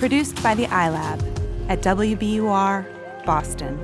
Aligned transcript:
Produced 0.00 0.42
by 0.42 0.54
the 0.54 0.64
iLab 0.64 1.20
at 1.68 1.82
WBUR, 1.82 2.86
Boston. 3.26 3.78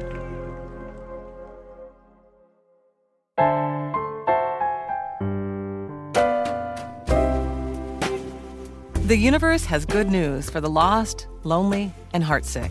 The 9.07 9.15
universe 9.15 9.67
has 9.67 9.85
good 9.85 10.11
news 10.11 10.49
for 10.49 10.63
the 10.63 10.71
lost, 10.71 11.27
lonely, 11.45 11.93
and 12.15 12.25
heartsick. 12.25 12.71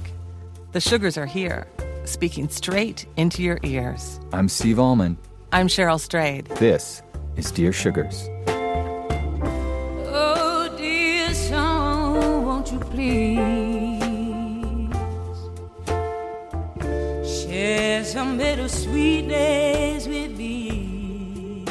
The 0.72 0.82
sugars 0.82 1.16
are 1.16 1.28
here, 1.28 1.68
speaking 2.06 2.50
straight 2.50 3.06
into 3.16 3.44
your 3.44 3.60
ears. 3.62 4.20
I'm 4.34 4.50
Steve 4.50 4.80
Almond. 4.80 5.18
I'm 5.52 5.68
Cheryl 5.68 6.00
Strayed. 6.00 6.48
This 6.48 7.04
is 7.36 7.52
Dear 7.52 7.72
Sugars. 7.72 8.28
Some 18.16 18.38
bittersweet 18.38 19.28
days 19.28 20.08
with 20.08 20.32
me? 20.38 21.66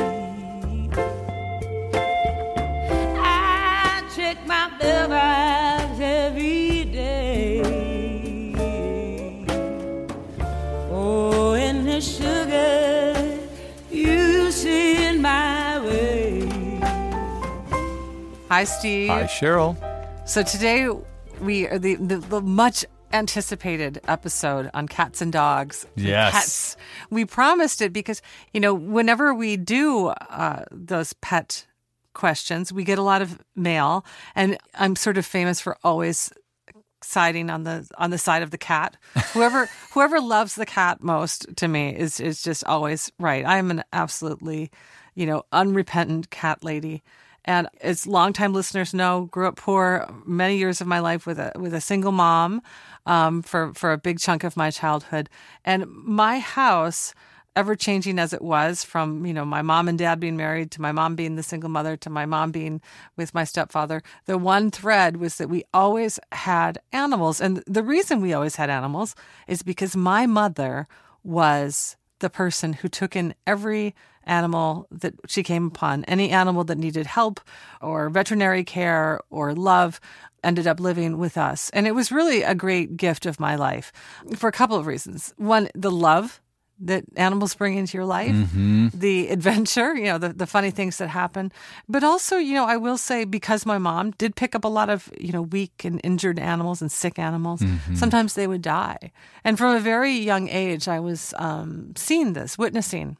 I 3.16 4.02
check 4.14 4.46
my 4.46 4.70
bell 4.78 5.10
every 5.98 6.84
day. 6.84 7.62
Oh, 10.92 11.54
and 11.54 11.88
the 11.88 12.02
sugar 12.02 13.40
you 13.90 14.50
send 14.52 15.22
my 15.22 15.80
way. 15.80 16.46
Hi, 18.50 18.64
Steve. 18.64 19.08
Hi, 19.08 19.22
Cheryl. 19.24 19.78
So 20.28 20.42
today 20.42 20.90
we 21.40 21.66
are 21.68 21.78
the, 21.78 21.94
the, 21.94 22.18
the 22.18 22.42
much 22.42 22.84
anticipated 23.14 24.00
episode 24.08 24.68
on 24.74 24.88
cats 24.88 25.22
and 25.22 25.32
dogs. 25.32 25.86
Yes. 25.94 26.32
Pets. 26.32 26.76
We 27.10 27.24
promised 27.24 27.80
it 27.80 27.92
because, 27.92 28.20
you 28.52 28.60
know, 28.60 28.74
whenever 28.74 29.32
we 29.32 29.56
do 29.56 30.08
uh, 30.08 30.64
those 30.70 31.12
pet 31.14 31.66
questions, 32.12 32.72
we 32.72 32.84
get 32.84 32.98
a 32.98 33.02
lot 33.02 33.22
of 33.22 33.40
mail. 33.54 34.04
And 34.34 34.58
I'm 34.74 34.96
sort 34.96 35.16
of 35.16 35.24
famous 35.24 35.60
for 35.60 35.78
always 35.84 36.32
siding 37.02 37.50
on 37.50 37.64
the 37.64 37.88
on 37.98 38.10
the 38.10 38.18
side 38.18 38.42
of 38.42 38.50
the 38.50 38.58
cat. 38.58 38.96
Whoever 39.32 39.68
whoever 39.92 40.20
loves 40.20 40.54
the 40.54 40.66
cat 40.66 41.02
most 41.02 41.46
to 41.56 41.68
me 41.68 41.94
is 41.94 42.18
is 42.18 42.42
just 42.42 42.64
always 42.64 43.12
right. 43.18 43.44
I 43.44 43.58
am 43.58 43.70
an 43.70 43.84
absolutely, 43.92 44.70
you 45.14 45.26
know, 45.26 45.44
unrepentant 45.52 46.30
cat 46.30 46.64
lady. 46.64 47.02
And 47.44 47.68
as 47.80 48.06
longtime 48.06 48.52
listeners 48.52 48.94
know, 48.94 49.26
grew 49.30 49.46
up 49.46 49.56
poor 49.56 50.08
many 50.24 50.56
years 50.56 50.80
of 50.80 50.86
my 50.86 50.98
life 50.98 51.26
with 51.26 51.38
a 51.38 51.52
with 51.56 51.74
a 51.74 51.80
single 51.80 52.12
mom 52.12 52.62
um, 53.06 53.42
for 53.42 53.72
for 53.74 53.92
a 53.92 53.98
big 53.98 54.18
chunk 54.18 54.44
of 54.44 54.56
my 54.56 54.70
childhood. 54.70 55.28
And 55.64 55.86
my 55.88 56.38
house, 56.38 57.14
ever 57.54 57.76
changing 57.76 58.18
as 58.18 58.32
it 58.32 58.40
was, 58.40 58.82
from 58.82 59.26
you 59.26 59.34
know 59.34 59.44
my 59.44 59.60
mom 59.60 59.88
and 59.88 59.98
dad 59.98 60.20
being 60.20 60.36
married 60.36 60.70
to 60.72 60.80
my 60.80 60.92
mom 60.92 61.16
being 61.16 61.36
the 61.36 61.42
single 61.42 61.70
mother 61.70 61.96
to 61.98 62.10
my 62.10 62.24
mom 62.24 62.50
being 62.50 62.80
with 63.16 63.34
my 63.34 63.44
stepfather, 63.44 64.02
the 64.24 64.38
one 64.38 64.70
thread 64.70 65.18
was 65.18 65.36
that 65.36 65.50
we 65.50 65.64
always 65.74 66.18
had 66.32 66.78
animals. 66.92 67.40
And 67.40 67.62
the 67.66 67.82
reason 67.82 68.22
we 68.22 68.32
always 68.32 68.56
had 68.56 68.70
animals 68.70 69.14
is 69.46 69.62
because 69.62 69.94
my 69.94 70.24
mother 70.26 70.88
was 71.22 71.96
the 72.20 72.30
person 72.30 72.72
who 72.72 72.88
took 72.88 73.14
in 73.14 73.34
every 73.46 73.94
animal 74.26 74.86
that 74.90 75.14
she 75.26 75.42
came 75.42 75.66
upon. 75.66 76.04
Any 76.04 76.30
animal 76.30 76.64
that 76.64 76.78
needed 76.78 77.06
help 77.06 77.40
or 77.80 78.08
veterinary 78.10 78.64
care 78.64 79.20
or 79.30 79.54
love 79.54 80.00
ended 80.42 80.66
up 80.66 80.80
living 80.80 81.18
with 81.18 81.36
us. 81.38 81.70
And 81.70 81.86
it 81.86 81.94
was 81.94 82.12
really 82.12 82.42
a 82.42 82.54
great 82.54 82.96
gift 82.96 83.26
of 83.26 83.40
my 83.40 83.56
life 83.56 83.92
for 84.36 84.48
a 84.48 84.52
couple 84.52 84.76
of 84.76 84.86
reasons. 84.86 85.32
One, 85.36 85.68
the 85.74 85.90
love 85.90 86.40
that 86.80 87.04
animals 87.16 87.54
bring 87.54 87.76
into 87.76 87.96
your 87.96 88.04
life, 88.04 88.34
the 88.92 89.28
adventure, 89.28 89.94
you 89.94 90.06
know, 90.06 90.18
the, 90.18 90.32
the 90.32 90.46
funny 90.46 90.72
things 90.72 90.98
that 90.98 91.08
happen. 91.08 91.52
But 91.88 92.02
also, 92.02 92.36
you 92.36 92.52
know, 92.52 92.64
I 92.64 92.76
will 92.76 92.98
say 92.98 93.24
because 93.24 93.64
my 93.64 93.78
mom 93.78 94.10
did 94.12 94.34
pick 94.34 94.56
up 94.56 94.64
a 94.64 94.68
lot 94.68 94.90
of, 94.90 95.08
you 95.18 95.32
know, 95.32 95.42
weak 95.42 95.84
and 95.84 96.00
injured 96.02 96.38
animals 96.38 96.82
and 96.82 96.90
sick 96.90 97.18
animals, 97.18 97.62
sometimes 97.94 98.34
they 98.34 98.48
would 98.48 98.60
die. 98.62 99.12
And 99.44 99.56
from 99.56 99.76
a 99.76 99.80
very 99.80 100.14
young 100.14 100.48
age, 100.48 100.88
I 100.88 100.98
was 100.98 101.32
um, 101.38 101.92
seeing 101.96 102.32
this, 102.32 102.58
witnessing 102.58 103.16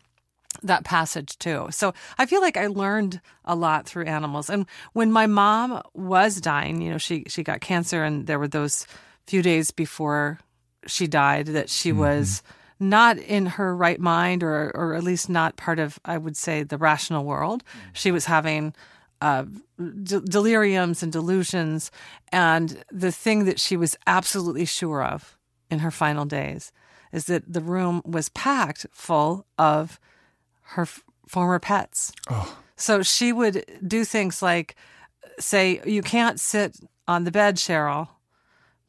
that 0.63 0.85
passage 0.85 1.39
too. 1.39 1.69
So 1.71 1.95
I 2.19 2.27
feel 2.27 2.41
like 2.41 2.57
I 2.57 2.67
learned 2.67 3.21
a 3.45 3.55
lot 3.55 3.87
through 3.87 4.05
animals. 4.05 4.49
And 4.51 4.67
when 4.93 5.13
my 5.13 5.27
mom 5.27 5.83
was 5.95 6.41
dying, 6.41 6.81
you 6.81 6.91
know, 6.91 6.99
she 6.99 7.25
she 7.29 7.43
got 7.43 7.61
cancer 7.61 8.05
and 8.05 8.27
there 8.27 8.39
were 8.39 8.49
those 8.49 8.87
few 9.27 9.43
days 9.43 9.71
before 9.71 10.39
she 10.87 11.07
died 11.07 11.47
that 11.47 11.71
she 11.71 11.93
was 11.93 12.43
not 12.81 13.19
in 13.19 13.47
her 13.47 13.75
right 13.75 14.01
mind 14.01 14.43
or 14.43 14.71
or 14.75 14.95
at 14.95 15.03
least 15.03 15.29
not 15.29 15.57
part 15.57 15.79
of 15.79 15.99
I 16.05 16.19
would 16.19 16.37
say 16.37 16.63
the 16.63 16.79
rational 16.79 17.25
world. 17.25 17.63
She 17.93 18.11
was 18.11 18.27
having 18.27 18.75
uh, 19.21 19.45
de- 19.79 20.21
deliriums 20.21 21.03
and 21.03 21.11
delusions 21.13 21.91
and 22.33 22.85
the 22.91 23.13
thing 23.13 23.45
that 23.45 23.61
she 23.61 23.77
was 23.77 23.97
absolutely 24.07 24.67
sure 24.67 25.03
of 25.03 25.39
in 25.71 25.79
her 25.79 25.91
final 25.91 26.25
days 26.25 26.73
is 27.13 27.27
that 27.27 27.51
the 27.51 27.61
room 27.61 28.03
was 28.05 28.29
packed 28.31 28.87
full 28.91 29.47
of 29.57 30.01
her 30.65 30.83
f- 30.83 31.03
former 31.27 31.59
pets. 31.59 32.13
Oh. 32.31 32.59
So 32.77 33.03
she 33.03 33.33
would 33.33 33.65
do 33.87 34.05
things 34.05 34.43
like 34.43 34.77
say, 35.39 35.81
You 35.85 36.03
can't 36.03 36.41
sit 36.41 36.77
on 37.07 37.25
the 37.25 37.31
bed, 37.31 37.57
Cheryl, 37.57 38.09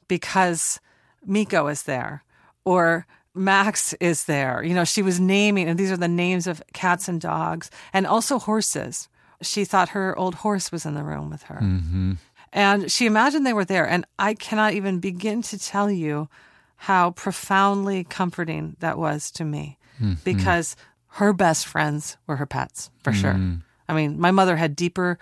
because 0.07 0.79
Miko 1.25 1.67
is 1.67 1.83
there 1.83 2.23
or 2.63 3.05
Max 3.33 3.93
is 3.93 4.25
there. 4.25 4.63
You 4.63 4.73
know, 4.73 4.85
she 4.85 5.01
was 5.01 5.19
naming, 5.19 5.67
and 5.67 5.77
these 5.77 5.91
are 5.91 5.97
the 5.97 6.07
names 6.07 6.47
of 6.47 6.63
cats 6.73 7.07
and 7.07 7.19
dogs 7.19 7.69
and 7.93 8.07
also 8.07 8.39
horses. 8.39 9.09
She 9.41 9.65
thought 9.65 9.89
her 9.89 10.17
old 10.17 10.35
horse 10.35 10.71
was 10.71 10.85
in 10.85 10.95
the 10.95 11.03
room 11.03 11.29
with 11.29 11.43
her. 11.43 11.59
Mm-hmm. 11.61 12.13
And 12.53 12.89
she 12.89 13.05
imagined 13.05 13.45
they 13.45 13.53
were 13.53 13.65
there. 13.65 13.87
And 13.87 14.05
I 14.17 14.33
cannot 14.33 14.73
even 14.73 14.99
begin 14.99 15.41
to 15.43 15.59
tell 15.59 15.91
you 15.91 16.29
how 16.77 17.11
profoundly 17.11 18.05
comforting 18.05 18.77
that 18.79 18.97
was 18.97 19.29
to 19.31 19.43
me 19.43 19.77
mm-hmm. 19.99 20.13
because 20.23 20.77
her 21.15 21.31
best 21.31 21.65
friends 21.65 22.17
were 22.27 22.35
her 22.35 22.45
pets, 22.45 22.89
for 23.01 23.13
sure. 23.13 23.33
Mm. 23.33 23.61
I 23.87 23.93
mean, 23.93 24.19
my 24.19 24.31
mother 24.31 24.57
had 24.57 24.75
deeper 24.75 25.17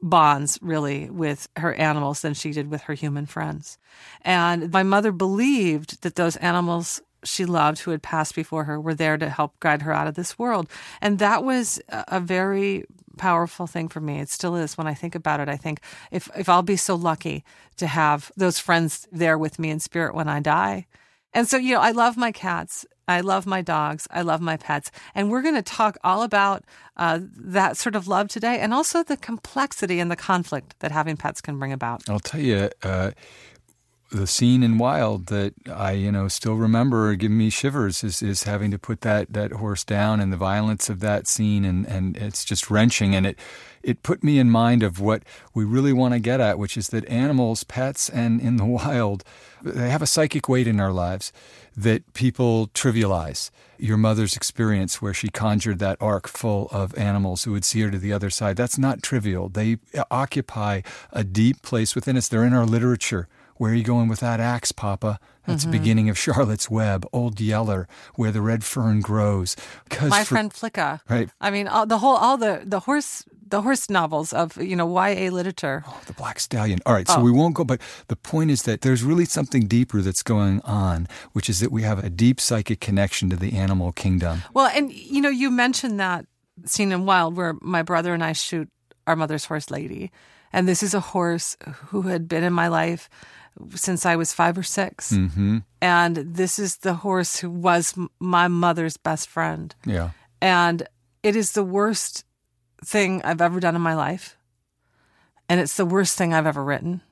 bonds 0.00 0.58
really 0.62 1.10
with 1.10 1.48
her 1.56 1.74
animals 1.74 2.22
than 2.22 2.32
she 2.32 2.50
did 2.50 2.70
with 2.70 2.80
her 2.82 2.94
human 2.94 3.26
friends. 3.26 3.76
And 4.22 4.72
my 4.72 4.82
mother 4.82 5.12
believed 5.12 6.02
that 6.02 6.14
those 6.14 6.36
animals 6.36 7.02
she 7.24 7.44
loved 7.44 7.80
who 7.80 7.90
had 7.90 8.02
passed 8.02 8.34
before 8.34 8.64
her 8.64 8.80
were 8.80 8.94
there 8.94 9.18
to 9.18 9.28
help 9.28 9.60
guide 9.60 9.82
her 9.82 9.92
out 9.92 10.08
of 10.08 10.14
this 10.14 10.38
world. 10.38 10.66
And 11.02 11.18
that 11.18 11.44
was 11.44 11.78
a 11.90 12.04
a 12.08 12.20
very 12.20 12.84
powerful 13.18 13.66
thing 13.66 13.88
for 13.88 14.00
me. 14.00 14.18
It 14.18 14.30
still 14.30 14.56
is 14.56 14.78
when 14.78 14.86
I 14.86 14.94
think 14.94 15.14
about 15.14 15.40
it. 15.40 15.48
I 15.48 15.58
think 15.58 15.80
if 16.10 16.30
if 16.34 16.48
I'll 16.48 16.62
be 16.62 16.76
so 16.76 16.94
lucky 16.94 17.44
to 17.76 17.86
have 17.86 18.32
those 18.34 18.58
friends 18.58 19.06
there 19.12 19.36
with 19.36 19.58
me 19.58 19.68
in 19.68 19.78
spirit 19.78 20.14
when 20.14 20.28
I 20.28 20.40
die. 20.40 20.86
And 21.34 21.48
so, 21.48 21.56
you 21.56 21.74
know, 21.74 21.80
I 21.80 21.92
love 21.92 22.16
my 22.16 22.32
cats. 22.32 22.86
I 23.08 23.20
love 23.20 23.46
my 23.46 23.62
dogs. 23.62 24.06
I 24.10 24.22
love 24.22 24.40
my 24.40 24.56
pets. 24.56 24.90
And 25.14 25.30
we're 25.30 25.42
going 25.42 25.54
to 25.54 25.62
talk 25.62 25.96
all 26.04 26.22
about 26.22 26.64
uh, 26.96 27.20
that 27.36 27.76
sort 27.76 27.96
of 27.96 28.06
love 28.06 28.28
today 28.28 28.58
and 28.60 28.72
also 28.72 29.02
the 29.02 29.16
complexity 29.16 29.98
and 29.98 30.10
the 30.10 30.16
conflict 30.16 30.78
that 30.80 30.92
having 30.92 31.16
pets 31.16 31.40
can 31.40 31.58
bring 31.58 31.72
about. 31.72 32.02
I'll 32.08 32.20
tell 32.20 32.40
you, 32.40 32.70
uh, 32.82 33.10
the 34.12 34.26
scene 34.26 34.62
in 34.62 34.78
Wild 34.78 35.26
that 35.26 35.54
I, 35.68 35.92
you 35.92 36.12
know, 36.12 36.28
still 36.28 36.54
remember 36.54 37.14
giving 37.14 37.38
me 37.38 37.50
shivers 37.50 38.04
is, 38.04 38.22
is 38.22 38.44
having 38.44 38.70
to 38.70 38.78
put 38.78 39.00
that, 39.00 39.32
that 39.32 39.52
horse 39.52 39.84
down 39.84 40.20
and 40.20 40.32
the 40.32 40.36
violence 40.36 40.90
of 40.90 41.00
that 41.00 41.26
scene 41.26 41.64
and, 41.64 41.86
and 41.86 42.16
it's 42.16 42.44
just 42.44 42.70
wrenching 42.70 43.14
and 43.14 43.26
it 43.26 43.38
it 43.82 44.02
put 44.02 44.22
me 44.22 44.38
in 44.38 44.48
mind 44.48 44.82
of 44.82 45.00
what 45.00 45.24
we 45.54 45.64
really 45.64 45.92
want 45.92 46.14
to 46.14 46.20
get 46.20 46.40
at, 46.40 46.58
which 46.58 46.76
is 46.76 46.88
that 46.88 47.04
animals, 47.08 47.64
pets, 47.64 48.08
and 48.08 48.40
in 48.40 48.56
the 48.56 48.64
wild, 48.78 49.24
they 49.60 49.90
have 49.90 50.02
a 50.02 50.06
psychic 50.06 50.48
weight 50.48 50.68
in 50.68 50.80
our 50.80 50.92
lives 50.92 51.32
that 51.76 52.12
people 52.14 52.68
trivialize. 52.68 53.50
Your 53.78 53.96
mother's 53.96 54.36
experience, 54.36 55.02
where 55.02 55.14
she 55.14 55.28
conjured 55.28 55.80
that 55.80 55.96
ark 56.00 56.28
full 56.28 56.68
of 56.70 56.96
animals 56.96 57.42
who 57.42 57.52
would 57.52 57.64
see 57.64 57.80
her 57.80 57.90
to 57.90 57.98
the 57.98 58.12
other 58.12 58.30
side, 58.30 58.56
that's 58.56 58.78
not 58.78 59.02
trivial. 59.02 59.48
They 59.48 59.78
occupy 60.10 60.82
a 61.12 61.24
deep 61.24 61.62
place 61.62 61.96
within 61.96 62.16
us. 62.16 62.28
They're 62.28 62.44
in 62.44 62.52
our 62.52 62.66
literature. 62.66 63.26
Where 63.56 63.72
are 63.72 63.74
you 63.74 63.84
going 63.84 64.08
with 64.08 64.20
that 64.20 64.40
axe, 64.40 64.72
Papa? 64.72 65.18
That's 65.46 65.64
the 65.64 65.70
mm-hmm. 65.70 65.78
beginning 65.78 66.08
of 66.08 66.16
Charlotte's 66.18 66.70
Web, 66.70 67.06
Old 67.12 67.40
Yeller, 67.40 67.88
where 68.14 68.30
the 68.30 68.40
red 68.40 68.62
fern 68.64 69.00
grows. 69.00 69.56
My 70.00 70.22
for- 70.24 70.34
friend 70.34 70.52
Flicka. 70.52 71.00
Right. 71.08 71.28
I 71.40 71.50
mean, 71.50 71.66
all, 71.68 71.84
the 71.86 71.98
whole, 71.98 72.16
all 72.16 72.36
the, 72.36 72.62
the 72.64 72.80
horse, 72.80 73.24
the 73.48 73.62
horse 73.62 73.90
novels 73.90 74.32
of, 74.32 74.56
you 74.56 74.76
know, 74.76 74.86
YA 74.88 75.30
literature. 75.30 75.82
Oh, 75.86 76.00
the 76.06 76.12
Black 76.12 76.38
Stallion. 76.38 76.78
All 76.86 76.94
right, 76.94 77.08
so 77.08 77.18
Oh. 77.18 77.22
we 77.22 77.32
won't 77.32 77.54
go, 77.54 77.64
but 77.64 77.80
the 78.08 78.16
point 78.16 78.50
is 78.50 78.62
that 78.62 78.82
there's 78.82 79.02
really 79.02 79.24
something 79.24 79.66
deeper 79.66 80.00
that's 80.00 80.22
going 80.22 80.60
on, 80.62 81.08
which 81.32 81.50
is 81.50 81.58
that 81.60 81.72
we 81.72 81.82
have 81.82 82.02
a 82.02 82.08
deep 82.08 82.40
psychic 82.40 82.80
connection 82.80 83.28
to 83.30 83.36
the 83.36 83.52
animal 83.58 83.92
kingdom. 83.92 84.42
Well, 84.54 84.70
and 84.74 84.92
you 84.92 85.20
know, 85.20 85.28
you 85.28 85.50
mentioned 85.50 85.98
that 85.98 86.26
scene 86.64 86.92
in 86.92 87.04
Wild 87.04 87.36
where 87.36 87.54
my 87.60 87.82
brother 87.82 88.14
and 88.14 88.22
I 88.22 88.32
shoot 88.32 88.68
our 89.06 89.16
mother's 89.16 89.46
horse, 89.46 89.70
Lady, 89.70 90.12
And 90.52 90.68
this 90.68 90.82
is 90.82 90.94
a 90.94 91.00
horse 91.00 91.56
who 91.86 92.02
had 92.02 92.28
been 92.28 92.44
in 92.44 92.52
my 92.52 92.68
life 92.68 93.08
since 93.74 94.06
I 94.06 94.16
was 94.16 94.32
five 94.32 94.56
or 94.56 94.62
6 94.62 95.12
Mm-hmm. 95.12 95.58
And 95.80 96.16
this 96.16 96.58
is 96.58 96.78
the 96.78 96.94
horse 96.94 97.38
who 97.38 97.50
was 97.50 97.94
my 98.20 98.48
mother's 98.48 98.96
best 98.96 99.28
friend. 99.28 99.74
Yeah. 99.84 100.10
And 100.40 100.86
it 101.22 101.36
is 101.36 101.52
the 101.52 101.64
worst 101.64 102.24
thing 102.84 103.22
I've 103.22 103.40
ever 103.40 103.60
done 103.60 103.76
in 103.76 103.82
my 103.82 103.94
life. 103.94 104.36
And 105.48 105.60
it's 105.60 105.76
the 105.76 105.84
worst 105.86 106.16
thing 106.16 106.32
I've 106.32 106.46
ever 106.46 106.62
written. 106.62 107.02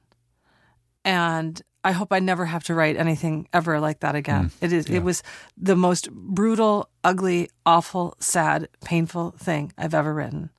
And 1.05 1.61
I 1.83 1.93
hope 1.93 2.13
I 2.13 2.19
never 2.19 2.47
have 2.47 2.65
to 2.65 2.75
write 2.75 2.97
anything 2.97 3.49
ever 3.53 3.81
like 3.81 4.01
that 4.01 4.15
again. 4.15 4.51
It 4.61 4.73
is 4.73 4.87
it 4.87 5.01
was 5.01 5.23
the 5.57 5.77
most 5.77 6.11
brutal, 6.11 6.91
ugly, 7.03 7.49
awful, 7.65 8.17
sad, 8.21 8.69
painful 8.85 9.33
thing 9.39 9.73
I've 9.79 9.95
ever 9.95 10.13
written. 10.13 10.51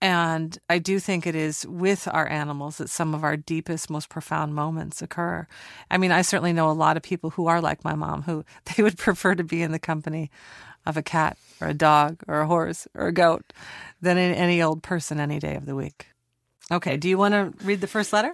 And 0.00 0.56
I 0.70 0.78
do 0.78 1.00
think 1.00 1.26
it 1.26 1.34
is 1.34 1.66
with 1.66 2.06
our 2.12 2.28
animals 2.28 2.78
that 2.78 2.88
some 2.88 3.14
of 3.14 3.24
our 3.24 3.36
deepest, 3.36 3.90
most 3.90 4.08
profound 4.08 4.54
moments 4.54 5.02
occur. 5.02 5.46
I 5.90 5.98
mean, 5.98 6.12
I 6.12 6.22
certainly 6.22 6.52
know 6.52 6.70
a 6.70 6.72
lot 6.72 6.96
of 6.96 7.02
people 7.02 7.30
who 7.30 7.46
are 7.48 7.60
like 7.60 7.82
my 7.82 7.94
mom, 7.94 8.22
who 8.22 8.44
they 8.76 8.82
would 8.82 8.98
prefer 8.98 9.34
to 9.34 9.44
be 9.44 9.62
in 9.62 9.72
the 9.72 9.78
company 9.78 10.30
of 10.86 10.96
a 10.96 11.02
cat 11.02 11.36
or 11.60 11.68
a 11.68 11.74
dog 11.74 12.22
or 12.28 12.40
a 12.40 12.46
horse 12.46 12.86
or 12.94 13.08
a 13.08 13.12
goat 13.12 13.52
than 14.00 14.16
in 14.16 14.32
any 14.32 14.62
old 14.62 14.82
person 14.82 15.18
any 15.18 15.38
day 15.38 15.56
of 15.56 15.66
the 15.66 15.74
week. 15.74 16.06
Okay, 16.70 16.96
do 16.96 17.08
you 17.08 17.18
want 17.18 17.34
to 17.34 17.52
read 17.64 17.80
the 17.80 17.86
first 17.86 18.12
letter? 18.12 18.32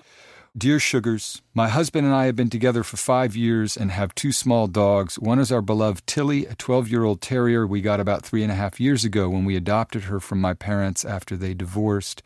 Dear 0.56 0.78
Sugars, 0.78 1.42
my 1.52 1.68
husband 1.68 2.06
and 2.06 2.14
I 2.14 2.26
have 2.26 2.36
been 2.36 2.48
together 2.48 2.84
for 2.84 2.96
five 2.96 3.34
years 3.34 3.76
and 3.76 3.90
have 3.90 4.14
two 4.14 4.30
small 4.30 4.68
dogs. 4.68 5.18
One 5.18 5.40
is 5.40 5.50
our 5.50 5.60
beloved 5.60 6.06
Tilly, 6.06 6.46
a 6.46 6.54
12 6.54 6.88
year 6.88 7.02
old 7.02 7.20
terrier 7.20 7.66
we 7.66 7.80
got 7.80 7.98
about 7.98 8.22
three 8.22 8.44
and 8.44 8.52
a 8.52 8.54
half 8.54 8.78
years 8.78 9.04
ago 9.04 9.28
when 9.28 9.44
we 9.44 9.56
adopted 9.56 10.04
her 10.04 10.20
from 10.20 10.40
my 10.40 10.54
parents 10.54 11.04
after 11.04 11.36
they 11.36 11.54
divorced. 11.54 12.22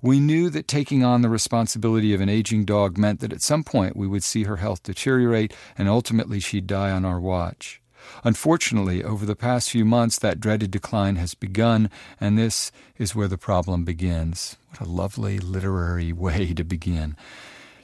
We 0.00 0.18
knew 0.18 0.48
that 0.48 0.66
taking 0.66 1.04
on 1.04 1.20
the 1.20 1.28
responsibility 1.28 2.14
of 2.14 2.22
an 2.22 2.30
aging 2.30 2.64
dog 2.64 2.96
meant 2.96 3.20
that 3.20 3.34
at 3.34 3.42
some 3.42 3.64
point 3.64 3.98
we 3.98 4.06
would 4.06 4.24
see 4.24 4.44
her 4.44 4.56
health 4.56 4.82
deteriorate 4.82 5.52
and 5.76 5.90
ultimately 5.90 6.40
she'd 6.40 6.66
die 6.66 6.90
on 6.90 7.04
our 7.04 7.20
watch. 7.20 7.82
Unfortunately, 8.24 9.04
over 9.04 9.26
the 9.26 9.36
past 9.36 9.68
few 9.68 9.84
months, 9.84 10.18
that 10.20 10.40
dreaded 10.40 10.70
decline 10.70 11.16
has 11.16 11.34
begun, 11.34 11.90
and 12.18 12.38
this 12.38 12.72
is 12.96 13.14
where 13.14 13.28
the 13.28 13.36
problem 13.36 13.84
begins. 13.84 14.56
What 14.70 14.80
a 14.80 14.90
lovely 14.90 15.38
literary 15.38 16.12
way 16.14 16.54
to 16.54 16.64
begin. 16.64 17.14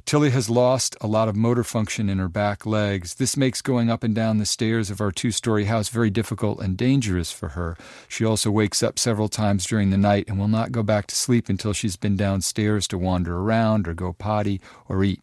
Tilly 0.06 0.31
has 0.31 0.51
lost 0.51 0.97
a 1.01 1.06
lot 1.06 1.29
of 1.29 1.37
motor 1.37 1.65
function 1.65 2.11
in 2.11 2.19
her 2.19 2.29
back 2.29 2.67
legs. 2.67 3.15
This 3.15 3.39
makes 3.39 3.62
going 3.62 3.91
up 3.91 4.05
and 4.05 4.15
down 4.15 4.37
the 4.37 4.45
stairs 4.45 4.91
of 4.91 5.01
our 5.01 5.11
two 5.11 5.31
story 5.31 5.65
house 5.65 5.89
very 5.89 6.11
difficult 6.11 6.61
and 6.61 6.77
dangerous 6.77 7.33
for 7.33 7.51
her. 7.51 7.79
She 8.06 8.23
also 8.23 8.51
wakes 8.51 8.83
up 8.83 8.99
several 8.99 9.29
times 9.29 9.67
during 9.67 9.89
the 9.89 9.97
night 9.97 10.27
and 10.29 10.39
will 10.39 10.47
not 10.47 10.73
go 10.73 10.83
back 10.83 11.06
to 11.06 11.15
sleep 11.15 11.49
until 11.49 11.73
she's 11.73 11.97
been 11.97 12.17
downstairs 12.17 12.87
to 12.89 12.99
wander 12.99 13.39
around 13.39 13.89
or 13.89 13.95
go 13.95 14.12
potty 14.12 14.61
or 14.91 15.03
eat. 15.03 15.23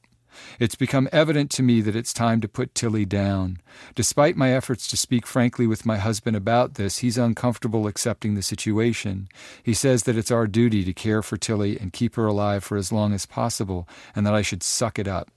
It's 0.60 0.76
become 0.76 1.10
evident 1.12 1.52
to 1.52 1.64
me 1.64 1.82
that 1.82 1.96
it's 1.96 2.14
time 2.14 2.42
to 2.42 2.48
put 2.48 2.76
Tilly 2.76 3.06
down. 3.06 3.60
Despite 3.96 4.36
my 4.36 4.54
efforts 4.54 4.88
to 4.88 4.98
speak 4.98 5.26
frankly 5.26 5.68
with 5.68 5.86
my 5.86 5.98
husband 5.98 6.36
about 6.36 6.76
this, 6.76 7.00
he's 7.00 7.18
uncomfortable 7.18 7.88
accepting 7.88 8.36
the 8.36 8.42
situation. 8.42 9.28
He 9.64 9.74
says 9.74 10.04
that 10.04 10.18
it's 10.18 10.32
our 10.32 10.48
duty 10.48 10.84
to 10.84 10.94
care 10.94 11.22
for 11.22 11.38
Tilly 11.38 11.80
and 11.80 11.94
keep 11.94 12.16
her 12.16 12.26
alive 12.26 12.64
for 12.64 12.78
as 12.78 12.92
long 12.92 13.14
as 13.14 13.26
possible, 13.26 13.88
and 14.16 14.26
that 14.26 14.34
I 14.34 14.42
should 14.42 14.64
suck 14.64 15.00
it 15.00 15.08
up. 15.08 15.30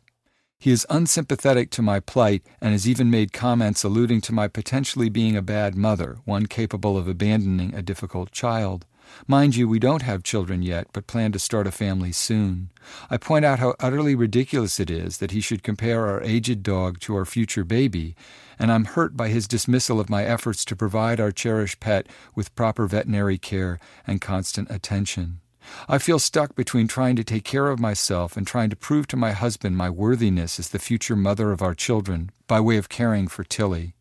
He 0.59 0.71
is 0.71 0.87
unsympathetic 0.89 1.71
to 1.73 1.83
my 1.83 2.01
plight 2.01 2.43
and 2.61 2.73
has 2.73 2.89
even 2.89 3.11
made 3.11 3.35
comments 3.35 3.85
alluding 3.85 4.23
to 4.23 4.33
my 4.33 4.49
potentially 4.49 5.11
being 5.11 5.37
a 5.37 5.43
bad 5.43 5.75
mother, 5.75 6.19
one 6.25 6.47
capable 6.47 6.97
of 6.97 7.07
abandoning 7.07 7.75
a 7.75 7.83
difficult 7.83 8.31
child. 8.31 8.87
Mind 9.27 9.57
you, 9.57 9.69
we 9.69 9.79
don't 9.79 10.03
have 10.03 10.23
children 10.23 10.63
yet, 10.63 10.89
but 10.93 11.07
plan 11.07 11.33
to 11.33 11.39
start 11.39 11.67
a 11.67 11.73
family 11.73 12.13
soon. 12.13 12.71
I 13.11 13.17
point 13.17 13.45
out 13.45 13.59
how 13.59 13.75
utterly 13.81 14.15
ridiculous 14.15 14.79
it 14.79 14.91
is 14.91 15.19
that 15.19 15.31
he 15.31 15.41
should 15.41 15.63
compare 15.63 16.07
our 16.07 16.23
aged 16.23 16.63
dog 16.63 17.01
to 17.01 17.17
our 17.17 17.25
future 17.25 17.65
baby, 17.65 18.15
and 18.59 18.71
I'm 18.71 18.85
hurt 18.85 19.17
by 19.17 19.29
his 19.29 19.49
dismissal 19.49 20.01
of 20.01 20.11
my 20.11 20.25
efforts 20.25 20.65
to 20.67 20.77
provide 20.77 21.21
our 21.21 21.33
cherished 21.33 21.81
pet 21.81 22.07
with 22.35 22.55
proper 22.55 22.87
veterinary 22.87 23.39
care 23.39 23.79
and 24.07 24.21
constant 24.21 24.71
attention. 24.71 25.41
I 25.89 25.99
feel 25.99 26.19
stuck 26.19 26.55
between 26.55 26.89
trying 26.89 27.17
to 27.17 27.25
take 27.25 27.45
care 27.45 27.69
of 27.69 27.81
myself 27.81 28.37
and 28.37 28.47
trying 28.47 28.71
to 28.71 28.77
prove 28.77 29.07
to 29.09 29.17
my 29.17 29.33
husband 29.33 29.77
my 29.77 29.89
worthiness 29.89 30.59
as 30.59 30.69
the 30.69 30.79
future 30.79 31.17
mother 31.17 31.53
of 31.53 31.63
our 31.63 31.75
children 31.75 32.31
by 32.47 32.61
way 32.61 32.77
of 32.77 32.89
caring 32.89 33.29
for 33.29 33.45
Tilly. 33.45 33.95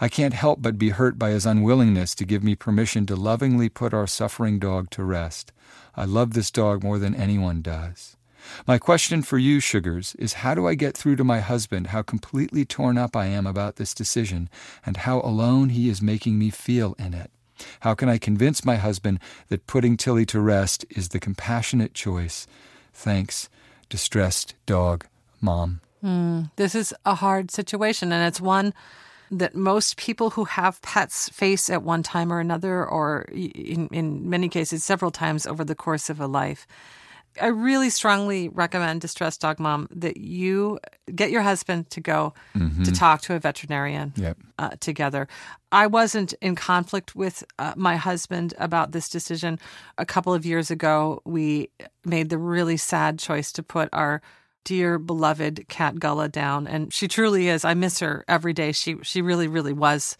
I 0.00 0.08
can't 0.08 0.34
help 0.34 0.62
but 0.62 0.78
be 0.78 0.90
hurt 0.90 1.18
by 1.18 1.30
his 1.30 1.46
unwillingness 1.46 2.14
to 2.16 2.24
give 2.24 2.42
me 2.42 2.54
permission 2.54 3.06
to 3.06 3.16
lovingly 3.16 3.68
put 3.68 3.94
our 3.94 4.06
suffering 4.06 4.58
dog 4.58 4.90
to 4.90 5.04
rest. 5.04 5.52
I 5.96 6.04
love 6.04 6.32
this 6.34 6.50
dog 6.50 6.82
more 6.82 6.98
than 6.98 7.14
anyone 7.14 7.62
does. 7.62 8.16
My 8.66 8.78
question 8.78 9.22
for 9.22 9.36
you, 9.36 9.60
Sugars, 9.60 10.14
is 10.18 10.34
how 10.34 10.54
do 10.54 10.66
I 10.66 10.74
get 10.74 10.96
through 10.96 11.16
to 11.16 11.24
my 11.24 11.40
husband 11.40 11.88
how 11.88 12.02
completely 12.02 12.64
torn 12.64 12.96
up 12.96 13.16
I 13.16 13.26
am 13.26 13.46
about 13.46 13.76
this 13.76 13.92
decision 13.94 14.48
and 14.86 14.98
how 14.98 15.20
alone 15.20 15.70
he 15.70 15.88
is 15.88 16.00
making 16.00 16.38
me 16.38 16.50
feel 16.50 16.94
in 16.98 17.14
it? 17.14 17.30
How 17.80 17.94
can 17.94 18.08
I 18.08 18.18
convince 18.18 18.64
my 18.64 18.76
husband 18.76 19.18
that 19.48 19.66
putting 19.66 19.96
Tilly 19.96 20.24
to 20.26 20.40
rest 20.40 20.86
is 20.90 21.08
the 21.08 21.20
compassionate 21.20 21.92
choice? 21.92 22.46
Thanks, 22.94 23.48
distressed 23.88 24.54
dog, 24.64 25.06
mom. 25.40 25.80
Mm, 26.02 26.50
This 26.56 26.74
is 26.76 26.94
a 27.04 27.16
hard 27.16 27.50
situation, 27.50 28.12
and 28.12 28.26
it's 28.26 28.40
one 28.40 28.72
that 29.30 29.54
most 29.54 29.96
people 29.96 30.30
who 30.30 30.44
have 30.44 30.80
pets 30.82 31.28
face 31.28 31.68
at 31.70 31.82
one 31.82 32.02
time 32.02 32.32
or 32.32 32.40
another, 32.40 32.84
or 32.84 33.22
in, 33.32 33.88
in 33.92 34.28
many 34.28 34.48
cases, 34.48 34.84
several 34.84 35.10
times 35.10 35.46
over 35.46 35.64
the 35.64 35.74
course 35.74 36.10
of 36.10 36.20
a 36.20 36.26
life. 36.26 36.66
I 37.40 37.46
really 37.48 37.90
strongly 37.90 38.48
recommend 38.48 39.00
Distressed 39.00 39.40
Dog 39.40 39.60
Mom 39.60 39.86
that 39.94 40.16
you 40.16 40.80
get 41.14 41.30
your 41.30 41.42
husband 41.42 41.88
to 41.90 42.00
go 42.00 42.34
to 42.84 42.90
talk 42.90 43.20
to 43.22 43.34
a 43.34 43.38
veterinarian 43.38 44.12
Yep. 44.16 44.38
uh, 44.58 44.70
together. 44.80 45.28
I 45.70 45.86
wasn't 45.86 46.32
in 46.40 46.56
conflict 46.56 47.14
with 47.14 47.44
uh, 47.58 47.74
my 47.76 47.94
husband 47.96 48.54
about 48.58 48.90
this 48.90 49.08
decision. 49.08 49.60
A 49.98 50.06
couple 50.06 50.34
of 50.34 50.44
years 50.46 50.70
ago, 50.70 51.22
we 51.24 51.70
made 52.04 52.30
the 52.30 52.38
really 52.38 52.76
sad 52.76 53.18
choice 53.20 53.52
to 53.52 53.62
put 53.62 53.88
our 53.92 54.20
dear 54.68 54.98
beloved 54.98 55.66
cat 55.68 55.98
Gullah 55.98 56.28
down, 56.28 56.66
and 56.66 56.92
she 56.92 57.08
truly 57.08 57.48
is. 57.48 57.64
I 57.64 57.72
miss 57.72 58.00
her 58.00 58.22
every 58.28 58.52
day. 58.52 58.72
She 58.72 58.96
she 59.02 59.22
really 59.22 59.48
really 59.48 59.72
was. 59.72 60.16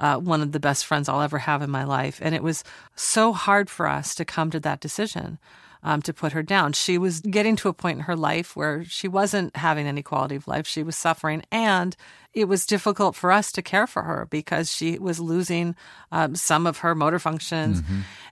Uh, 0.00 0.16
one 0.16 0.40
of 0.40 0.52
the 0.52 0.60
best 0.60 0.86
friends 0.86 1.08
I'll 1.08 1.22
ever 1.22 1.38
have 1.38 1.60
in 1.60 1.70
my 1.70 1.82
life. 1.82 2.20
And 2.22 2.32
it 2.32 2.40
was 2.40 2.62
so 2.94 3.32
hard 3.32 3.68
for 3.68 3.88
us 3.88 4.14
to 4.14 4.24
come 4.24 4.48
to 4.52 4.60
that 4.60 4.78
decision 4.78 5.40
um, 5.82 6.02
to 6.02 6.12
put 6.12 6.30
her 6.30 6.42
down. 6.44 6.72
She 6.72 6.98
was 6.98 7.20
getting 7.20 7.56
to 7.56 7.68
a 7.68 7.72
point 7.72 7.98
in 7.98 8.04
her 8.04 8.14
life 8.14 8.54
where 8.54 8.84
she 8.84 9.08
wasn't 9.08 9.56
having 9.56 9.88
any 9.88 10.02
quality 10.02 10.36
of 10.36 10.46
life. 10.46 10.68
She 10.68 10.84
was 10.84 10.96
suffering, 10.96 11.42
and 11.50 11.96
it 12.32 12.44
was 12.44 12.64
difficult 12.64 13.16
for 13.16 13.32
us 13.32 13.50
to 13.50 13.60
care 13.60 13.88
for 13.88 14.02
her 14.02 14.28
because 14.30 14.72
she 14.72 15.00
was 15.00 15.18
losing 15.18 15.74
um, 16.12 16.36
some 16.36 16.64
of 16.64 16.78
her 16.78 16.94
motor 16.94 17.18
functions. 17.18 17.82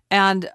And 0.09 0.49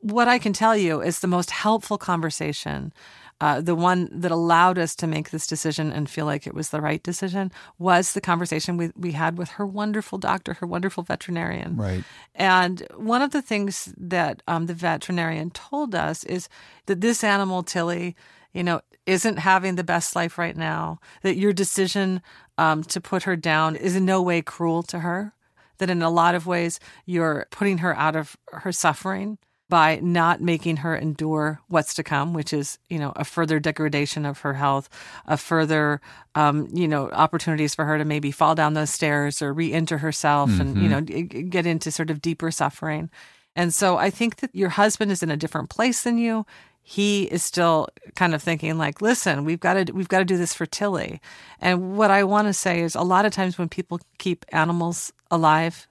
what 0.00 0.26
I 0.26 0.38
can 0.38 0.52
tell 0.52 0.76
you 0.76 1.00
is 1.00 1.20
the 1.20 1.28
most 1.28 1.50
helpful 1.50 1.98
conversation. 1.98 2.92
Uh, 3.40 3.60
the 3.60 3.76
one 3.76 4.08
that 4.12 4.32
allowed 4.32 4.78
us 4.78 4.96
to 4.96 5.06
make 5.06 5.30
this 5.30 5.46
decision 5.46 5.92
and 5.92 6.10
feel 6.10 6.26
like 6.26 6.44
it 6.44 6.54
was 6.54 6.70
the 6.70 6.80
right 6.80 7.02
decision 7.04 7.52
was 7.78 8.12
the 8.12 8.20
conversation 8.20 8.76
we, 8.76 8.90
we 8.96 9.12
had 9.12 9.38
with 9.38 9.50
her 9.50 9.64
wonderful 9.64 10.18
doctor, 10.18 10.54
her 10.54 10.66
wonderful 10.66 11.04
veterinarian. 11.04 11.76
Right. 11.76 12.02
And 12.34 12.84
one 12.96 13.22
of 13.22 13.30
the 13.30 13.42
things 13.42 13.94
that 13.96 14.42
um, 14.48 14.66
the 14.66 14.74
veterinarian 14.74 15.50
told 15.50 15.94
us 15.94 16.24
is 16.24 16.48
that 16.86 17.00
this 17.00 17.22
animal, 17.22 17.62
Tilly, 17.62 18.16
you 18.52 18.64
know, 18.64 18.80
isn't 19.06 19.38
having 19.38 19.76
the 19.76 19.84
best 19.84 20.16
life 20.16 20.36
right 20.36 20.56
now, 20.56 20.98
that 21.22 21.36
your 21.36 21.52
decision 21.52 22.20
um, 22.58 22.82
to 22.84 23.00
put 23.00 23.22
her 23.22 23.36
down 23.36 23.76
is 23.76 23.94
in 23.94 24.04
no 24.04 24.20
way 24.20 24.42
cruel 24.42 24.82
to 24.82 24.98
her, 24.98 25.32
that 25.78 25.90
in 25.90 26.02
a 26.02 26.10
lot 26.10 26.34
of 26.34 26.46
ways 26.46 26.80
you're 27.06 27.46
putting 27.50 27.78
her 27.78 27.96
out 27.96 28.16
of 28.16 28.36
her 28.48 28.72
suffering 28.72 29.38
by 29.68 30.00
not 30.02 30.40
making 30.40 30.78
her 30.78 30.96
endure 30.96 31.60
what's 31.68 31.92
to 31.94 32.02
come, 32.02 32.32
which 32.32 32.52
is, 32.52 32.78
you 32.88 32.98
know, 32.98 33.12
a 33.16 33.24
further 33.24 33.60
degradation 33.60 34.24
of 34.24 34.40
her 34.40 34.54
health, 34.54 34.88
a 35.26 35.36
further, 35.36 36.00
um, 36.34 36.68
you 36.72 36.88
know, 36.88 37.10
opportunities 37.10 37.74
for 37.74 37.84
her 37.84 37.98
to 37.98 38.04
maybe 38.04 38.30
fall 38.30 38.54
down 38.54 38.74
those 38.74 38.90
stairs 38.90 39.42
or 39.42 39.52
re-injure 39.52 39.98
herself 39.98 40.48
and, 40.60 40.82
you 40.82 40.88
know, 40.88 41.00
g- 41.02 41.24
g- 41.24 41.42
get 41.42 41.66
into 41.66 41.90
sort 41.90 42.10
of 42.10 42.22
deeper 42.22 42.50
suffering. 42.50 43.10
And 43.54 43.74
so 43.74 43.98
I 43.98 44.08
think 44.08 44.36
that 44.36 44.54
your 44.54 44.70
husband 44.70 45.10
is 45.12 45.22
in 45.22 45.30
a 45.30 45.36
different 45.36 45.68
place 45.68 46.02
than 46.02 46.16
you. 46.16 46.46
He 46.82 47.24
is 47.24 47.42
still 47.42 47.88
kind 48.14 48.34
of 48.34 48.42
thinking 48.42 48.78
like, 48.78 49.02
listen, 49.02 49.44
we've 49.44 49.60
got 49.60 49.74
to 49.74 49.92
we've 49.92 50.08
got 50.08 50.20
to 50.20 50.24
do 50.24 50.38
this 50.38 50.54
for 50.54 50.64
Tilly. 50.64 51.20
And 51.60 51.98
what 51.98 52.10
I 52.10 52.24
want 52.24 52.48
to 52.48 52.54
say 52.54 52.80
is 52.80 52.94
a 52.94 53.02
lot 53.02 53.26
of 53.26 53.32
times 53.32 53.58
when 53.58 53.68
people 53.68 54.00
keep 54.16 54.46
animals 54.50 55.12
alive, 55.30 55.86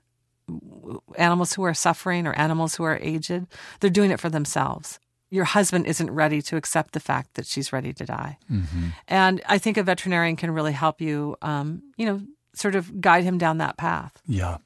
animals 1.17 1.53
who 1.53 1.63
are 1.63 1.73
suffering 1.73 2.27
or 2.27 2.33
animals 2.33 2.75
who 2.75 2.83
are 2.83 2.97
aged, 3.01 3.47
they're 3.79 3.89
doing 3.89 4.11
it 4.11 4.19
for 4.19 4.29
themselves. 4.29 4.99
Your 5.29 5.43
husband 5.43 5.87
isn't 5.87 6.09
ready 6.09 6.41
to 6.43 6.55
accept 6.55 6.93
the 6.93 7.01
fact 7.01 7.33
that 7.33 7.45
she's 7.45 7.73
ready 7.73 7.93
to 7.93 8.05
die. 8.05 8.37
And 9.07 9.41
I 9.47 9.57
think 9.57 9.77
a 9.77 9.83
veterinarian 9.83 10.37
can 10.37 10.51
really 10.51 10.71
help 10.71 11.01
you, 11.01 11.35
um, 11.41 11.83
you 11.97 12.05
know, 12.05 12.21
sort 12.53 12.75
of 12.75 13.01
guide 13.01 13.23
him 13.23 13.37
down 13.37 13.57
that 13.57 13.77
path. 13.77 14.13
Yeah. 14.25 14.57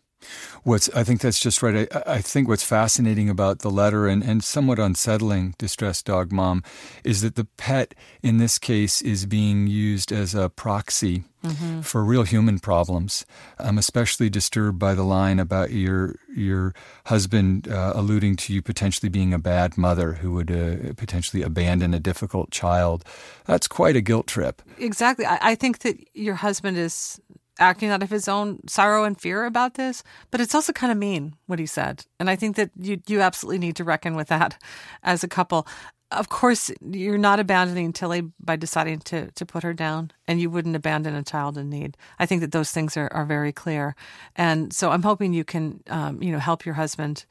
What's 0.63 0.87
I 0.89 1.03
think 1.03 1.21
that's 1.21 1.39
just 1.39 1.63
right. 1.63 1.87
I, 1.91 2.03
I 2.05 2.21
think 2.21 2.47
what's 2.47 2.63
fascinating 2.63 3.27
about 3.27 3.59
the 3.59 3.71
letter 3.71 4.07
and, 4.07 4.23
and 4.23 4.43
somewhat 4.43 4.77
unsettling, 4.77 5.55
distressed 5.57 6.05
dog 6.05 6.31
mom, 6.31 6.63
is 7.03 7.21
that 7.21 7.35
the 7.35 7.47
pet 7.57 7.95
in 8.21 8.37
this 8.37 8.59
case 8.59 9.01
is 9.01 9.25
being 9.25 9.65
used 9.65 10.11
as 10.11 10.35
a 10.35 10.49
proxy 10.49 11.23
mm-hmm. 11.43 11.81
for 11.81 12.03
real 12.03 12.23
human 12.23 12.59
problems. 12.59 13.25
I'm 13.59 13.77
especially 13.77 14.29
disturbed 14.29 14.79
by 14.79 14.93
the 14.93 15.03
line 15.03 15.39
about 15.39 15.71
your 15.71 16.15
your 16.35 16.73
husband 17.05 17.67
uh, 17.67 17.93
alluding 17.95 18.35
to 18.37 18.53
you 18.53 18.61
potentially 18.61 19.09
being 19.09 19.33
a 19.33 19.39
bad 19.39 19.77
mother 19.77 20.13
who 20.13 20.31
would 20.33 20.51
uh, 20.51 20.93
potentially 20.95 21.43
abandon 21.43 21.93
a 21.93 21.99
difficult 21.99 22.51
child. 22.51 23.03
That's 23.45 23.67
quite 23.67 23.95
a 23.95 24.01
guilt 24.01 24.27
trip. 24.27 24.61
Exactly. 24.77 25.25
I, 25.25 25.39
I 25.41 25.55
think 25.55 25.79
that 25.79 25.97
your 26.13 26.35
husband 26.35 26.77
is 26.77 27.19
acting 27.59 27.89
out 27.89 28.03
of 28.03 28.09
his 28.09 28.27
own 28.27 28.59
sorrow 28.67 29.03
and 29.03 29.19
fear 29.19 29.45
about 29.45 29.75
this, 29.75 30.03
but 30.31 30.41
it's 30.41 30.55
also 30.55 30.73
kind 30.73 30.91
of 30.91 30.97
mean 30.97 31.35
what 31.45 31.59
he 31.59 31.65
said. 31.65 32.05
And 32.19 32.29
I 32.29 32.35
think 32.35 32.55
that 32.55 32.71
you 32.77 33.01
you 33.07 33.21
absolutely 33.21 33.59
need 33.59 33.75
to 33.77 33.83
reckon 33.83 34.15
with 34.15 34.27
that 34.29 34.61
as 35.03 35.23
a 35.23 35.27
couple. 35.27 35.67
Of 36.11 36.27
course, 36.27 36.71
you're 36.81 37.17
not 37.17 37.39
abandoning 37.39 37.93
Tilly 37.93 38.21
by 38.39 38.57
deciding 38.57 38.99
to 38.99 39.31
to 39.31 39.45
put 39.45 39.63
her 39.63 39.73
down, 39.73 40.11
and 40.27 40.41
you 40.41 40.49
wouldn't 40.49 40.75
abandon 40.75 41.15
a 41.15 41.23
child 41.23 41.57
in 41.57 41.69
need. 41.69 41.95
I 42.19 42.25
think 42.25 42.41
that 42.41 42.51
those 42.51 42.71
things 42.71 42.97
are, 42.97 43.07
are 43.13 43.25
very 43.25 43.53
clear, 43.53 43.95
and 44.35 44.73
so 44.73 44.91
I'm 44.91 45.03
hoping 45.03 45.33
you 45.33 45.45
can 45.45 45.81
um, 45.89 46.21
you 46.21 46.31
know 46.31 46.39
help 46.39 46.65
your 46.65 46.75
husband 46.75 47.25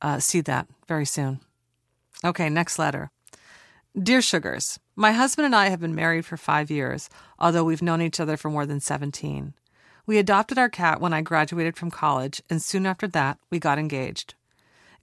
uh, 0.00 0.20
see 0.20 0.40
that 0.42 0.68
very 0.86 1.06
soon. 1.06 1.40
Okay, 2.24 2.48
next 2.48 2.78
letter. 2.78 3.10
Dear 4.00 4.22
Sugars, 4.22 4.78
my 4.94 5.10
husband 5.10 5.46
and 5.46 5.56
I 5.56 5.68
have 5.68 5.80
been 5.80 5.94
married 5.96 6.24
for 6.24 6.36
five 6.36 6.70
years, 6.70 7.10
although 7.40 7.64
we've 7.64 7.82
known 7.82 8.00
each 8.00 8.20
other 8.20 8.36
for 8.36 8.48
more 8.48 8.64
than 8.64 8.78
17. 8.78 9.54
We 10.06 10.18
adopted 10.18 10.58
our 10.58 10.68
cat 10.68 11.00
when 11.00 11.12
I 11.12 11.22
graduated 11.22 11.76
from 11.76 11.90
college, 11.90 12.40
and 12.48 12.62
soon 12.62 12.86
after 12.86 13.08
that, 13.08 13.38
we 13.50 13.58
got 13.58 13.78
engaged. 13.78 14.34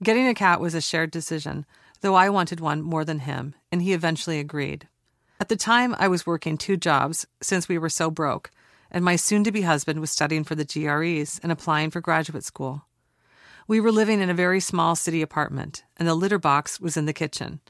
Getting 0.02 0.26
a 0.26 0.34
cat 0.34 0.60
was 0.60 0.74
a 0.74 0.80
shared 0.80 1.10
decision, 1.10 1.66
though 2.00 2.14
I 2.14 2.28
wanted 2.28 2.60
one 2.60 2.82
more 2.82 3.04
than 3.04 3.20
him, 3.20 3.54
and 3.72 3.82
he 3.82 3.92
eventually 3.92 4.38
agreed. 4.38 4.88
At 5.40 5.48
the 5.48 5.56
time, 5.56 5.94
I 5.98 6.08
was 6.08 6.26
working 6.26 6.56
two 6.56 6.76
jobs 6.76 7.26
since 7.40 7.68
we 7.68 7.78
were 7.78 7.88
so 7.88 8.10
broke, 8.10 8.50
and 8.90 9.04
my 9.04 9.16
soon 9.16 9.44
to 9.44 9.52
be 9.52 9.62
husband 9.62 10.00
was 10.00 10.10
studying 10.10 10.44
for 10.44 10.54
the 10.54 10.64
GREs 10.64 11.38
and 11.42 11.52
applying 11.52 11.90
for 11.90 12.00
graduate 12.00 12.44
school. 12.44 12.84
We 13.66 13.80
were 13.80 13.92
living 13.92 14.20
in 14.20 14.30
a 14.30 14.34
very 14.34 14.60
small 14.60 14.96
city 14.96 15.22
apartment, 15.22 15.84
and 15.96 16.08
the 16.08 16.14
litter 16.14 16.38
box 16.38 16.80
was 16.80 16.96
in 16.96 17.04
the 17.04 17.12
kitchen. 17.12 17.60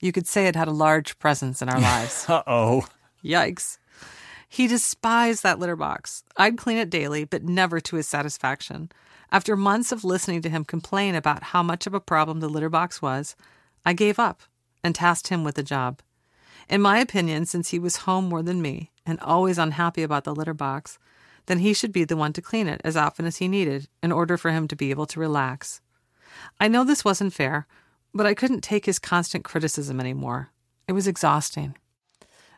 You 0.00 0.12
could 0.12 0.26
say 0.26 0.46
it 0.46 0.56
had 0.56 0.68
a 0.68 0.72
large 0.72 1.18
presence 1.18 1.62
in 1.62 1.68
our 1.68 1.80
lives. 1.92 2.28
uh 2.28 2.42
oh. 2.46 2.86
Yikes. 3.24 3.78
He 4.48 4.66
despised 4.66 5.42
that 5.42 5.58
litter 5.58 5.76
box. 5.76 6.24
I'd 6.36 6.58
clean 6.58 6.76
it 6.76 6.90
daily, 6.90 7.24
but 7.24 7.42
never 7.42 7.80
to 7.80 7.96
his 7.96 8.06
satisfaction. 8.06 8.90
After 9.32 9.56
months 9.56 9.90
of 9.92 10.04
listening 10.04 10.42
to 10.42 10.48
him 10.48 10.64
complain 10.64 11.14
about 11.14 11.42
how 11.42 11.62
much 11.62 11.86
of 11.86 11.94
a 11.94 12.00
problem 12.00 12.40
the 12.40 12.48
litter 12.48 12.68
box 12.68 13.00
was, 13.00 13.34
I 13.84 13.92
gave 13.92 14.18
up 14.18 14.42
and 14.82 14.94
tasked 14.94 15.28
him 15.28 15.44
with 15.44 15.54
the 15.54 15.62
job. 15.62 16.00
In 16.68 16.80
my 16.80 16.98
opinion, 16.98 17.46
since 17.46 17.70
he 17.70 17.78
was 17.78 17.98
home 17.98 18.28
more 18.28 18.42
than 18.42 18.62
me 18.62 18.90
and 19.04 19.20
always 19.20 19.58
unhappy 19.58 20.02
about 20.02 20.24
the 20.24 20.34
litter 20.34 20.54
box, 20.54 20.98
then 21.46 21.58
he 21.58 21.74
should 21.74 21.92
be 21.92 22.04
the 22.04 22.16
one 22.16 22.32
to 22.32 22.42
clean 22.42 22.66
it 22.66 22.80
as 22.84 22.96
often 22.96 23.26
as 23.26 23.36
he 23.36 23.48
needed 23.48 23.88
in 24.02 24.12
order 24.12 24.36
for 24.36 24.50
him 24.50 24.66
to 24.68 24.76
be 24.76 24.90
able 24.90 25.06
to 25.06 25.20
relax. 25.20 25.80
I 26.58 26.68
know 26.68 26.84
this 26.84 27.04
wasn't 27.04 27.34
fair, 27.34 27.66
but 28.14 28.26
I 28.26 28.34
couldn't 28.34 28.62
take 28.62 28.86
his 28.86 28.98
constant 28.98 29.44
criticism 29.44 30.00
anymore. 30.00 30.50
It 30.88 30.92
was 30.92 31.06
exhausting. 31.06 31.76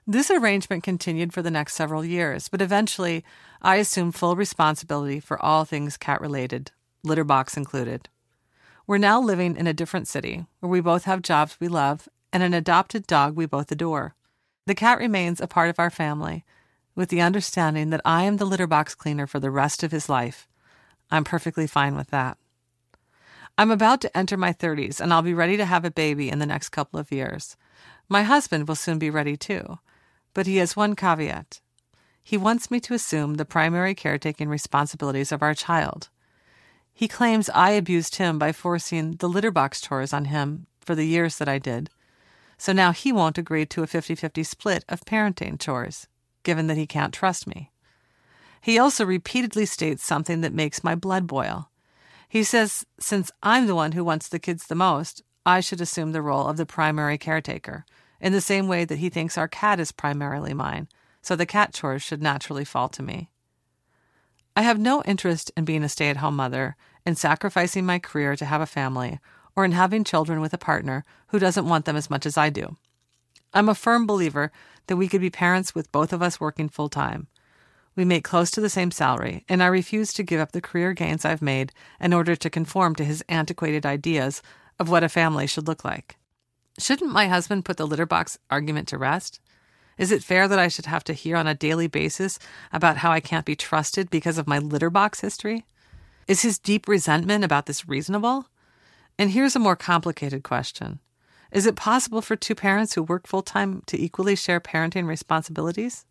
This 0.06 0.30
arrangement 0.30 0.85
continued 0.85 1.33
for 1.33 1.42
the 1.42 1.50
next 1.50 1.75
several 1.75 2.04
years, 2.04 2.49
but 2.49 2.62
eventually 2.62 3.25
I 3.61 3.76
assumed 3.76 4.14
full 4.14 4.37
responsibility 4.37 5.18
for 5.18 5.42
all 5.42 5.64
things 5.64 5.97
cat 5.97 6.21
related, 6.21 6.71
litter 7.02 7.25
box 7.25 7.56
included. 7.56 8.09
We're 8.88 8.99
now 8.99 9.21
living 9.21 9.57
in 9.57 9.66
a 9.66 9.75
different 9.75 10.07
city 10.07 10.47
where 10.61 10.71
we 10.71 10.81
both 10.81 11.05
have 11.05 11.21
jobs 11.21 11.57
we 11.59 11.66
love 11.66 12.09
and 12.33 12.45
an 12.45 12.55
adopted 12.55 13.05
dog 13.07 13.35
we 13.35 13.45
both 13.45 13.73
adore. 13.73 14.14
The 14.66 14.76
cat 14.76 14.99
remains 14.99 15.40
a 15.40 15.49
part 15.49 15.71
of 15.71 15.81
our 15.81 15.90
family, 15.90 16.45
with 16.95 17.09
the 17.09 17.21
understanding 17.21 17.90
that 17.90 18.00
I 18.05 18.23
am 18.23 18.37
the 18.37 18.45
litter 18.45 18.69
box 18.69 18.95
cleaner 18.95 19.26
for 19.26 19.40
the 19.40 19.50
rest 19.50 19.83
of 19.83 19.90
his 19.90 20.09
life. 20.09 20.47
I'm 21.11 21.25
perfectly 21.25 21.66
fine 21.66 21.97
with 21.97 22.11
that. 22.11 22.38
I'm 23.59 23.73
about 23.73 24.00
to 24.02 24.16
enter 24.16 24.37
my 24.37 24.52
30s 24.52 25.00
and 25.00 25.12
I'll 25.12 25.23
be 25.23 25.35
ready 25.35 25.57
to 25.57 25.64
have 25.64 25.85
a 25.85 25.90
baby 25.90 26.28
in 26.28 26.38
the 26.38 26.47
next 26.47 26.69
couple 26.69 27.00
of 27.00 27.11
years. 27.11 27.57
My 28.09 28.23
husband 28.23 28.69
will 28.69 28.76
soon 28.76 29.00
be 29.00 29.11
ready 29.11 29.37
too. 29.37 29.81
But 30.33 30.47
he 30.47 30.59
has 30.59 30.76
one 30.76 30.95
caveat. 30.95 31.61
He 32.23 32.37
wants 32.37 32.71
me 32.71 32.78
to 32.81 32.95
assume 32.95 33.35
the 33.35 33.45
primary 33.45 33.95
caretaking 33.95 34.49
responsibilities 34.49 35.33
of 35.33 35.43
our 35.43 35.55
child. 35.55 36.09
He 36.97 37.09
claims 37.09 37.50
I 37.50 37.73
abused 37.73 38.17
him 38.17 38.38
by 38.38 38.53
forcing 38.53 39.17
the 39.17 39.29
litter 39.29 39.50
box 39.50 39.83
chores 39.83 40.15
on 40.15 40.25
him 40.25 40.67
for 40.81 40.95
the 40.95 41.05
years 41.05 41.37
that 41.37 41.49
I 41.49 41.59
did. 41.59 41.91
So 42.57 42.73
now 42.73 42.93
he 42.93 43.12
won't 43.12 43.37
agree 43.37 43.67
to 43.67 43.83
a 43.83 43.87
50 43.87 44.15
50 44.15 44.43
split 44.43 44.83
of 44.88 45.05
parenting 45.05 45.61
chores, 45.61 46.09
given 46.43 46.69
that 46.69 46.79
he 46.79 46.87
can't 46.87 47.12
trust 47.12 47.47
me. 47.47 47.71
He 48.62 48.79
also 48.79 49.05
repeatedly 49.05 49.67
states 49.67 50.05
something 50.05 50.41
that 50.41 50.55
makes 50.55 50.83
my 50.83 50.95
blood 50.95 51.26
boil. 51.26 51.71
He 52.31 52.43
says, 52.43 52.87
since 52.99 53.31
I'm 53.43 53.67
the 53.67 53.75
one 53.75 53.93
who 53.93 54.03
wants 54.03 54.29
the 54.29 54.38
kids 54.38 54.67
the 54.67 54.75
most, 54.75 55.23
I 55.45 55.61
should 55.61 55.83
assume 55.83 56.12
the 56.12 56.23
role 56.23 56.47
of 56.47 56.57
the 56.57 56.65
primary 56.65 57.19
caretaker, 57.19 57.85
in 58.23 58.33
the 58.33 58.41
same 58.41 58.69
way 58.69 58.87
that 58.87 59.00
he 59.00 59.11
thinks 59.11 59.37
our 59.37 59.49
cat 59.49 59.79
is 59.79 59.93
primarily 59.93 60.55
mine, 60.55 60.88
so 61.21 61.37
the 61.37 61.45
cat 61.45 61.75
chores 61.75 62.03
should 62.03 62.23
naturally 62.23 62.65
fall 62.65 62.88
to 62.88 63.03
me. 63.03 63.29
I 64.59 64.63
have 64.63 64.79
no 64.79 65.03
interest 65.03 65.53
in 65.55 65.67
being 65.67 65.85
a 65.85 65.89
stay 65.89 66.09
at 66.09 66.17
home 66.17 66.37
mother, 66.37 66.77
in 67.05 67.15
sacrificing 67.15 67.85
my 67.85 67.99
career 67.99 68.35
to 68.37 68.47
have 68.47 68.63
a 68.63 68.67
family, 68.67 69.21
or 69.55 69.67
in 69.67 69.73
having 69.73 70.03
children 70.03 70.41
with 70.41 70.55
a 70.55 70.59
partner 70.59 71.05
who 71.29 71.39
doesn't 71.39 71.69
want 71.69 71.85
them 71.85 71.95
as 71.95 72.09
much 72.09 72.25
as 72.25 72.39
I 72.39 72.49
do. 72.49 72.77
I'm 73.53 73.69
a 73.69 73.75
firm 73.75 74.07
believer 74.07 74.51
that 74.87 74.97
we 74.97 75.09
could 75.09 75.21
be 75.21 75.29
parents 75.29 75.75
with 75.75 75.93
both 75.93 76.11
of 76.11 76.23
us 76.23 76.41
working 76.41 76.71
full 76.71 76.89
time. 76.89 77.27
We 77.95 78.07
make 78.07 78.25
close 78.25 78.51
to 78.53 78.63
the 78.63 78.71
same 78.71 78.91
salary, 78.91 79.45
and 79.47 79.63
I 79.63 79.67
refuse 79.67 80.15
to 80.15 80.23
give 80.23 80.41
up 80.41 80.53
the 80.53 80.63
career 80.63 80.95
gains 80.95 81.27
I've 81.27 81.43
made 81.43 81.73
in 82.01 82.15
order 82.15 82.35
to 82.35 82.51
conform 82.51 82.95
to 82.95 83.05
his 83.05 83.23
antiquated 83.29 83.85
ideas 83.85 84.41
of 84.79 84.89
what 84.89 85.05
a 85.05 85.11
family 85.11 85.47
should 85.47 85.69
look 85.69 85.85
like. 85.85 86.17
Shouldn't 86.79 87.13
my 87.13 87.29
husband 87.29 87.67
put 87.67 87.77
the 87.77 87.87
litter 87.87 88.07
box 88.07 88.39
argument 88.51 88.89
to 88.89 88.99
rest? 88.99 89.41
Is 89.99 90.12
it 90.12 90.23
fair 90.23 90.47
that 90.47 90.59
I 90.59 90.69
should 90.69 90.87
have 90.87 91.05
to 91.05 91.15
hear 91.15 91.37
on 91.37 91.47
a 91.47 91.55
daily 91.55 91.87
basis 91.87 92.38
about 92.73 92.99
how 92.99 93.11
I 93.11 93.21
can't 93.21 93.47
be 93.47 93.57
trusted 93.57 94.11
because 94.11 94.37
of 94.37 94.47
my 94.47 94.59
litter 94.59 94.91
box 94.91 95.21
history? 95.21 95.65
Is 96.29 96.43
his 96.43 96.59
deep 96.59 96.87
resentment 96.87 97.45
about 97.45 97.67
this 97.67 97.88
reasonable? 97.88 98.47
And 99.19 99.31
here's 99.31 99.57
a 99.57 99.61
more 99.61 99.76
complicated 99.76 100.43
question 100.43 100.99
Is 101.50 101.67
it 101.67 101.76
possible 101.76 102.21
for 102.21 102.37
two 102.37 102.55
parents 102.55 102.95
who 102.95 103.03
work 103.03 103.26
full 103.26 103.43
time 103.43 103.83
to 103.87 104.00
equally 104.00 104.37
share 104.37 104.61
parenting 104.61 105.07
responsibilities? 105.07 106.05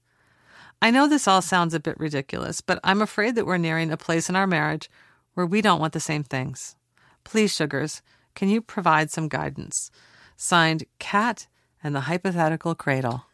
I 0.82 0.92
know 0.92 1.08
this 1.08 1.28
all 1.28 1.42
sounds 1.42 1.74
a 1.74 1.80
bit 1.80 2.00
ridiculous, 2.00 2.62
but 2.62 2.80
I'm 2.84 3.02
afraid 3.02 3.36
that 3.36 3.46
we're 3.46 3.58
nearing 3.58 3.92
a 3.92 3.98
place 3.98 4.30
in 4.30 4.36
our 4.36 4.48
marriage 4.48 4.90
where 5.36 5.46
we 5.46 5.62
don't 5.62 5.80
want 5.80 5.94
the 5.94 6.00
same 6.00 6.24
things. 6.24 6.76
Please, 7.24 7.54
Sugars, 7.54 8.02
can 8.34 8.50
you 8.50 8.62
provide 8.62 9.12
some 9.12 9.28
guidance? 9.28 9.92
Signed, 10.36 10.86
Cat 11.00 11.48
and 11.84 11.96
the 11.96 12.02
Hypothetical 12.02 12.76
Cradle. 12.76 13.26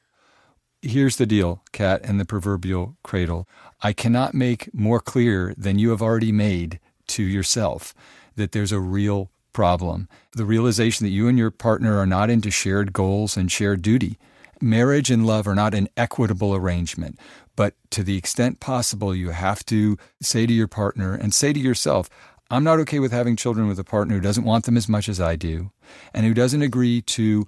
Here's 0.83 1.17
the 1.17 1.27
deal, 1.27 1.61
Cat 1.71 2.01
and 2.03 2.19
the 2.19 2.25
proverbial 2.25 2.97
cradle. 3.03 3.47
I 3.81 3.93
cannot 3.93 4.33
make 4.33 4.73
more 4.73 4.99
clear 4.99 5.53
than 5.55 5.77
you 5.77 5.91
have 5.91 6.01
already 6.01 6.31
made 6.31 6.79
to 7.09 7.23
yourself 7.23 7.93
that 8.35 8.51
there's 8.51 8.71
a 8.71 8.79
real 8.79 9.29
problem. 9.53 10.09
The 10.33 10.45
realization 10.45 11.05
that 11.05 11.11
you 11.11 11.27
and 11.27 11.37
your 11.37 11.51
partner 11.51 11.99
are 11.99 12.07
not 12.07 12.31
into 12.31 12.49
shared 12.49 12.93
goals 12.93 13.37
and 13.37 13.51
shared 13.51 13.83
duty. 13.83 14.17
Marriage 14.59 15.11
and 15.11 15.25
love 15.25 15.47
are 15.47 15.53
not 15.53 15.75
an 15.75 15.87
equitable 15.97 16.55
arrangement, 16.55 17.19
but 17.55 17.75
to 17.91 18.01
the 18.03 18.17
extent 18.17 18.59
possible, 18.59 19.13
you 19.13 19.29
have 19.29 19.63
to 19.67 19.99
say 20.19 20.47
to 20.47 20.53
your 20.53 20.67
partner 20.67 21.13
and 21.13 21.31
say 21.31 21.53
to 21.53 21.59
yourself, 21.59 22.09
I'm 22.49 22.63
not 22.63 22.79
okay 22.79 22.97
with 22.97 23.11
having 23.11 23.35
children 23.35 23.67
with 23.67 23.77
a 23.77 23.83
partner 23.83 24.15
who 24.15 24.21
doesn't 24.21 24.45
want 24.45 24.65
them 24.65 24.77
as 24.77 24.89
much 24.89 25.07
as 25.07 25.21
I 25.21 25.35
do 25.35 25.71
and 26.11 26.25
who 26.25 26.33
doesn't 26.33 26.63
agree 26.63 27.03
to 27.03 27.45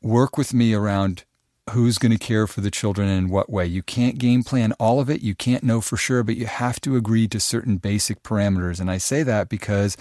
work 0.00 0.38
with 0.38 0.54
me 0.54 0.74
around 0.74 1.24
who's 1.70 1.98
going 1.98 2.12
to 2.12 2.18
care 2.18 2.46
for 2.46 2.60
the 2.60 2.70
children 2.70 3.08
and 3.08 3.26
in 3.26 3.30
what 3.30 3.50
way. 3.50 3.66
You 3.66 3.82
can't 3.82 4.18
game 4.18 4.42
plan 4.42 4.72
all 4.72 5.00
of 5.00 5.08
it. 5.08 5.22
You 5.22 5.34
can't 5.34 5.62
know 5.62 5.80
for 5.80 5.96
sure, 5.96 6.22
but 6.22 6.36
you 6.36 6.46
have 6.46 6.80
to 6.82 6.96
agree 6.96 7.28
to 7.28 7.40
certain 7.40 7.76
basic 7.76 8.22
parameters. 8.22 8.80
And 8.80 8.90
I 8.90 8.98
say 8.98 9.22
that 9.22 9.48
because 9.48 9.96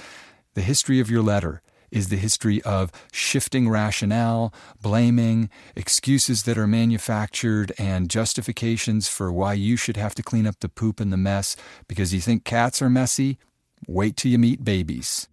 the 0.55 0.61
history 0.61 0.99
of 0.99 1.09
your 1.09 1.21
letter 1.21 1.61
is 1.91 2.07
the 2.07 2.17
history 2.17 2.61
of 2.63 2.91
shifting 3.11 3.69
rationale, 3.69 4.53
blaming, 4.81 5.49
excuses 5.75 6.43
that 6.43 6.57
are 6.57 6.67
manufactured, 6.67 7.73
and 7.77 8.09
justifications 8.09 9.09
for 9.09 9.31
why 9.31 9.53
you 9.53 9.75
should 9.75 9.97
have 9.97 10.15
to 10.15 10.23
clean 10.23 10.47
up 10.47 10.59
the 10.61 10.69
poop 10.69 10.99
and 10.99 11.11
the 11.11 11.17
mess 11.17 11.55
because 11.87 12.13
you 12.13 12.21
think 12.21 12.45
cats 12.45 12.81
are 12.81 12.89
messy 12.89 13.37
Wait 13.87 14.15
till 14.15 14.31
you 14.31 14.37
meet 14.37 14.63
babies. 14.63 15.27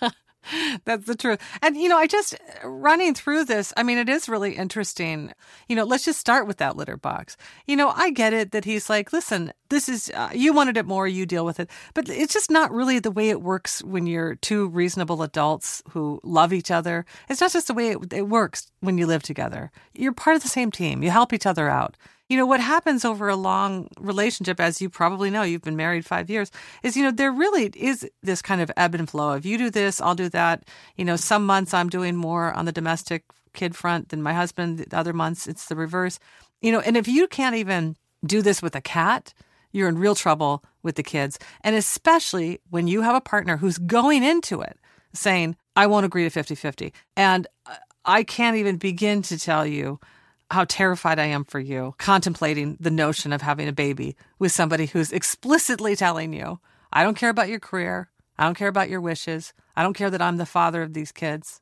That's 0.84 1.06
the 1.06 1.16
truth. 1.16 1.40
And, 1.62 1.76
you 1.76 1.88
know, 1.88 1.96
I 1.96 2.06
just 2.06 2.36
running 2.64 3.14
through 3.14 3.44
this, 3.44 3.72
I 3.76 3.82
mean, 3.82 3.98
it 3.98 4.08
is 4.08 4.28
really 4.28 4.56
interesting. 4.56 5.32
You 5.68 5.76
know, 5.76 5.84
let's 5.84 6.04
just 6.04 6.20
start 6.20 6.46
with 6.46 6.58
that 6.58 6.76
litter 6.76 6.96
box. 6.96 7.36
You 7.66 7.76
know, 7.76 7.92
I 7.94 8.10
get 8.10 8.32
it 8.32 8.52
that 8.52 8.64
he's 8.64 8.88
like, 8.88 9.12
listen, 9.12 9.52
this 9.68 9.88
is, 9.88 10.10
uh, 10.14 10.30
you 10.32 10.52
wanted 10.52 10.76
it 10.76 10.86
more, 10.86 11.06
you 11.06 11.26
deal 11.26 11.44
with 11.44 11.60
it. 11.60 11.70
But 11.94 12.08
it's 12.08 12.32
just 12.32 12.50
not 12.50 12.72
really 12.72 12.98
the 12.98 13.10
way 13.10 13.30
it 13.30 13.42
works 13.42 13.82
when 13.82 14.06
you're 14.06 14.36
two 14.36 14.68
reasonable 14.68 15.22
adults 15.22 15.82
who 15.90 16.20
love 16.22 16.52
each 16.52 16.70
other. 16.70 17.04
It's 17.28 17.40
not 17.40 17.52
just 17.52 17.66
the 17.66 17.74
way 17.74 17.90
it, 17.90 18.12
it 18.12 18.28
works 18.28 18.70
when 18.80 18.98
you 18.98 19.06
live 19.06 19.22
together. 19.22 19.70
You're 19.94 20.12
part 20.12 20.36
of 20.36 20.42
the 20.42 20.48
same 20.48 20.70
team, 20.70 21.02
you 21.02 21.10
help 21.10 21.32
each 21.32 21.46
other 21.46 21.68
out. 21.68 21.96
You 22.28 22.36
know, 22.36 22.46
what 22.46 22.60
happens 22.60 23.04
over 23.04 23.28
a 23.28 23.36
long 23.36 23.88
relationship, 23.98 24.60
as 24.60 24.82
you 24.82 24.90
probably 24.90 25.30
know, 25.30 25.42
you've 25.42 25.62
been 25.62 25.76
married 25.76 26.04
five 26.04 26.28
years, 26.28 26.50
is, 26.82 26.96
you 26.96 27.02
know, 27.02 27.10
there 27.10 27.32
really 27.32 27.66
is 27.74 28.08
this 28.22 28.42
kind 28.42 28.60
of 28.60 28.70
ebb 28.76 28.94
and 28.94 29.08
flow 29.08 29.32
of 29.32 29.46
you 29.46 29.56
do 29.56 29.70
this, 29.70 30.00
I'll 30.00 30.14
do 30.14 30.28
that. 30.30 30.64
You 30.96 31.04
know, 31.04 31.16
some 31.16 31.46
months 31.46 31.72
I'm 31.72 31.88
doing 31.88 32.16
more 32.16 32.52
on 32.52 32.66
the 32.66 32.72
domestic 32.72 33.24
kid 33.54 33.74
front 33.74 34.10
than 34.10 34.22
my 34.22 34.34
husband. 34.34 34.78
The 34.78 34.96
other 34.96 35.12
months 35.12 35.46
it's 35.46 35.66
the 35.66 35.76
reverse. 35.76 36.18
You 36.60 36.72
know, 36.72 36.80
and 36.80 36.96
if 36.96 37.08
you 37.08 37.28
can't 37.28 37.56
even 37.56 37.96
do 38.24 38.42
this 38.42 38.62
with 38.62 38.76
a 38.76 38.80
cat, 38.80 39.32
you're 39.72 39.88
in 39.88 39.98
real 39.98 40.14
trouble 40.14 40.64
with 40.82 40.96
the 40.96 41.02
kids. 41.02 41.38
And 41.62 41.76
especially 41.76 42.60
when 42.70 42.88
you 42.88 43.02
have 43.02 43.14
a 43.14 43.20
partner 43.20 43.56
who's 43.56 43.78
going 43.78 44.22
into 44.22 44.60
it 44.60 44.78
saying, 45.12 45.56
I 45.76 45.86
won't 45.86 46.06
agree 46.06 46.24
to 46.24 46.30
50 46.30 46.54
50. 46.54 46.92
And 47.16 47.46
uh, 47.66 47.76
I 48.04 48.22
can't 48.22 48.56
even 48.56 48.76
begin 48.76 49.22
to 49.22 49.38
tell 49.38 49.66
you 49.66 50.00
how 50.50 50.64
terrified 50.64 51.18
I 51.18 51.26
am 51.26 51.44
for 51.44 51.60
you, 51.60 51.94
contemplating 51.98 52.76
the 52.80 52.90
notion 52.90 53.32
of 53.32 53.42
having 53.42 53.68
a 53.68 53.72
baby 53.72 54.16
with 54.38 54.52
somebody 54.52 54.86
who's 54.86 55.12
explicitly 55.12 55.94
telling 55.94 56.32
you, 56.32 56.60
I 56.92 57.02
don't 57.02 57.16
care 57.16 57.30
about 57.30 57.48
your 57.48 57.60
career. 57.60 58.10
I 58.38 58.44
don't 58.44 58.56
care 58.56 58.68
about 58.68 58.88
your 58.88 59.00
wishes. 59.00 59.52
I 59.76 59.82
don't 59.82 59.94
care 59.94 60.10
that 60.10 60.22
I'm 60.22 60.36
the 60.36 60.46
father 60.46 60.82
of 60.82 60.94
these 60.94 61.12
kids. 61.12 61.60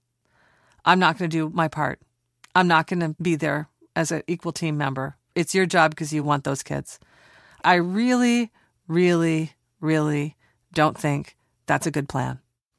I'm 0.84 0.98
not 0.98 1.18
going 1.18 1.28
to 1.28 1.36
do 1.36 1.50
my 1.54 1.68
part. 1.68 2.00
I'm 2.54 2.68
not 2.68 2.86
going 2.86 3.00
to 3.00 3.16
be 3.20 3.34
there 3.34 3.68
as 3.96 4.12
an 4.12 4.22
equal 4.26 4.52
team 4.52 4.76
member. 4.76 5.16
It's 5.34 5.54
your 5.54 5.66
job 5.66 5.90
because 5.90 6.12
you 6.12 6.22
want 6.22 6.44
those 6.44 6.62
kids. 6.62 6.98
I 7.64 7.74
really, 7.74 8.52
really, 8.86 9.52
really 9.80 10.36
don't 10.72 10.96
think 10.96 11.36
that's 11.66 11.86
a 11.86 11.90
good 11.90 12.08
plan. 12.08 12.38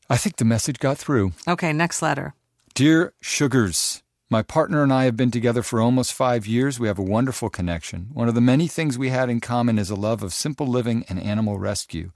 I 0.10 0.16
think 0.18 0.38
the 0.38 0.46
message 0.46 0.80
got 0.80 0.98
through. 0.98 1.34
Okay, 1.48 1.74
next 1.74 2.02
letter. 2.02 2.34
Dear 2.74 3.14
Sugars, 3.22 4.04
my 4.30 4.42
partner 4.42 4.84
and 4.84 4.92
I 4.92 5.06
have 5.06 5.16
been 5.16 5.32
together 5.32 5.64
for 5.64 5.80
almost 5.80 6.12
five 6.12 6.46
years. 6.46 6.80
We 6.80 6.90
have 6.90 7.00
a 7.00 7.04
wonderful 7.04 7.50
connection. 7.50 8.10
One 8.12 8.28
of 8.28 8.36
the 8.36 8.42
many 8.42 8.68
things 8.68 8.98
we 8.98 9.10
had 9.10 9.30
in 9.30 9.40
common 9.40 9.80
is 9.80 9.90
a 9.90 9.96
love 9.96 10.22
of 10.22 10.34
simple 10.34 10.68
living 10.68 11.06
and 11.08 11.18
animal 11.18 11.58
rescue. 11.60 12.12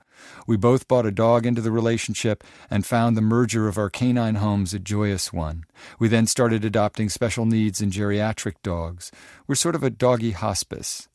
We 0.46 0.58
both 0.58 0.89
bought 0.89 1.06
a 1.06 1.12
dog 1.12 1.46
into 1.46 1.62
the 1.62 1.72
relationship 1.72 2.44
and 2.70 2.86
found 2.86 3.15
the 3.15 3.22
merger 3.22 3.70
of 3.70 3.77
our 3.77 3.89
canine 3.89 4.36
homes 4.36 4.74
a 4.74 4.80
joyous 4.80 5.32
one. 5.32 5.63
We 6.00 6.10
then 6.10 6.27
started 6.27 6.65
adopting 6.65 7.08
special 7.08 7.46
needs 7.46 7.80
and 7.80 7.94
geriatric 7.94 8.56
dogs. 8.62 9.10
We're 9.48 9.56
sort 9.56 9.75
of 9.75 9.84
a 9.84 9.89
doggy 9.89 10.32
hospice. 10.32 11.08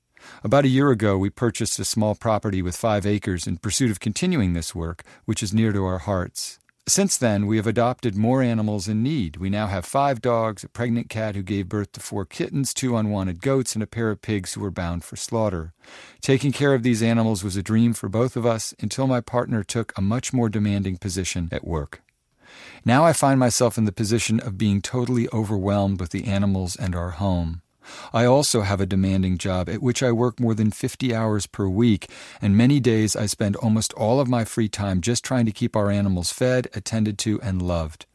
About 0.42 0.64
a 0.64 0.68
year 0.68 0.90
ago, 0.90 1.18
we 1.18 1.28
purchased 1.28 1.78
a 1.78 1.84
small 1.84 2.14
property 2.14 2.62
with 2.62 2.74
five 2.74 3.04
acres 3.04 3.46
in 3.46 3.58
pursuit 3.58 3.90
of 3.90 4.00
continuing 4.00 4.54
this 4.54 4.74
work, 4.74 5.04
which 5.26 5.42
is 5.42 5.52
near 5.52 5.72
to 5.72 5.84
our 5.84 5.98
hearts. 5.98 6.58
Since 6.88 7.16
then, 7.16 7.48
we 7.48 7.56
have 7.56 7.66
adopted 7.66 8.14
more 8.14 8.42
animals 8.42 8.86
in 8.86 9.02
need. 9.02 9.38
We 9.38 9.50
now 9.50 9.66
have 9.66 9.84
five 9.84 10.20
dogs, 10.20 10.62
a 10.62 10.68
pregnant 10.68 11.08
cat 11.08 11.34
who 11.34 11.42
gave 11.42 11.68
birth 11.68 11.90
to 11.92 12.00
four 12.00 12.24
kittens, 12.24 12.72
two 12.72 12.96
unwanted 12.96 13.42
goats, 13.42 13.74
and 13.74 13.82
a 13.82 13.88
pair 13.88 14.08
of 14.08 14.22
pigs 14.22 14.54
who 14.54 14.60
were 14.60 14.70
bound 14.70 15.02
for 15.02 15.16
slaughter. 15.16 15.74
Taking 16.20 16.52
care 16.52 16.74
of 16.74 16.84
these 16.84 17.02
animals 17.02 17.42
was 17.42 17.56
a 17.56 17.62
dream 17.62 17.92
for 17.92 18.08
both 18.08 18.36
of 18.36 18.46
us 18.46 18.72
until 18.78 19.08
my 19.08 19.20
partner 19.20 19.64
took 19.64 19.92
a 19.98 20.00
much 20.00 20.32
more 20.32 20.48
demanding 20.48 20.96
position 20.96 21.48
at 21.50 21.66
work. 21.66 22.02
Now 22.84 23.04
I 23.04 23.12
find 23.12 23.40
myself 23.40 23.76
in 23.76 23.84
the 23.84 23.90
position 23.90 24.38
of 24.38 24.56
being 24.56 24.80
totally 24.80 25.28
overwhelmed 25.32 25.98
with 25.98 26.10
the 26.10 26.26
animals 26.26 26.76
and 26.76 26.94
our 26.94 27.10
home. 27.10 27.62
I 28.12 28.24
also 28.24 28.62
have 28.62 28.80
a 28.80 28.86
demanding 28.86 29.38
job 29.38 29.68
at 29.68 29.82
which 29.82 30.02
I 30.02 30.12
work 30.12 30.40
more 30.40 30.54
than 30.54 30.70
50 30.70 31.14
hours 31.14 31.46
per 31.46 31.68
week, 31.68 32.10
and 32.40 32.56
many 32.56 32.80
days 32.80 33.16
I 33.16 33.26
spend 33.26 33.56
almost 33.56 33.92
all 33.94 34.20
of 34.20 34.28
my 34.28 34.44
free 34.44 34.68
time 34.68 35.00
just 35.00 35.24
trying 35.24 35.46
to 35.46 35.52
keep 35.52 35.76
our 35.76 35.90
animals 35.90 36.32
fed, 36.32 36.68
attended 36.74 37.18
to, 37.18 37.40
and 37.42 37.62
loved. 37.62 38.06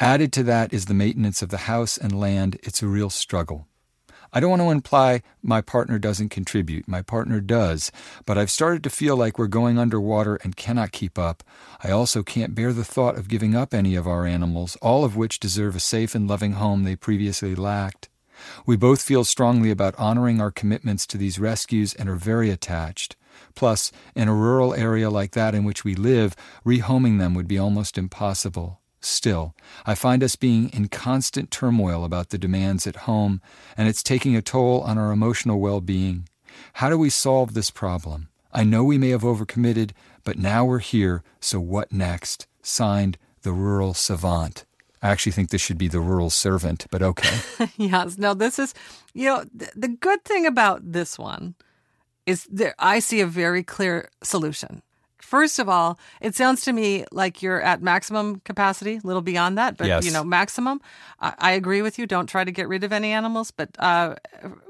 Added 0.00 0.32
to 0.34 0.42
that 0.44 0.72
is 0.72 0.86
the 0.86 0.94
maintenance 0.94 1.42
of 1.42 1.48
the 1.48 1.66
house 1.68 1.96
and 1.96 2.18
land. 2.18 2.58
It's 2.62 2.82
a 2.82 2.86
real 2.86 3.10
struggle. 3.10 3.66
I 4.36 4.40
don't 4.40 4.50
want 4.50 4.62
to 4.62 4.70
imply 4.70 5.22
my 5.44 5.60
partner 5.60 6.00
doesn't 6.00 6.30
contribute. 6.30 6.88
My 6.88 7.02
partner 7.02 7.40
does. 7.40 7.92
But 8.26 8.36
I've 8.36 8.50
started 8.50 8.82
to 8.82 8.90
feel 8.90 9.16
like 9.16 9.38
we're 9.38 9.46
going 9.46 9.78
underwater 9.78 10.36
and 10.42 10.56
cannot 10.56 10.90
keep 10.90 11.16
up. 11.20 11.44
I 11.84 11.92
also 11.92 12.24
can't 12.24 12.54
bear 12.54 12.72
the 12.72 12.84
thought 12.84 13.16
of 13.16 13.28
giving 13.28 13.54
up 13.54 13.72
any 13.72 13.94
of 13.94 14.08
our 14.08 14.26
animals, 14.26 14.76
all 14.82 15.04
of 15.04 15.16
which 15.16 15.38
deserve 15.38 15.76
a 15.76 15.80
safe 15.80 16.16
and 16.16 16.26
loving 16.26 16.52
home 16.52 16.82
they 16.82 16.96
previously 16.96 17.54
lacked. 17.54 18.08
We 18.66 18.76
both 18.76 19.02
feel 19.02 19.24
strongly 19.24 19.70
about 19.70 19.94
honoring 19.98 20.40
our 20.40 20.50
commitments 20.50 21.06
to 21.08 21.18
these 21.18 21.38
rescues 21.38 21.94
and 21.94 22.08
are 22.08 22.16
very 22.16 22.50
attached. 22.50 23.16
Plus, 23.54 23.92
in 24.14 24.28
a 24.28 24.34
rural 24.34 24.74
area 24.74 25.10
like 25.10 25.32
that 25.32 25.54
in 25.54 25.64
which 25.64 25.84
we 25.84 25.94
live, 25.94 26.36
rehoming 26.64 27.18
them 27.18 27.34
would 27.34 27.48
be 27.48 27.58
almost 27.58 27.98
impossible. 27.98 28.80
Still, 29.00 29.54
I 29.84 29.94
find 29.94 30.22
us 30.22 30.34
being 30.34 30.70
in 30.70 30.88
constant 30.88 31.50
turmoil 31.50 32.04
about 32.04 32.30
the 32.30 32.38
demands 32.38 32.86
at 32.86 33.04
home, 33.04 33.42
and 33.76 33.86
it's 33.86 34.02
taking 34.02 34.34
a 34.34 34.42
toll 34.42 34.80
on 34.80 34.96
our 34.96 35.12
emotional 35.12 35.60
well 35.60 35.80
being. 35.80 36.28
How 36.74 36.88
do 36.88 36.96
we 36.96 37.10
solve 37.10 37.54
this 37.54 37.70
problem? 37.70 38.28
I 38.52 38.64
know 38.64 38.82
we 38.84 38.98
may 38.98 39.10
have 39.10 39.22
overcommitted, 39.22 39.90
but 40.22 40.38
now 40.38 40.64
we're 40.64 40.78
here, 40.78 41.22
so 41.40 41.60
what 41.60 41.92
next? 41.92 42.46
Signed, 42.62 43.18
the 43.42 43.52
Rural 43.52 43.92
Savant. 43.92 44.64
I 45.04 45.10
actually 45.10 45.32
think 45.32 45.50
this 45.50 45.60
should 45.60 45.76
be 45.76 45.88
the 45.88 46.00
rural 46.00 46.30
servant, 46.30 46.86
but 46.90 47.02
okay. 47.02 47.38
yes. 47.76 48.16
No, 48.16 48.32
this 48.32 48.58
is, 48.58 48.72
you 49.12 49.26
know, 49.26 49.44
th- 49.58 49.70
the 49.76 49.88
good 49.88 50.24
thing 50.24 50.46
about 50.46 50.80
this 50.92 51.18
one 51.18 51.56
is 52.24 52.48
that 52.50 52.74
I 52.78 53.00
see 53.00 53.20
a 53.20 53.26
very 53.26 53.62
clear 53.62 54.08
solution. 54.22 54.80
First 55.24 55.58
of 55.58 55.70
all, 55.70 55.98
it 56.20 56.34
sounds 56.34 56.60
to 56.62 56.72
me 56.72 57.06
like 57.10 57.42
you're 57.42 57.62
at 57.62 57.80
maximum 57.82 58.40
capacity, 58.40 58.96
a 59.02 59.06
little 59.06 59.22
beyond 59.22 59.56
that, 59.56 59.78
but 59.78 59.86
Yes. 59.86 60.04
you 60.04 60.12
know, 60.12 60.22
maximum. 60.22 60.80
I, 61.18 61.34
I 61.38 61.50
agree 61.52 61.80
with 61.80 61.98
you. 61.98 62.06
Don't 62.06 62.26
try 62.26 62.44
to 62.44 62.52
get 62.52 62.68
rid 62.68 62.84
of 62.84 62.92
any 62.92 63.10
animals, 63.10 63.50
but 63.50 63.70
uh, 63.78 64.16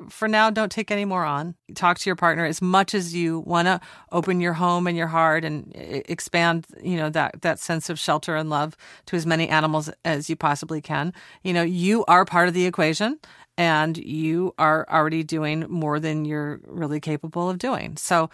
for 0.08 0.28
now, 0.28 0.50
don't 0.50 0.70
take 0.70 0.92
any 0.92 1.04
more 1.04 1.24
on. 1.24 1.56
Talk 1.74 1.98
to 1.98 2.08
your 2.08 2.14
partner 2.14 2.44
as 2.46 2.62
much 2.62 2.94
as 2.94 3.12
you 3.14 3.40
want 3.40 3.66
to 3.66 3.80
open 4.12 4.40
your 4.40 4.52
home 4.54 4.86
and 4.86 4.96
your 4.96 5.08
heart 5.08 5.44
and 5.44 5.72
expand, 5.74 6.66
you 6.80 6.96
know, 6.96 7.10
that 7.10 7.42
that 7.42 7.58
sense 7.58 7.90
of 7.90 7.98
shelter 7.98 8.36
and 8.36 8.48
love 8.48 8.76
to 9.06 9.16
as 9.16 9.26
many 9.26 9.48
animals 9.48 9.90
as 10.04 10.30
you 10.30 10.36
possibly 10.36 10.80
can. 10.80 11.12
You 11.42 11.52
know, 11.52 11.62
you 11.62 12.04
are 12.06 12.24
part 12.24 12.46
of 12.46 12.54
the 12.54 12.64
equation 12.64 13.18
and 13.58 13.96
you 13.98 14.54
are 14.58 14.86
already 14.88 15.22
doing 15.24 15.66
more 15.68 16.00
than 16.00 16.24
you're 16.24 16.60
really 16.66 17.00
capable 17.00 17.50
of 17.50 17.58
doing. 17.58 17.96
So 17.96 18.30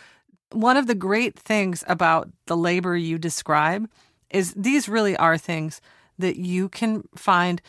one 0.53 0.77
of 0.77 0.87
the 0.87 0.95
great 0.95 1.39
things 1.39 1.85
about 1.87 2.29
the 2.47 2.57
labor 2.57 2.97
you 2.97 3.19
describe 3.19 3.89
is 4.31 4.53
these 4.57 4.89
really 4.89 5.17
are 5.17 5.39
things 5.39 5.81
that 6.19 6.37
you 6.37 6.69
can 6.69 7.03
find 7.17 7.61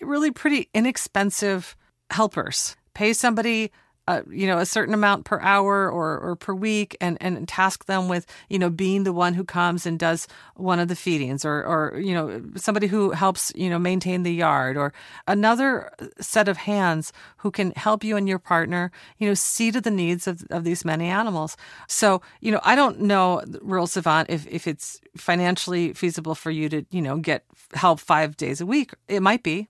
really 0.00 0.30
pretty 0.30 0.68
inexpensive 0.74 1.76
helpers. 2.10 2.76
Pay 2.94 3.12
somebody 3.12 3.70
uh, 4.08 4.22
you 4.28 4.46
know 4.46 4.58
a 4.58 4.66
certain 4.66 4.94
amount 4.94 5.24
per 5.24 5.38
hour 5.40 5.90
or, 5.90 6.18
or 6.18 6.36
per 6.36 6.52
week 6.52 6.96
and, 7.00 7.16
and 7.20 7.46
task 7.46 7.86
them 7.86 8.08
with 8.08 8.26
you 8.48 8.58
know 8.58 8.70
being 8.70 9.04
the 9.04 9.12
one 9.12 9.34
who 9.34 9.44
comes 9.44 9.86
and 9.86 9.98
does 9.98 10.26
one 10.56 10.78
of 10.80 10.88
the 10.88 10.96
feedings 10.96 11.44
or 11.44 11.64
or 11.64 11.98
you 12.00 12.12
know 12.12 12.42
somebody 12.56 12.86
who 12.86 13.10
helps 13.10 13.52
you 13.54 13.70
know 13.70 13.78
maintain 13.78 14.22
the 14.22 14.32
yard 14.32 14.76
or 14.76 14.92
another 15.28 15.90
set 16.20 16.48
of 16.48 16.56
hands 16.56 17.12
who 17.38 17.50
can 17.50 17.70
help 17.72 18.02
you 18.02 18.16
and 18.16 18.28
your 18.28 18.38
partner 18.38 18.90
you 19.18 19.28
know 19.28 19.34
see 19.34 19.70
to 19.70 19.80
the 19.80 19.90
needs 19.90 20.26
of, 20.26 20.44
of 20.50 20.64
these 20.64 20.84
many 20.84 21.06
animals. 21.06 21.56
So 21.88 22.22
you 22.40 22.50
know 22.50 22.60
i 22.64 22.74
don't 22.74 23.00
know 23.00 23.42
rural 23.60 23.86
savant 23.86 24.30
if, 24.30 24.46
if 24.46 24.66
it's 24.66 25.00
financially 25.16 25.92
feasible 25.92 26.34
for 26.34 26.50
you 26.50 26.68
to 26.68 26.84
you 26.90 27.02
know 27.02 27.18
get 27.18 27.44
help 27.74 28.00
five 28.00 28.36
days 28.36 28.60
a 28.60 28.66
week. 28.66 28.92
It 29.08 29.22
might 29.22 29.42
be. 29.42 29.68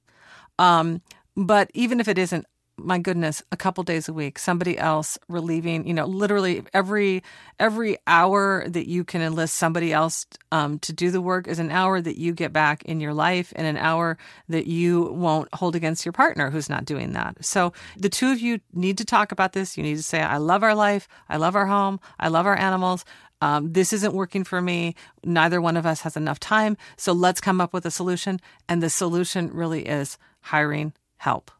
Um, 0.58 1.02
but 1.36 1.70
even 1.74 2.00
if 2.00 2.08
it 2.08 2.18
isn't, 2.18 2.46
my 2.84 2.98
goodness, 2.98 3.42
a 3.52 3.56
couple 3.56 3.84
days 3.84 4.08
a 4.08 4.12
week, 4.12 4.38
somebody 4.38 4.78
else 4.78 5.18
relieving, 5.28 5.86
you 5.86 5.94
know, 5.94 6.06
literally 6.06 6.62
every 6.74 7.22
every 7.58 7.96
hour 8.06 8.64
that 8.68 8.88
you 8.88 9.04
can 9.04 9.22
enlist 9.22 9.54
somebody 9.54 9.92
else 9.92 10.26
um, 10.50 10.78
to 10.80 10.92
do 10.92 11.10
the 11.10 11.20
work 11.20 11.46
is 11.46 11.58
an 11.58 11.70
hour 11.70 12.00
that 12.00 12.18
you 12.18 12.32
get 12.32 12.52
back 12.52 12.82
in 12.84 13.00
your 13.00 13.14
life 13.14 13.52
and 13.56 13.66
an 13.66 13.76
hour 13.76 14.18
that 14.48 14.66
you 14.66 15.12
won't 15.12 15.48
hold 15.54 15.76
against 15.76 16.04
your 16.04 16.12
partner 16.12 16.50
who's 16.50 16.68
not 16.68 16.84
doing 16.84 17.12
that. 17.12 17.44
So 17.44 17.72
the 17.96 18.08
two 18.08 18.32
of 18.32 18.40
you 18.40 18.60
need 18.72 18.98
to 18.98 19.04
talk 19.04 19.32
about 19.32 19.52
this. 19.52 19.76
You 19.76 19.82
need 19.82 19.96
to 19.96 20.02
say, 20.02 20.20
I 20.20 20.38
love 20.38 20.62
our 20.62 20.74
life, 20.74 21.08
I 21.28 21.36
love 21.36 21.56
our 21.56 21.66
home, 21.66 22.00
I 22.18 22.28
love 22.28 22.46
our 22.46 22.58
animals. 22.58 23.04
Um, 23.40 23.72
this 23.72 23.92
isn't 23.92 24.14
working 24.14 24.44
for 24.44 24.62
me. 24.62 24.94
Neither 25.24 25.60
one 25.60 25.76
of 25.76 25.84
us 25.84 26.02
has 26.02 26.16
enough 26.16 26.38
time. 26.38 26.76
So 26.96 27.12
let's 27.12 27.40
come 27.40 27.60
up 27.60 27.72
with 27.72 27.84
a 27.84 27.90
solution. 27.90 28.38
And 28.68 28.80
the 28.80 28.88
solution 28.88 29.50
really 29.52 29.86
is 29.88 30.16
hiring 30.42 30.92
help. 31.16 31.50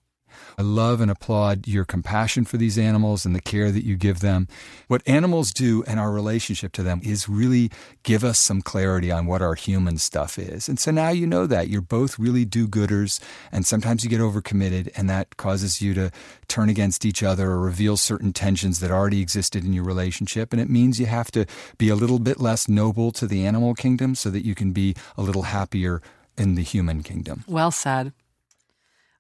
I 0.59 0.63
love 0.63 1.01
and 1.01 1.11
applaud 1.11 1.67
your 1.67 1.85
compassion 1.85 2.45
for 2.45 2.57
these 2.57 2.79
animals 2.79 3.25
and 3.25 3.35
the 3.35 3.41
care 3.41 3.71
that 3.71 3.85
you 3.85 3.97
give 3.97 4.21
them. 4.21 4.49
What 4.89 5.03
animals 5.07 5.53
do 5.53 5.83
and 5.87 5.99
our 5.99 6.13
relationship 6.13 6.73
to 6.73 6.83
them 6.83 7.01
is 7.05 7.29
really 7.29 7.71
give 8.03 8.25
us 8.25 8.39
some 8.39 8.63
clarity 8.63 9.11
on 9.11 9.27
what 9.27 9.43
our 9.43 9.55
human 9.55 9.99
stuff 9.99 10.39
is. 10.39 10.69
And 10.69 10.79
so 10.79 10.91
now 10.91 11.11
you 11.11 11.27
know 11.27 11.47
that. 11.47 11.69
You're 11.69 11.81
both 11.81 12.19
really 12.19 12.45
do 12.45 12.69
gooders, 12.69 13.21
and 13.51 13.67
sometimes 13.67 14.05
you 14.05 14.11
get 14.11 14.21
overcommitted, 14.21 14.91
and 14.97 15.09
that 15.11 15.37
causes 15.37 15.81
you 15.81 15.95
to 15.95 16.11
turn 16.49 16.69
against 16.69 17.05
each 17.05 17.23
other 17.23 17.51
or 17.51 17.61
reveal 17.61 17.97
certain 17.97 18.33
tensions 18.33 18.81
that 18.81 18.91
already 18.91 19.21
existed 19.21 19.65
in 19.65 19.73
your 19.73 19.85
relationship. 19.85 20.53
And 20.53 20.61
it 20.61 20.69
means 20.69 21.01
you 21.01 21.07
have 21.07 21.31
to 21.33 21.47
be 21.79 21.89
a 21.89 21.95
little 21.97 22.19
bit 22.19 22.41
less 22.41 22.69
noble 22.69 23.13
to 23.13 23.27
the 23.27 23.47
animal 23.47 23.75
kingdom 23.75 24.15
so 24.15 24.31
that 24.31 24.45
you 24.45 24.55
can 24.55 24.73
be 24.73 24.95
a 25.17 25.23
little 25.23 25.43
happier 25.45 26.03
in 26.37 26.55
the 26.55 26.63
human 26.63 27.03
kingdom. 27.03 27.45
Well 27.47 27.71
said. 27.71 28.13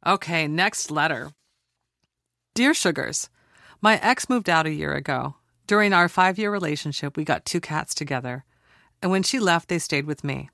Okay, 0.05 0.49
next 0.49 0.91
letter. 0.91 1.31
Dear 2.55 2.75
Sugars, 2.75 3.29
my 3.81 4.01
ex 4.01 4.29
moved 4.29 4.51
out 4.51 4.67
a 4.67 4.73
year 4.73 4.95
ago. 4.95 5.37
During 5.69 5.93
our 5.93 6.09
five 6.09 6.41
year 6.41 6.51
relationship, 6.51 7.17
we 7.17 7.25
got 7.25 7.45
two 7.45 7.61
cats 7.61 7.95
together. 7.95 8.45
And 9.01 9.13
when 9.13 9.23
she 9.23 9.39
left, 9.39 9.69
they 9.69 9.79
stayed 9.79 10.07
with 10.07 10.25
me. 10.25 10.51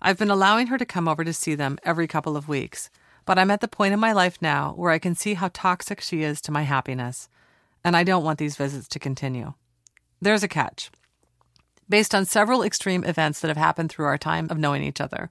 I've 0.00 0.16
been 0.16 0.30
allowing 0.30 0.68
her 0.68 0.78
to 0.78 0.86
come 0.86 1.06
over 1.06 1.22
to 1.22 1.34
see 1.34 1.54
them 1.54 1.78
every 1.82 2.06
couple 2.06 2.34
of 2.34 2.48
weeks, 2.48 2.88
but 3.26 3.38
I'm 3.38 3.50
at 3.50 3.60
the 3.60 3.68
point 3.68 3.92
in 3.92 4.00
my 4.00 4.12
life 4.12 4.38
now 4.40 4.72
where 4.72 4.90
I 4.90 4.98
can 4.98 5.14
see 5.14 5.34
how 5.34 5.50
toxic 5.52 6.00
she 6.00 6.22
is 6.22 6.40
to 6.42 6.52
my 6.52 6.62
happiness, 6.62 7.28
and 7.84 7.94
I 7.94 8.04
don't 8.04 8.24
want 8.24 8.38
these 8.38 8.56
visits 8.56 8.88
to 8.88 8.98
continue. 8.98 9.52
There's 10.20 10.42
a 10.42 10.48
catch. 10.48 10.90
Based 11.90 12.14
on 12.14 12.24
several 12.24 12.62
extreme 12.62 13.04
events 13.04 13.40
that 13.40 13.48
have 13.48 13.56
happened 13.58 13.90
through 13.90 14.06
our 14.06 14.18
time 14.18 14.48
of 14.50 14.58
knowing 14.58 14.82
each 14.82 15.00
other, 15.00 15.30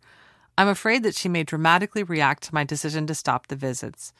I'm 0.58 0.68
afraid 0.68 1.04
that 1.04 1.16
she 1.16 1.30
may 1.30 1.44
dramatically 1.44 2.04
react 2.04 2.44
to 2.44 2.54
my 2.54 2.64
decision 2.64 3.06
to 3.08 3.16
stop 3.16 3.48
the 3.48 3.56
visits. 3.56 4.12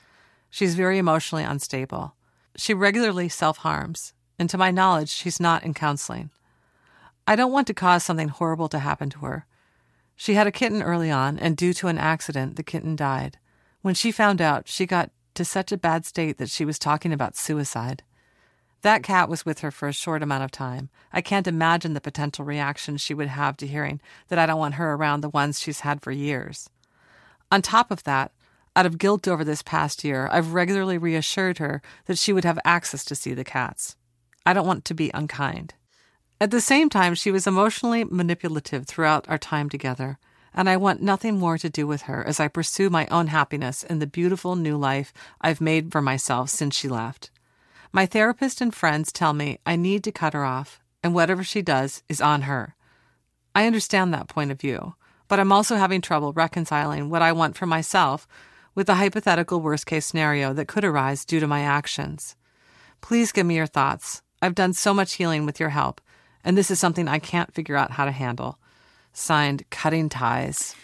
She's 0.50 0.76
very 0.76 0.98
emotionally 0.98 1.44
unstable. 1.44 2.14
She 2.56 2.74
regularly 2.74 3.28
self 3.28 3.58
harms, 3.58 4.14
and 4.38 4.50
to 4.50 4.58
my 4.58 4.72
knowledge, 4.72 5.10
she's 5.10 5.40
not 5.40 5.64
in 5.64 5.74
counseling. 5.74 6.30
I 7.26 7.36
don't 7.36 7.52
want 7.52 7.68
to 7.68 7.74
cause 7.74 8.04
something 8.04 8.30
horrible 8.30 8.70
to 8.70 8.80
happen 8.80 9.10
to 9.12 9.20
her. 9.20 9.46
She 10.16 10.36
had 10.36 10.48
a 10.48 10.52
kitten 10.52 10.82
early 10.82 11.12
on, 11.12 11.38
and 11.38 11.58
due 11.58 11.74
to 11.74 11.88
an 11.88 11.98
accident, 11.98 12.56
the 12.56 12.64
kitten 12.64 12.96
died. 12.96 13.38
When 13.82 13.94
she 13.94 14.12
found 14.12 14.42
out, 14.42 14.68
she 14.68 14.86
got 14.86 15.12
to 15.36 15.44
such 15.46 15.72
a 15.72 15.78
bad 15.78 16.06
state 16.06 16.38
that 16.38 16.50
she 16.50 16.66
was 16.66 16.80
talking 16.80 17.14
about 17.14 17.36
suicide. 17.36 18.04
That 18.82 19.04
cat 19.04 19.28
was 19.28 19.46
with 19.46 19.60
her 19.60 19.72
for 19.72 19.88
a 19.88 19.94
short 19.94 20.22
amount 20.22 20.44
of 20.44 20.52
time. 20.52 20.90
I 21.12 21.22
can't 21.22 21.48
imagine 21.48 21.94
the 21.94 22.02
potential 22.02 22.46
reaction 22.46 22.98
she 22.98 23.14
would 23.14 23.28
have 23.28 23.58
to 23.58 23.68
hearing 23.68 24.00
that 24.28 24.38
I 24.38 24.46
don't 24.46 24.60
want 24.60 24.76
her 24.76 24.94
around 24.94 25.22
the 25.22 25.30
ones 25.30 25.60
she's 25.60 25.82
had 25.82 26.02
for 26.02 26.12
years. 26.12 26.70
On 27.52 27.62
top 27.62 27.92
of 27.92 28.04
that, 28.04 28.32
out 28.76 28.86
of 28.86 29.00
guilt 29.00 29.28
over 29.28 29.44
this 29.44 29.64
past 29.64 30.04
year, 30.04 30.30
I've 30.32 30.54
regularly 30.54 31.00
reassured 31.00 31.58
her 31.58 31.82
that 32.06 32.20
she 32.20 32.32
would 32.32 32.46
have 32.46 32.60
access 32.64 33.04
to 33.06 33.16
see 33.16 33.34
the 33.34 33.44
cats. 33.44 33.96
I 34.46 34.54
don't 34.54 34.68
want 34.68 34.86
to 34.86 34.94
be 34.94 35.10
unkind. 35.14 35.74
At 36.40 36.52
the 36.52 36.62
same 36.62 36.88
time, 36.88 37.16
she 37.16 37.32
was 37.32 37.48
emotionally 37.48 38.04
manipulative 38.04 38.86
throughout 38.86 39.28
our 39.28 39.40
time 39.40 39.70
together, 39.70 40.20
and 40.54 40.70
I 40.70 40.78
want 40.78 41.02
nothing 41.02 41.40
more 41.40 41.58
to 41.58 41.70
do 41.70 41.88
with 41.88 42.04
her 42.04 42.24
as 42.28 42.40
I 42.40 42.48
pursue 42.48 42.92
my 42.92 43.08
own 43.08 43.28
happiness 43.28 43.82
in 43.82 43.98
the 43.98 44.06
beautiful 44.06 44.56
new 44.56 44.78
life 44.78 45.12
I've 45.42 45.60
made 45.60 45.92
for 45.92 46.02
myself 46.02 46.52
since 46.52 46.76
she 46.76 46.88
left. 46.88 47.32
My 47.92 48.06
therapist 48.06 48.62
and 48.62 48.74
friends 48.74 49.12
tell 49.12 49.34
me 49.34 49.60
I 49.66 49.76
need 49.76 50.04
to 50.04 50.12
cut 50.12 50.34
her 50.34 50.44
off, 50.44 50.80
and 51.04 51.14
whatever 51.14 51.44
she 51.44 51.62
does 51.62 52.04
is 52.10 52.22
on 52.22 52.44
her. 52.44 52.76
I 53.56 53.66
understand 53.66 54.14
that 54.14 54.28
point 54.28 54.52
of 54.52 54.60
view, 54.60 54.96
but 55.28 55.40
I'm 55.40 55.52
also 55.52 55.76
having 55.76 56.02
trouble 56.02 56.34
reconciling 56.34 57.10
what 57.10 57.22
I 57.22 57.32
want 57.32 57.58
for 57.58 57.66
myself 57.66 58.28
with 58.76 58.88
the 58.88 58.96
hypothetical 58.96 59.62
worst 59.62 59.86
case 59.86 60.06
scenario 60.06 60.54
that 60.54 60.68
could 60.68 60.86
arise 60.86 61.26
due 61.26 61.40
to 61.40 61.48
my 61.48 61.62
actions. 61.62 62.36
Please 63.02 63.32
give 63.32 63.46
me 63.46 63.56
your 63.56 63.66
thoughts. 63.66 64.22
I've 64.42 64.56
done 64.56 64.74
so 64.74 64.94
much 64.94 65.14
healing 65.14 65.46
with 65.46 65.60
your 65.60 65.70
help, 65.70 66.00
and 66.44 66.58
this 66.58 66.70
is 66.70 66.80
something 66.80 67.08
I 67.08 67.20
can't 67.20 67.54
figure 67.54 67.76
out 67.76 67.92
how 67.92 68.06
to 68.06 68.12
handle. 68.12 68.60
Signed, 69.14 69.64
Cutting 69.72 70.10
Ties. 70.10 70.76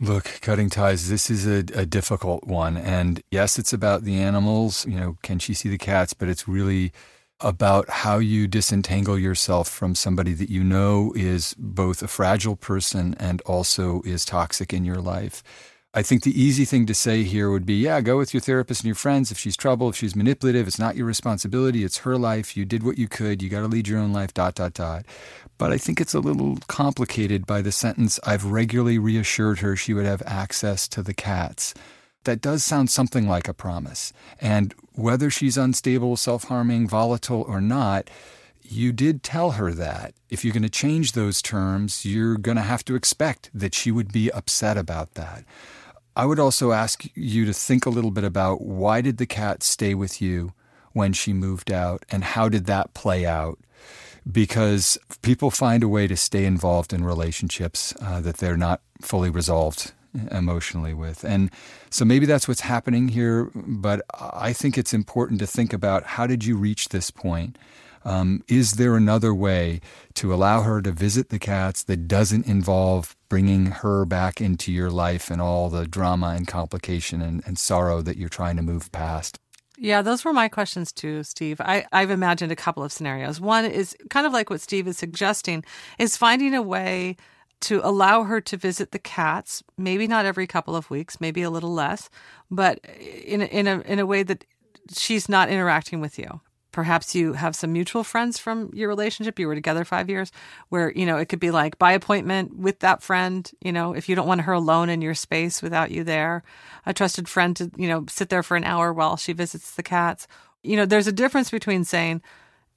Look, 0.00 0.40
cutting 0.40 0.70
ties, 0.70 1.08
this 1.08 1.30
is 1.30 1.46
a, 1.46 1.58
a, 1.78 1.86
difficult 1.86 2.44
one. 2.44 2.76
And 2.76 3.22
yes, 3.30 3.58
it's 3.58 3.72
about 3.72 4.04
the 4.04 4.18
animals. 4.20 4.86
You 4.86 4.98
know, 4.98 5.18
can 5.22 5.38
she 5.38 5.54
see 5.54 5.68
the 5.68 5.78
cats? 5.78 6.14
But 6.14 6.28
it's 6.28 6.48
really 6.48 6.92
about 7.40 7.88
how 7.90 8.18
you 8.18 8.46
disentangle 8.46 9.18
yourself 9.18 9.68
from 9.68 9.94
somebody 9.94 10.32
that 10.32 10.48
you 10.48 10.62
know 10.64 11.12
is 11.16 11.54
both 11.58 12.02
a 12.02 12.08
fragile 12.08 12.56
person 12.56 13.14
and 13.18 13.40
also 13.42 14.00
is 14.04 14.24
toxic 14.24 14.72
in 14.72 14.84
your 14.84 15.00
life. 15.00 15.42
I 15.94 16.02
think 16.02 16.22
the 16.22 16.40
easy 16.40 16.64
thing 16.64 16.86
to 16.86 16.94
say 16.94 17.22
here 17.22 17.50
would 17.50 17.66
be 17.66 17.74
yeah, 17.74 18.00
go 18.00 18.16
with 18.16 18.32
your 18.32 18.40
therapist 18.40 18.80
and 18.80 18.86
your 18.86 18.94
friends. 18.94 19.30
If 19.30 19.38
she's 19.38 19.58
trouble, 19.58 19.90
if 19.90 19.96
she's 19.96 20.16
manipulative, 20.16 20.66
it's 20.66 20.78
not 20.78 20.96
your 20.96 21.04
responsibility. 21.04 21.84
It's 21.84 21.98
her 21.98 22.16
life. 22.16 22.56
You 22.56 22.64
did 22.64 22.82
what 22.82 22.96
you 22.96 23.08
could. 23.08 23.42
You 23.42 23.50
got 23.50 23.60
to 23.60 23.66
lead 23.66 23.88
your 23.88 23.98
own 23.98 24.10
life, 24.12 24.32
dot, 24.32 24.54
dot, 24.54 24.72
dot. 24.72 25.04
But 25.58 25.70
I 25.70 25.76
think 25.76 26.00
it's 26.00 26.14
a 26.14 26.20
little 26.20 26.56
complicated 26.66 27.46
by 27.46 27.60
the 27.60 27.72
sentence 27.72 28.18
I've 28.24 28.46
regularly 28.46 28.98
reassured 28.98 29.58
her 29.58 29.76
she 29.76 29.92
would 29.92 30.06
have 30.06 30.22
access 30.24 30.88
to 30.88 31.02
the 31.02 31.14
cats. 31.14 31.74
That 32.24 32.40
does 32.40 32.64
sound 32.64 32.88
something 32.88 33.28
like 33.28 33.46
a 33.46 33.54
promise. 33.54 34.14
And 34.40 34.74
whether 34.94 35.28
she's 35.28 35.58
unstable, 35.58 36.16
self 36.16 36.44
harming, 36.44 36.88
volatile, 36.88 37.42
or 37.42 37.60
not, 37.60 38.08
you 38.72 38.92
did 38.92 39.22
tell 39.22 39.52
her 39.52 39.72
that. 39.72 40.14
If 40.30 40.44
you're 40.44 40.54
going 40.54 40.62
to 40.62 40.68
change 40.70 41.12
those 41.12 41.42
terms, 41.42 42.04
you're 42.04 42.36
going 42.36 42.56
to 42.56 42.62
have 42.62 42.84
to 42.86 42.94
expect 42.94 43.50
that 43.54 43.74
she 43.74 43.90
would 43.90 44.12
be 44.12 44.30
upset 44.30 44.76
about 44.76 45.14
that. 45.14 45.44
I 46.16 46.26
would 46.26 46.38
also 46.38 46.72
ask 46.72 47.04
you 47.14 47.44
to 47.46 47.52
think 47.52 47.86
a 47.86 47.90
little 47.90 48.10
bit 48.10 48.24
about 48.24 48.60
why 48.60 49.00
did 49.00 49.16
the 49.16 49.26
cat 49.26 49.62
stay 49.62 49.94
with 49.94 50.20
you 50.20 50.52
when 50.92 51.12
she 51.12 51.32
moved 51.32 51.70
out 51.70 52.04
and 52.10 52.22
how 52.22 52.48
did 52.48 52.66
that 52.66 52.92
play 52.92 53.24
out? 53.24 53.58
Because 54.30 54.98
people 55.22 55.50
find 55.50 55.82
a 55.82 55.88
way 55.88 56.06
to 56.06 56.16
stay 56.16 56.44
involved 56.44 56.92
in 56.92 57.04
relationships 57.04 57.94
uh, 58.00 58.20
that 58.20 58.36
they're 58.36 58.56
not 58.56 58.82
fully 59.00 59.30
resolved 59.30 59.92
emotionally 60.30 60.94
with. 60.94 61.24
And 61.24 61.50
so 61.90 62.04
maybe 62.04 62.26
that's 62.26 62.46
what's 62.46 62.60
happening 62.60 63.08
here, 63.08 63.50
but 63.54 64.02
I 64.14 64.52
think 64.52 64.76
it's 64.76 64.92
important 64.92 65.40
to 65.40 65.46
think 65.46 65.72
about 65.72 66.04
how 66.04 66.26
did 66.26 66.44
you 66.44 66.56
reach 66.56 66.90
this 66.90 67.10
point? 67.10 67.56
Um, 68.04 68.42
is 68.48 68.72
there 68.72 68.96
another 68.96 69.34
way 69.34 69.80
to 70.14 70.34
allow 70.34 70.62
her 70.62 70.82
to 70.82 70.92
visit 70.92 71.28
the 71.28 71.38
cats 71.38 71.82
that 71.84 72.08
doesn't 72.08 72.46
involve 72.46 73.16
bringing 73.28 73.66
her 73.66 74.04
back 74.04 74.40
into 74.40 74.72
your 74.72 74.90
life 74.90 75.30
and 75.30 75.40
all 75.40 75.70
the 75.70 75.86
drama 75.86 76.34
and 76.36 76.46
complication 76.46 77.22
and, 77.22 77.42
and 77.46 77.58
sorrow 77.58 78.02
that 78.02 78.16
you're 78.16 78.28
trying 78.28 78.56
to 78.56 78.62
move 78.62 78.90
past? 78.92 79.38
Yeah, 79.78 80.02
those 80.02 80.24
were 80.24 80.32
my 80.32 80.48
questions 80.48 80.92
too, 80.92 81.24
Steve. 81.24 81.60
I, 81.60 81.86
I've 81.92 82.10
imagined 82.10 82.52
a 82.52 82.56
couple 82.56 82.84
of 82.84 82.92
scenarios. 82.92 83.40
One 83.40 83.64
is 83.64 83.96
kind 84.10 84.26
of 84.26 84.32
like 84.32 84.50
what 84.50 84.60
Steve 84.60 84.86
is 84.86 84.98
suggesting, 84.98 85.64
is 85.98 86.16
finding 86.16 86.54
a 86.54 86.62
way 86.62 87.16
to 87.62 87.80
allow 87.82 88.24
her 88.24 88.40
to 88.40 88.56
visit 88.56 88.90
the 88.90 88.98
cats, 88.98 89.62
maybe 89.78 90.06
not 90.06 90.26
every 90.26 90.46
couple 90.46 90.76
of 90.76 90.90
weeks, 90.90 91.20
maybe 91.20 91.42
a 91.42 91.50
little 91.50 91.72
less, 91.72 92.10
but 92.50 92.80
in 92.84 93.40
in 93.42 93.66
a 93.66 93.80
in 93.80 93.98
a 93.98 94.06
way 94.06 94.22
that 94.24 94.44
she's 94.94 95.28
not 95.28 95.48
interacting 95.48 96.00
with 96.00 96.18
you. 96.18 96.40
Perhaps 96.72 97.14
you 97.14 97.34
have 97.34 97.54
some 97.54 97.72
mutual 97.72 98.02
friends 98.02 98.38
from 98.38 98.70
your 98.72 98.88
relationship. 98.88 99.38
You 99.38 99.46
were 99.46 99.54
together 99.54 99.84
five 99.84 100.08
years, 100.10 100.32
where, 100.68 100.90
you 100.92 101.06
know, 101.06 101.18
it 101.18 101.28
could 101.28 101.40
be 101.40 101.50
like 101.50 101.78
by 101.78 101.92
appointment 101.92 102.56
with 102.56 102.80
that 102.80 103.02
friend, 103.02 103.50
you 103.60 103.72
know, 103.72 103.94
if 103.94 104.08
you 104.08 104.16
don't 104.16 104.26
want 104.26 104.42
her 104.42 104.52
alone 104.52 104.88
in 104.88 105.02
your 105.02 105.14
space 105.14 105.62
without 105.62 105.90
you 105.90 106.02
there, 106.02 106.42
a 106.86 106.92
trusted 106.92 107.28
friend 107.28 107.56
to, 107.56 107.70
you 107.76 107.88
know, 107.88 108.04
sit 108.08 108.28
there 108.28 108.42
for 108.42 108.56
an 108.56 108.64
hour 108.64 108.92
while 108.92 109.16
she 109.16 109.32
visits 109.32 109.72
the 109.72 109.82
cats. 109.82 110.26
You 110.62 110.76
know, 110.76 110.86
there's 110.86 111.06
a 111.06 111.12
difference 111.12 111.50
between 111.50 111.84
saying, 111.84 112.22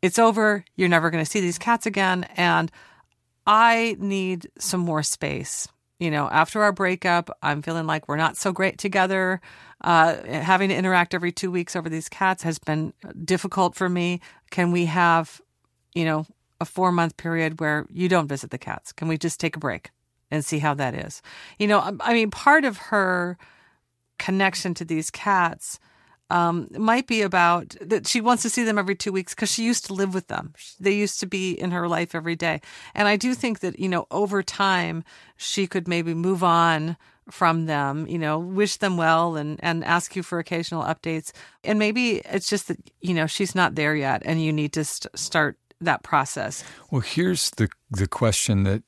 it's 0.02 0.20
over, 0.20 0.66
you're 0.76 0.90
never 0.90 1.10
going 1.10 1.24
to 1.24 1.30
see 1.30 1.42
these 1.42 1.58
cats 1.58 1.86
again, 1.86 2.26
and 2.36 2.72
I 3.48 3.96
need 4.00 4.50
some 4.60 4.82
more 4.82 5.04
space 5.04 5.68
you 6.00 6.12
know, 6.12 6.28
after 6.30 6.62
our 6.62 6.74
breakup, 6.74 7.30
I'm 7.42 7.62
feeling 7.62 7.88
like 7.88 8.08
we're 8.08 8.18
not 8.18 8.36
so 8.36 8.52
great 8.52 8.78
together. 8.78 9.40
Uh, 9.86 10.24
having 10.26 10.70
to 10.70 10.76
interact 10.76 11.14
every 11.14 11.32
two 11.32 11.52
weeks 11.52 11.76
over 11.76 11.88
these 11.88 12.10
cats 12.10 12.42
has 12.42 12.58
been 12.58 12.92
difficult 13.24 13.76
for 13.76 13.88
me. 13.88 14.20
Can 14.50 14.72
we 14.72 14.86
have, 14.86 15.40
you 15.94 16.06
know, 16.06 16.26
a 16.60 16.66
four 16.66 16.92
month 16.92 17.18
period 17.18 17.60
where 17.60 17.86
you 17.92 18.10
don't 18.10 18.28
visit 18.28 18.50
the 18.50 18.58
cats? 18.58 18.92
Can 18.92 19.08
we 19.08 19.16
just 19.16 19.40
take 19.40 19.56
a 19.56 19.60
break 19.60 19.92
and 20.32 20.44
see 20.44 20.58
how 20.58 20.74
that 20.74 20.96
is? 20.96 21.22
You 21.60 21.68
know, 21.68 21.98
I 22.00 22.14
mean, 22.14 22.32
part 22.32 22.66
of 22.66 22.78
her 22.78 23.38
connection 24.18 24.74
to 24.74 24.86
these 24.86 25.12
cats 25.12 25.80
um, 26.32 26.68
might 26.72 27.06
be 27.06 27.22
about 27.22 27.76
that 27.80 28.08
she 28.08 28.22
wants 28.22 28.42
to 28.42 28.50
see 28.50 28.64
them 28.64 28.80
every 28.80 28.96
two 28.96 29.12
weeks 29.12 29.36
because 29.36 29.52
she 29.52 29.64
used 29.64 29.86
to 29.86 29.94
live 29.94 30.16
with 30.16 30.30
them. 30.30 30.56
They 30.80 30.94
used 30.94 31.20
to 31.20 31.28
be 31.28 31.52
in 31.52 31.70
her 31.70 31.88
life 31.88 32.16
every 32.16 32.36
day. 32.36 32.62
And 32.96 33.08
I 33.08 33.18
do 33.18 33.36
think 33.36 33.60
that, 33.60 33.78
you 33.78 33.88
know, 33.88 34.08
over 34.10 34.42
time, 34.42 35.04
she 35.38 35.68
could 35.68 35.88
maybe 35.88 36.16
move 36.16 36.44
on 36.44 36.98
from 37.32 37.66
them, 37.66 38.06
you 38.08 38.20
know, 38.20 38.38
wish 38.40 38.78
them 38.78 38.98
well 38.98 39.36
and, 39.36 39.60
and 39.64 39.84
ask 39.84 40.16
you 40.16 40.24
for 40.24 40.40
occasional 40.40 40.84
updates. 40.84 41.32
And 41.64 41.80
maybe 41.80 42.18
it's 42.26 42.50
just 42.50 42.68
that, 42.68 42.78
you 43.02 43.14
know, 43.14 43.26
she's 43.28 43.56
not 43.56 43.76
there 43.76 43.96
yet 43.96 44.22
and 44.26 44.44
you 44.44 44.54
need 44.54 44.74
to 44.74 44.84
st- 44.84 45.18
start 45.18 45.58
that 45.82 46.04
process. 46.04 46.64
Well, 46.92 47.02
here's 47.02 47.50
the, 47.52 47.70
the 47.90 48.08
question 48.08 48.64
that 48.64 48.84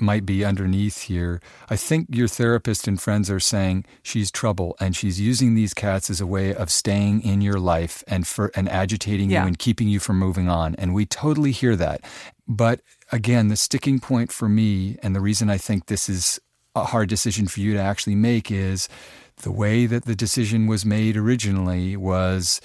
might 0.00 0.24
be 0.24 0.44
underneath 0.44 1.02
here. 1.02 1.40
I 1.68 1.76
think 1.76 2.06
your 2.10 2.28
therapist 2.28 2.86
and 2.86 3.00
friends 3.00 3.30
are 3.30 3.40
saying 3.40 3.84
she's 4.02 4.30
trouble 4.30 4.76
and 4.78 4.94
she's 4.94 5.20
using 5.20 5.54
these 5.54 5.74
cats 5.74 6.08
as 6.10 6.20
a 6.20 6.26
way 6.26 6.54
of 6.54 6.70
staying 6.70 7.22
in 7.22 7.40
your 7.40 7.58
life 7.58 8.04
and 8.06 8.26
for 8.26 8.52
and 8.54 8.68
agitating 8.68 9.30
Yeah. 9.30 9.42
you 9.42 9.48
and 9.48 9.58
keeping 9.58 9.88
you 9.88 9.98
from 9.98 10.18
moving 10.18 10.48
on. 10.48 10.74
And 10.76 10.94
we 10.94 11.04
totally 11.06 11.50
hear 11.52 11.74
that. 11.76 12.02
But 12.46 12.80
again, 13.10 13.48
the 13.48 13.56
sticking 13.56 13.98
point 13.98 14.30
for 14.30 14.48
me 14.48 14.98
and 15.02 15.16
the 15.16 15.20
reason 15.20 15.50
I 15.50 15.58
think 15.58 15.86
this 15.86 16.08
is 16.08 16.38
a 16.74 16.84
hard 16.84 17.08
decision 17.08 17.48
for 17.48 17.60
you 17.60 17.74
to 17.74 17.80
actually 17.80 18.14
make 18.14 18.50
is 18.50 18.88
the 19.38 19.52
way 19.52 19.86
that 19.86 20.04
the 20.04 20.14
decision 20.14 20.66
was 20.66 20.84
made 20.84 21.16
originally 21.16 21.96
was 21.96 22.60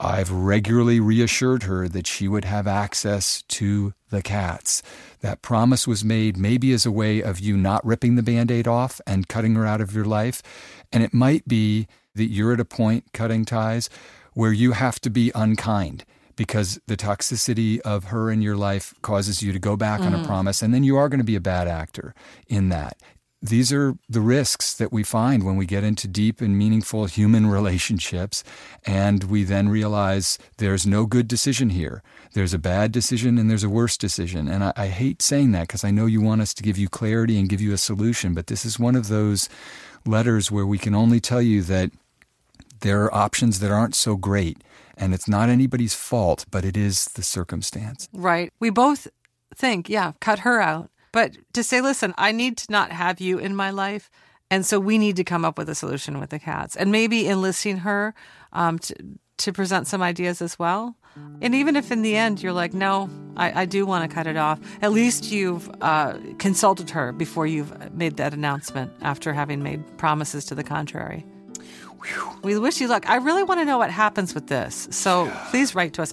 I've 0.00 0.30
regularly 0.30 1.00
reassured 1.00 1.64
her 1.64 1.88
that 1.88 2.06
she 2.06 2.28
would 2.28 2.44
have 2.44 2.68
access 2.68 3.42
to 3.42 3.94
the 4.10 4.22
cats. 4.22 4.80
That 5.20 5.42
promise 5.42 5.88
was 5.88 6.04
made 6.04 6.36
maybe 6.36 6.72
as 6.72 6.86
a 6.86 6.92
way 6.92 7.20
of 7.20 7.40
you 7.40 7.56
not 7.56 7.84
ripping 7.84 8.14
the 8.14 8.22
band 8.22 8.50
aid 8.50 8.68
off 8.68 9.00
and 9.06 9.28
cutting 9.28 9.56
her 9.56 9.66
out 9.66 9.80
of 9.80 9.94
your 9.94 10.04
life. 10.04 10.40
And 10.92 11.02
it 11.02 11.12
might 11.12 11.48
be 11.48 11.88
that 12.14 12.26
you're 12.26 12.52
at 12.52 12.60
a 12.60 12.64
point 12.64 13.12
cutting 13.12 13.44
ties 13.44 13.90
where 14.34 14.52
you 14.52 14.72
have 14.72 15.00
to 15.00 15.10
be 15.10 15.32
unkind 15.34 16.04
because 16.36 16.78
the 16.86 16.96
toxicity 16.96 17.80
of 17.80 18.04
her 18.04 18.30
in 18.30 18.40
your 18.40 18.56
life 18.56 18.94
causes 19.02 19.42
you 19.42 19.52
to 19.52 19.58
go 19.58 19.76
back 19.76 20.00
on 20.00 20.14
a 20.14 20.18
mm. 20.18 20.26
promise. 20.26 20.62
And 20.62 20.72
then 20.72 20.84
you 20.84 20.96
are 20.96 21.08
going 21.08 21.18
to 21.18 21.24
be 21.24 21.34
a 21.34 21.40
bad 21.40 21.66
actor 21.66 22.14
in 22.46 22.68
that 22.68 22.96
these 23.40 23.72
are 23.72 23.94
the 24.08 24.20
risks 24.20 24.74
that 24.74 24.92
we 24.92 25.02
find 25.04 25.44
when 25.44 25.56
we 25.56 25.64
get 25.64 25.84
into 25.84 26.08
deep 26.08 26.40
and 26.40 26.58
meaningful 26.58 27.06
human 27.06 27.46
relationships 27.58 28.42
and 28.84 29.24
we 29.24 29.44
then 29.44 29.68
realize 29.68 30.38
there's 30.56 30.86
no 30.86 31.06
good 31.06 31.28
decision 31.28 31.70
here 31.70 32.02
there's 32.34 32.54
a 32.54 32.58
bad 32.58 32.92
decision 32.92 33.38
and 33.38 33.50
there's 33.50 33.64
a 33.64 33.68
worse 33.68 33.96
decision 33.96 34.48
and 34.48 34.64
i, 34.64 34.72
I 34.76 34.86
hate 34.88 35.22
saying 35.22 35.52
that 35.52 35.68
because 35.68 35.84
i 35.84 35.90
know 35.90 36.06
you 36.06 36.20
want 36.20 36.40
us 36.40 36.52
to 36.54 36.62
give 36.62 36.78
you 36.78 36.88
clarity 36.88 37.38
and 37.38 37.48
give 37.48 37.60
you 37.60 37.72
a 37.72 37.78
solution 37.78 38.34
but 38.34 38.48
this 38.48 38.64
is 38.64 38.78
one 38.78 38.96
of 38.96 39.08
those 39.08 39.48
letters 40.04 40.50
where 40.50 40.66
we 40.66 40.78
can 40.78 40.94
only 40.94 41.20
tell 41.20 41.42
you 41.42 41.62
that 41.62 41.90
there 42.80 43.04
are 43.04 43.14
options 43.14 43.60
that 43.60 43.70
aren't 43.70 43.94
so 43.94 44.16
great 44.16 44.62
and 44.96 45.14
it's 45.14 45.28
not 45.28 45.48
anybody's 45.48 45.94
fault 45.94 46.44
but 46.50 46.64
it 46.64 46.76
is 46.76 47.06
the 47.14 47.22
circumstance 47.22 48.08
Right. 48.12 48.52
We 48.58 48.70
both 48.70 49.08
think, 49.54 49.88
yeah, 49.88 50.12
cut 50.20 50.40
her 50.40 50.60
out. 50.60 50.90
But 51.12 51.36
to 51.52 51.62
say, 51.62 51.80
listen, 51.80 52.14
I 52.18 52.32
need 52.32 52.56
to 52.58 52.72
not 52.72 52.92
have 52.92 53.20
you 53.20 53.38
in 53.38 53.54
my 53.54 53.70
life. 53.70 54.10
And 54.50 54.64
so 54.64 54.80
we 54.80 54.96
need 54.96 55.16
to 55.16 55.24
come 55.24 55.44
up 55.44 55.58
with 55.58 55.68
a 55.68 55.74
solution 55.74 56.18
with 56.18 56.30
the 56.30 56.38
cats 56.38 56.74
and 56.74 56.90
maybe 56.90 57.26
enlisting 57.26 57.78
her 57.78 58.14
um, 58.52 58.78
to, 58.78 58.94
to 59.38 59.52
present 59.52 59.86
some 59.86 60.00
ideas 60.00 60.40
as 60.40 60.58
well. 60.58 60.96
And 61.40 61.54
even 61.54 61.76
if 61.76 61.90
in 61.90 62.02
the 62.02 62.16
end 62.16 62.42
you're 62.42 62.52
like, 62.52 62.72
no, 62.72 63.10
I, 63.36 63.62
I 63.62 63.64
do 63.64 63.84
want 63.84 64.08
to 64.08 64.14
cut 64.14 64.26
it 64.26 64.36
off, 64.36 64.60
at 64.82 64.92
least 64.92 65.30
you've 65.32 65.68
uh, 65.80 66.14
consulted 66.38 66.90
her 66.90 67.12
before 67.12 67.46
you've 67.46 67.92
made 67.92 68.16
that 68.18 68.32
announcement 68.32 68.92
after 69.02 69.32
having 69.32 69.62
made 69.62 69.98
promises 69.98 70.44
to 70.46 70.54
the 70.54 70.64
contrary. 70.64 71.26
We 72.42 72.56
wish 72.58 72.80
you 72.80 72.88
luck. 72.88 73.08
I 73.08 73.16
really 73.16 73.42
want 73.42 73.60
to 73.60 73.64
know 73.64 73.78
what 73.78 73.90
happens 73.90 74.34
with 74.34 74.46
this. 74.46 74.86
So 74.90 75.30
please 75.50 75.74
write 75.74 75.92
to 75.94 76.02
us. 76.02 76.12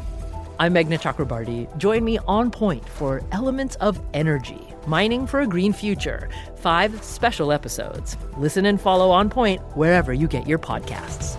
I'm 0.61 0.75
Meghna 0.75 1.01
Chakrabarti. 1.01 1.75
Join 1.79 2.03
me 2.03 2.19
on 2.27 2.51
point 2.51 2.87
for 2.87 3.23
Elements 3.31 3.73
of 3.77 3.99
Energy 4.13 4.61
Mining 4.85 5.25
for 5.25 5.39
a 5.41 5.47
Green 5.47 5.73
Future. 5.73 6.29
Five 6.57 7.03
special 7.03 7.51
episodes. 7.51 8.15
Listen 8.37 8.67
and 8.67 8.79
follow 8.79 9.09
On 9.09 9.27
Point 9.27 9.59
wherever 9.75 10.13
you 10.13 10.27
get 10.27 10.45
your 10.45 10.59
podcasts. 10.59 11.35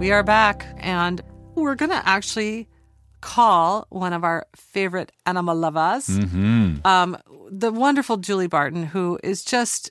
We 0.00 0.10
are 0.10 0.24
back, 0.24 0.66
and 0.78 1.22
we're 1.54 1.76
going 1.76 1.92
to 1.92 2.08
actually 2.08 2.66
call 3.20 3.86
one 3.90 4.12
of 4.12 4.24
our 4.24 4.46
favorite 4.54 5.12
animal 5.26 5.56
lovers, 5.56 6.08
um, 6.84 7.16
the 7.50 7.72
wonderful 7.72 8.16
Julie 8.16 8.46
Barton, 8.46 8.84
who 8.84 9.18
is 9.22 9.44
just 9.44 9.90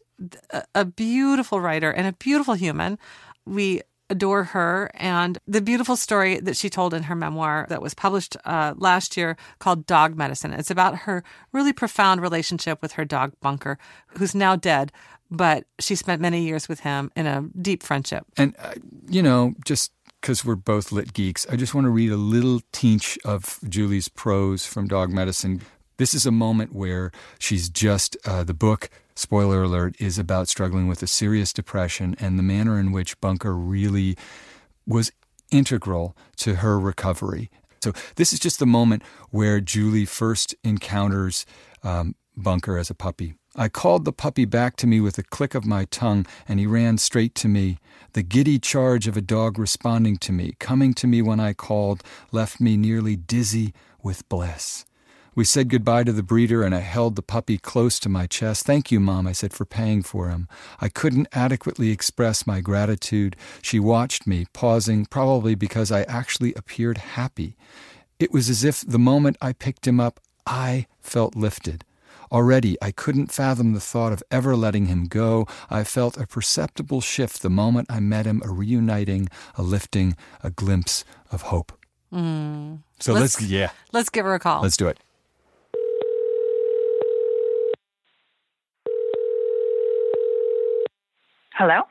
a, 0.52 0.64
a 0.74 0.86
beautiful 0.86 1.60
writer 1.60 1.92
and 1.92 2.08
a 2.08 2.14
beautiful 2.14 2.54
human. 2.54 2.98
We 3.46 3.82
adore 4.10 4.46
her 4.46 4.90
and 4.94 5.38
the 5.48 5.62
beautiful 5.62 5.98
story 5.98 6.40
that 6.40 6.56
she 6.56 6.70
told 6.70 6.94
in 6.94 7.04
her 7.04 7.16
memoir 7.16 7.66
that 7.70 7.82
was 7.82 7.94
published 7.94 8.38
uh, 8.46 8.74
last 8.78 9.18
year 9.18 9.36
called 9.60 9.86
Dog 9.86 10.16
Medicine. 10.16 10.54
It's 10.54 10.72
about 10.72 11.00
her 11.00 11.24
really 11.52 11.74
profound 11.74 12.22
relationship 12.22 12.82
with 12.82 12.94
her 12.94 13.04
dog 13.04 13.34
Bunker, 13.42 13.78
who's 14.18 14.34
now 14.34 14.56
dead, 14.56 14.94
but 15.30 15.66
she 15.80 15.96
spent 15.96 16.22
many 16.22 16.42
years 16.42 16.70
with 16.70 16.80
him 16.82 17.12
in 17.18 17.28
a 17.28 17.42
deep 17.62 17.84
friendship. 17.84 18.26
And, 18.38 18.56
uh, 18.60 18.76
you 19.10 19.22
know, 19.22 19.54
just 19.66 19.92
because 20.28 20.44
we're 20.44 20.56
both 20.56 20.92
lit 20.92 21.14
geeks, 21.14 21.48
I 21.50 21.56
just 21.56 21.74
want 21.74 21.86
to 21.86 21.90
read 21.90 22.12
a 22.12 22.18
little 22.18 22.60
teach 22.74 23.18
of 23.24 23.62
Julie's 23.70 24.10
prose 24.10 24.66
from 24.66 24.86
Dog 24.86 25.10
Medicine. 25.10 25.62
This 25.96 26.14
is 26.14 26.26
a 26.26 26.32
moment 26.32 26.76
where 26.76 27.14
she's 27.40 27.70
just, 27.70 28.18
uh, 28.26 28.44
the 28.44 28.54
book, 28.54 28.90
spoiler 29.16 29.64
alert, 29.64 29.96
is 30.02 30.20
about 30.20 30.50
struggling 30.50 30.90
with 30.90 31.02
a 31.02 31.08
serious 31.08 31.54
depression 31.54 32.14
and 32.20 32.38
the 32.38 32.44
manner 32.44 32.78
in 32.78 32.92
which 32.92 33.18
Bunker 33.22 33.56
really 33.56 34.18
was 34.86 35.14
integral 35.50 36.14
to 36.36 36.56
her 36.56 36.78
recovery. 36.78 37.50
So, 37.82 37.94
this 38.18 38.34
is 38.34 38.40
just 38.40 38.60
the 38.60 38.66
moment 38.66 39.04
where 39.30 39.62
Julie 39.62 40.04
first 40.04 40.54
encounters 40.62 41.46
um, 41.84 42.16
Bunker 42.36 42.78
as 42.78 42.90
a 42.90 42.96
puppy. 42.96 43.36
I 43.60 43.70
called 43.70 44.06
the 44.06 44.14
puppy 44.14 44.46
back 44.46 44.76
to 44.78 44.88
me 44.88 45.02
with 45.02 45.18
a 45.18 45.24
click 45.24 45.56
of 45.56 45.66
my 45.66 45.86
tongue, 45.86 46.28
and 46.48 46.60
he 46.60 46.68
ran 46.68 47.00
straight 47.00 47.34
to 47.36 47.48
me. 47.48 47.80
The 48.14 48.22
giddy 48.22 48.60
charge 48.60 49.08
of 49.08 49.18
a 49.18 49.22
dog 49.22 49.58
responding 49.58 50.18
to 50.18 50.32
me, 50.32 50.54
coming 50.60 50.94
to 50.94 51.08
me 51.08 51.24
when 51.24 51.40
I 51.40 51.54
called, 51.54 52.04
left 52.32 52.62
me 52.62 52.78
nearly 52.78 53.16
dizzy 53.16 53.74
with 54.04 54.30
bliss. 54.30 54.86
We 55.34 55.44
said 55.44 55.70
goodbye 55.70 56.04
to 56.04 56.14
the 56.14 56.22
breeder, 56.22 56.62
and 56.62 56.76
I 56.76 56.82
held 56.82 57.16
the 57.16 57.24
puppy 57.24 57.58
close 57.58 58.00
to 58.00 58.10
my 58.10 58.28
chest. 58.28 58.64
Thank 58.64 58.92
you, 58.92 59.00
Mom, 59.00 59.26
I 59.26 59.32
said, 59.32 59.54
for 59.54 59.66
paying 59.66 60.04
for 60.04 60.30
him. 60.30 60.48
I 60.80 60.90
couldn't 60.90 61.28
adequately 61.32 61.90
express 61.90 62.46
my 62.46 62.62
gratitude. 62.62 63.36
She 63.64 63.80
watched 63.80 64.28
me, 64.28 64.46
pausing, 64.54 65.08
probably 65.08 65.56
because 65.56 65.92
I 65.92 66.04
actually 66.04 66.54
appeared 66.54 67.00
happy. 67.00 67.56
It 68.20 68.32
was 68.32 68.52
as 68.52 68.64
if 68.64 68.82
the 68.82 69.00
moment 69.00 69.38
I 69.42 69.54
picked 69.54 69.88
him 69.88 70.00
up, 70.00 70.20
I 70.46 70.86
felt 71.02 71.36
lifted. 71.36 71.84
Already, 72.32 72.78
I 72.82 72.92
couldn't 72.92 73.32
fathom 73.32 73.74
the 73.74 73.80
thought 73.80 74.12
of 74.14 74.22
ever 74.32 74.56
letting 74.56 74.88
him 74.88 75.06
go. 75.06 75.48
I 75.70 75.84
felt 75.84 76.18
a 76.18 76.28
perceptible 76.28 77.02
shift 77.02 77.42
the 77.42 77.50
moment 77.50 77.88
I 77.90 78.00
met 78.00 78.26
him, 78.26 78.42
a 78.46 78.50
reuniting, 78.52 79.30
a 79.56 79.64
lifting, 79.64 80.16
a 80.44 80.50
glimpse 80.52 81.06
of 81.32 81.44
hope. 81.44 81.72
Mm. 82.14 82.80
So 83.00 83.14
let's, 83.14 83.40
Let's- 83.42 83.52
yeah, 83.52 83.70
Let's 83.92 84.10
give 84.10 84.26
her 84.26 84.34
a 84.34 84.40
call. 84.40 84.62
let's 84.62 84.78
do 84.78 84.88
it. 84.88 84.98
Hello. 91.54 91.82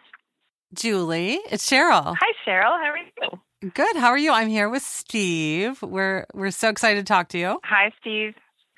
Julie, 0.75 1.41
it's 1.51 1.69
Cheryl. 1.69 2.15
Hi, 2.19 2.33
Cheryl. 2.47 2.79
How 2.79 2.93
are 2.93 2.99
you? 2.99 3.71
Good. 3.71 3.97
How 3.97 4.09
are 4.09 4.19
you? 4.19 4.33
I'm 4.33 4.49
here 4.49 4.69
with 4.69 4.83
Steve. 4.83 5.81
We're 5.83 6.27
we're 6.35 6.51
so 6.51 6.69
excited 6.69 7.05
to 7.05 7.11
talk 7.11 7.29
to 7.31 7.39
you. 7.39 7.59
Hi, 7.65 7.91
Steve. 8.01 8.35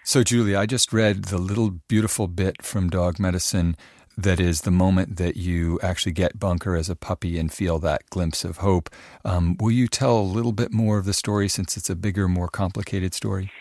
So, 0.09 0.23
Julie, 0.23 0.57
I 0.57 0.65
just 0.65 0.91
read 0.91 1.27
the 1.27 1.37
little 1.37 1.69
beautiful 1.87 2.29
bit 2.29 2.63
from 2.63 2.89
Dog 2.89 3.19
Medicine 3.19 3.77
that 4.17 4.41
is 4.41 4.63
the 4.63 4.71
moment 4.71 5.19
that 5.19 5.37
you 5.37 5.79
actually 5.83 6.13
get 6.13 6.39
Bunker 6.39 6.77
as 6.77 6.89
a 6.89 6.97
puppy 6.97 7.39
and 7.39 7.53
feel 7.53 7.79
that 7.81 8.09
glimpse 8.09 8.43
of 8.43 8.57
hope. 8.57 8.89
Um, 9.23 9.59
will 9.61 9.71
you 9.71 9.87
tell 9.87 10.17
a 10.17 10.23
little 10.23 10.53
bit 10.53 10.73
more 10.73 10.97
of 10.97 11.05
the 11.05 11.13
story 11.13 11.47
since 11.47 11.77
it's 11.77 11.91
a 11.91 11.95
bigger, 11.95 12.27
more 12.27 12.49
complicated 12.49 13.13
story? 13.13 13.53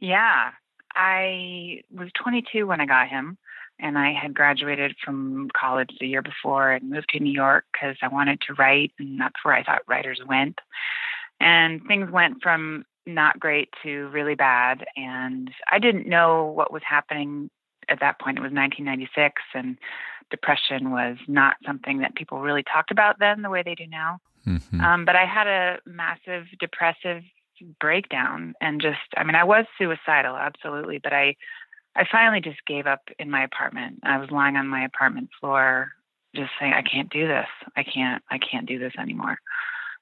Yeah. 0.00 0.50
I 0.96 1.82
was 1.92 2.08
22 2.20 2.66
when 2.66 2.80
I 2.80 2.86
got 2.86 3.06
him, 3.06 3.38
and 3.78 3.96
I 3.96 4.14
had 4.20 4.34
graduated 4.34 4.96
from 5.04 5.48
college 5.56 5.90
the 6.00 6.08
year 6.08 6.22
before 6.22 6.72
and 6.72 6.90
moved 6.90 7.10
to 7.10 7.20
New 7.20 7.32
York 7.32 7.66
because 7.72 7.94
I 8.02 8.08
wanted 8.08 8.40
to 8.48 8.54
write, 8.54 8.90
and 8.98 9.20
that's 9.20 9.44
where 9.44 9.54
I 9.54 9.62
thought 9.62 9.82
writers 9.86 10.20
went. 10.26 10.58
And 11.38 11.82
things 11.86 12.10
went 12.10 12.42
from 12.42 12.84
not 13.06 13.40
great 13.40 13.68
to 13.82 14.08
really 14.08 14.34
bad, 14.34 14.84
and 14.96 15.50
I 15.70 15.78
didn't 15.78 16.08
know 16.08 16.46
what 16.46 16.72
was 16.72 16.82
happening 16.88 17.50
at 17.88 18.00
that 18.00 18.18
point. 18.18 18.38
It 18.38 18.42
was 18.42 18.52
1996, 18.52 19.42
and 19.54 19.78
depression 20.30 20.90
was 20.90 21.16
not 21.28 21.56
something 21.66 21.98
that 21.98 22.14
people 22.14 22.40
really 22.40 22.62
talked 22.62 22.90
about 22.90 23.18
then 23.18 23.42
the 23.42 23.50
way 23.50 23.62
they 23.62 23.74
do 23.74 23.86
now. 23.86 24.18
Mm-hmm. 24.46 24.80
Um, 24.80 25.04
but 25.04 25.16
I 25.16 25.24
had 25.26 25.46
a 25.46 25.78
massive 25.86 26.46
depressive 26.58 27.22
breakdown 27.80 28.54
and 28.60 28.80
just 28.80 28.98
I 29.16 29.24
mean 29.24 29.36
I 29.36 29.44
was 29.44 29.64
suicidal 29.78 30.36
absolutely 30.36 30.98
but 30.98 31.12
I 31.12 31.36
I 31.96 32.04
finally 32.10 32.40
just 32.40 32.64
gave 32.66 32.86
up 32.88 33.02
in 33.20 33.30
my 33.30 33.44
apartment. 33.44 34.00
I 34.02 34.18
was 34.18 34.30
lying 34.30 34.56
on 34.56 34.66
my 34.66 34.84
apartment 34.84 35.30
floor 35.40 35.92
just 36.34 36.50
saying 36.58 36.72
I 36.72 36.82
can't 36.82 37.10
do 37.10 37.28
this. 37.28 37.46
I 37.76 37.84
can't 37.84 38.22
I 38.30 38.38
can't 38.38 38.66
do 38.66 38.78
this 38.78 38.92
anymore. 38.98 39.38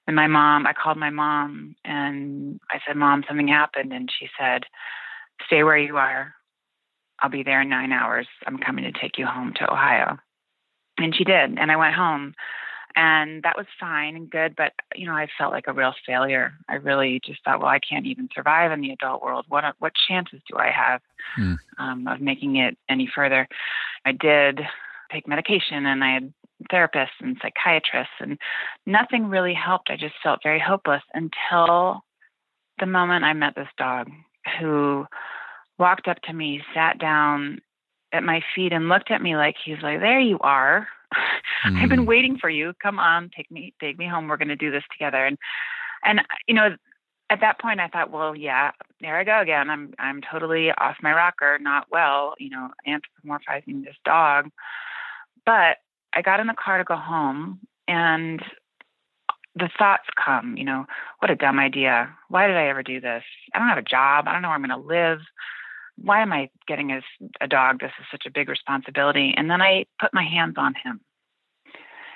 And 0.07 0.17
my 0.17 0.27
mom, 0.27 0.67
I 0.67 0.73
called 0.73 0.97
my 0.97 1.11
mom 1.11 1.77
and 1.85 2.61
I 2.71 2.81
said, 2.87 2.97
"Mom, 2.97 3.25
something 3.27 3.49
happened." 3.49 3.93
And 3.93 4.11
she 4.11 4.29
said, 4.39 4.65
"Stay 5.47 5.63
where 5.63 5.79
you 5.79 5.97
are. 5.97 6.35
I'll 7.21 7.31
be 7.31 7.45
there 7.45 7.61
in 7.61 7.69
9 7.69 7.93
hours. 7.93 8.27
I'm 8.47 8.59
coming 8.59 8.85
to 8.85 8.93
take 8.93 9.17
you 9.17 9.27
home 9.27 9.53
to 9.57 9.73
Ohio." 9.73 10.19
And 10.99 11.15
she 11.15 11.25
did. 11.25 11.59
And 11.59 11.71
I 11.71 11.77
went 11.77 11.95
home 11.95 12.35
and 12.97 13.43
that 13.43 13.57
was 13.57 13.67
fine 13.79 14.17
and 14.17 14.31
good 14.31 14.55
but 14.57 14.73
you 14.95 15.07
know 15.07 15.13
i 15.13 15.27
felt 15.39 15.53
like 15.53 15.67
a 15.67 15.73
real 15.73 15.95
failure 16.07 16.53
i 16.69 16.75
really 16.75 17.21
just 17.25 17.43
thought 17.45 17.61
well 17.61 17.69
i 17.69 17.79
can't 17.79 18.07
even 18.07 18.29
survive 18.35 18.73
in 18.73 18.81
the 18.81 18.91
adult 18.91 19.23
world 19.23 19.45
what 19.49 19.65
what 19.79 19.93
chances 20.09 20.41
do 20.49 20.57
i 20.59 20.71
have 20.71 21.01
mm. 21.39 21.57
um, 21.79 22.07
of 22.07 22.21
making 22.21 22.57
it 22.57 22.77
any 22.89 23.11
further 23.15 23.49
i 24.05 24.13
did 24.13 24.61
take 25.11 25.27
medication 25.29 25.87
and 25.87 26.05
i 26.05 26.15
had 26.15 26.33
therapists 26.71 27.21
and 27.21 27.37
psychiatrists 27.43 28.15
and 28.21 28.39
nothing 28.87 29.27
really 29.27 29.55
helped 29.55 29.91
i 29.91 29.97
just 29.97 30.15
felt 30.23 30.41
very 30.43 30.61
hopeless 30.61 31.03
until 31.15 32.03
the 32.79 32.87
moment 32.87 33.25
i 33.25 33.33
met 33.33 33.55
this 33.55 33.69
dog 33.79 34.09
who 34.59 35.07
walked 35.79 36.09
up 36.09 36.21
to 36.23 36.33
me 36.33 36.61
sat 36.75 36.99
down 36.99 37.59
at 38.13 38.23
my 38.23 38.43
feet 38.55 38.73
and 38.73 38.89
looked 38.89 39.11
at 39.11 39.23
me 39.23 39.37
like 39.37 39.57
he's 39.65 39.83
like 39.83 40.01
there 40.01 40.21
you 40.21 40.39
are 40.41 40.87
mm. 41.15 41.77
I've 41.83 41.89
been 41.89 42.01
mm. 42.01 42.07
waiting 42.07 42.39
for 42.39 42.51
you. 42.51 42.73
Come 42.83 42.99
on, 42.99 43.31
take 43.37 43.51
me, 43.51 43.75
take 43.81 43.99
me 43.99 44.07
home. 44.07 44.29
We're 44.29 44.37
going 44.37 44.49
to 44.49 44.57
do 44.57 44.71
this 44.71 44.85
together. 44.91 45.25
And, 45.25 45.39
and, 46.05 46.21
you 46.47 46.55
know, 46.55 46.77
at 47.31 47.41
that 47.41 47.61
point 47.61 47.81
I 47.81 47.89
thought, 47.89 48.11
well, 48.11 48.37
yeah, 48.37 48.73
there 49.01 49.19
I 49.19 49.25
go 49.25 49.41
again. 49.41 49.71
I'm, 49.71 49.95
I'm 49.99 50.21
totally 50.21 50.71
off 50.71 50.97
my 51.03 51.13
rocker, 51.13 51.59
not 51.59 51.87
well, 51.91 52.35
you 52.39 52.51
know, 52.51 52.69
anthropomorphizing 52.87 53.85
this 53.85 53.97
dog. 54.05 54.51
But 55.47 55.79
I 56.15 56.23
got 56.23 56.41
in 56.41 56.47
the 56.47 56.55
car 56.55 56.79
to 56.79 56.85
go 56.85 56.97
home 56.97 57.61
and 57.89 58.43
the 59.55 59.69
thoughts 59.79 60.09
come, 60.23 60.57
you 60.57 60.65
know, 60.65 60.87
what 61.19 61.31
a 61.31 61.37
dumb 61.37 61.59
idea. 61.59 62.15
Why 62.29 62.47
did 62.47 62.57
I 62.57 62.69
ever 62.69 62.83
do 62.83 63.01
this? 63.01 63.23
I 63.55 63.59
don't 63.59 63.69
have 63.69 63.79
a 63.79 63.83
job. 63.83 64.27
I 64.27 64.33
don't 64.33 64.43
know 64.43 64.49
where 64.49 64.57
I'm 64.57 64.65
going 64.65 64.81
to 64.81 64.87
live. 64.87 65.19
Why 65.97 66.23
am 66.23 66.33
I 66.33 66.49
getting 66.67 66.91
a, 66.91 67.03
a 67.41 67.47
dog? 67.47 67.81
This 67.81 67.93
is 68.01 68.07
such 68.11 68.25
a 68.27 68.31
big 68.31 68.49
responsibility. 68.49 69.35
And 69.37 69.51
then 69.51 69.61
I 69.61 69.85
put 70.01 70.15
my 70.15 70.25
hands 70.25 70.55
on 70.57 70.75
him 70.83 71.01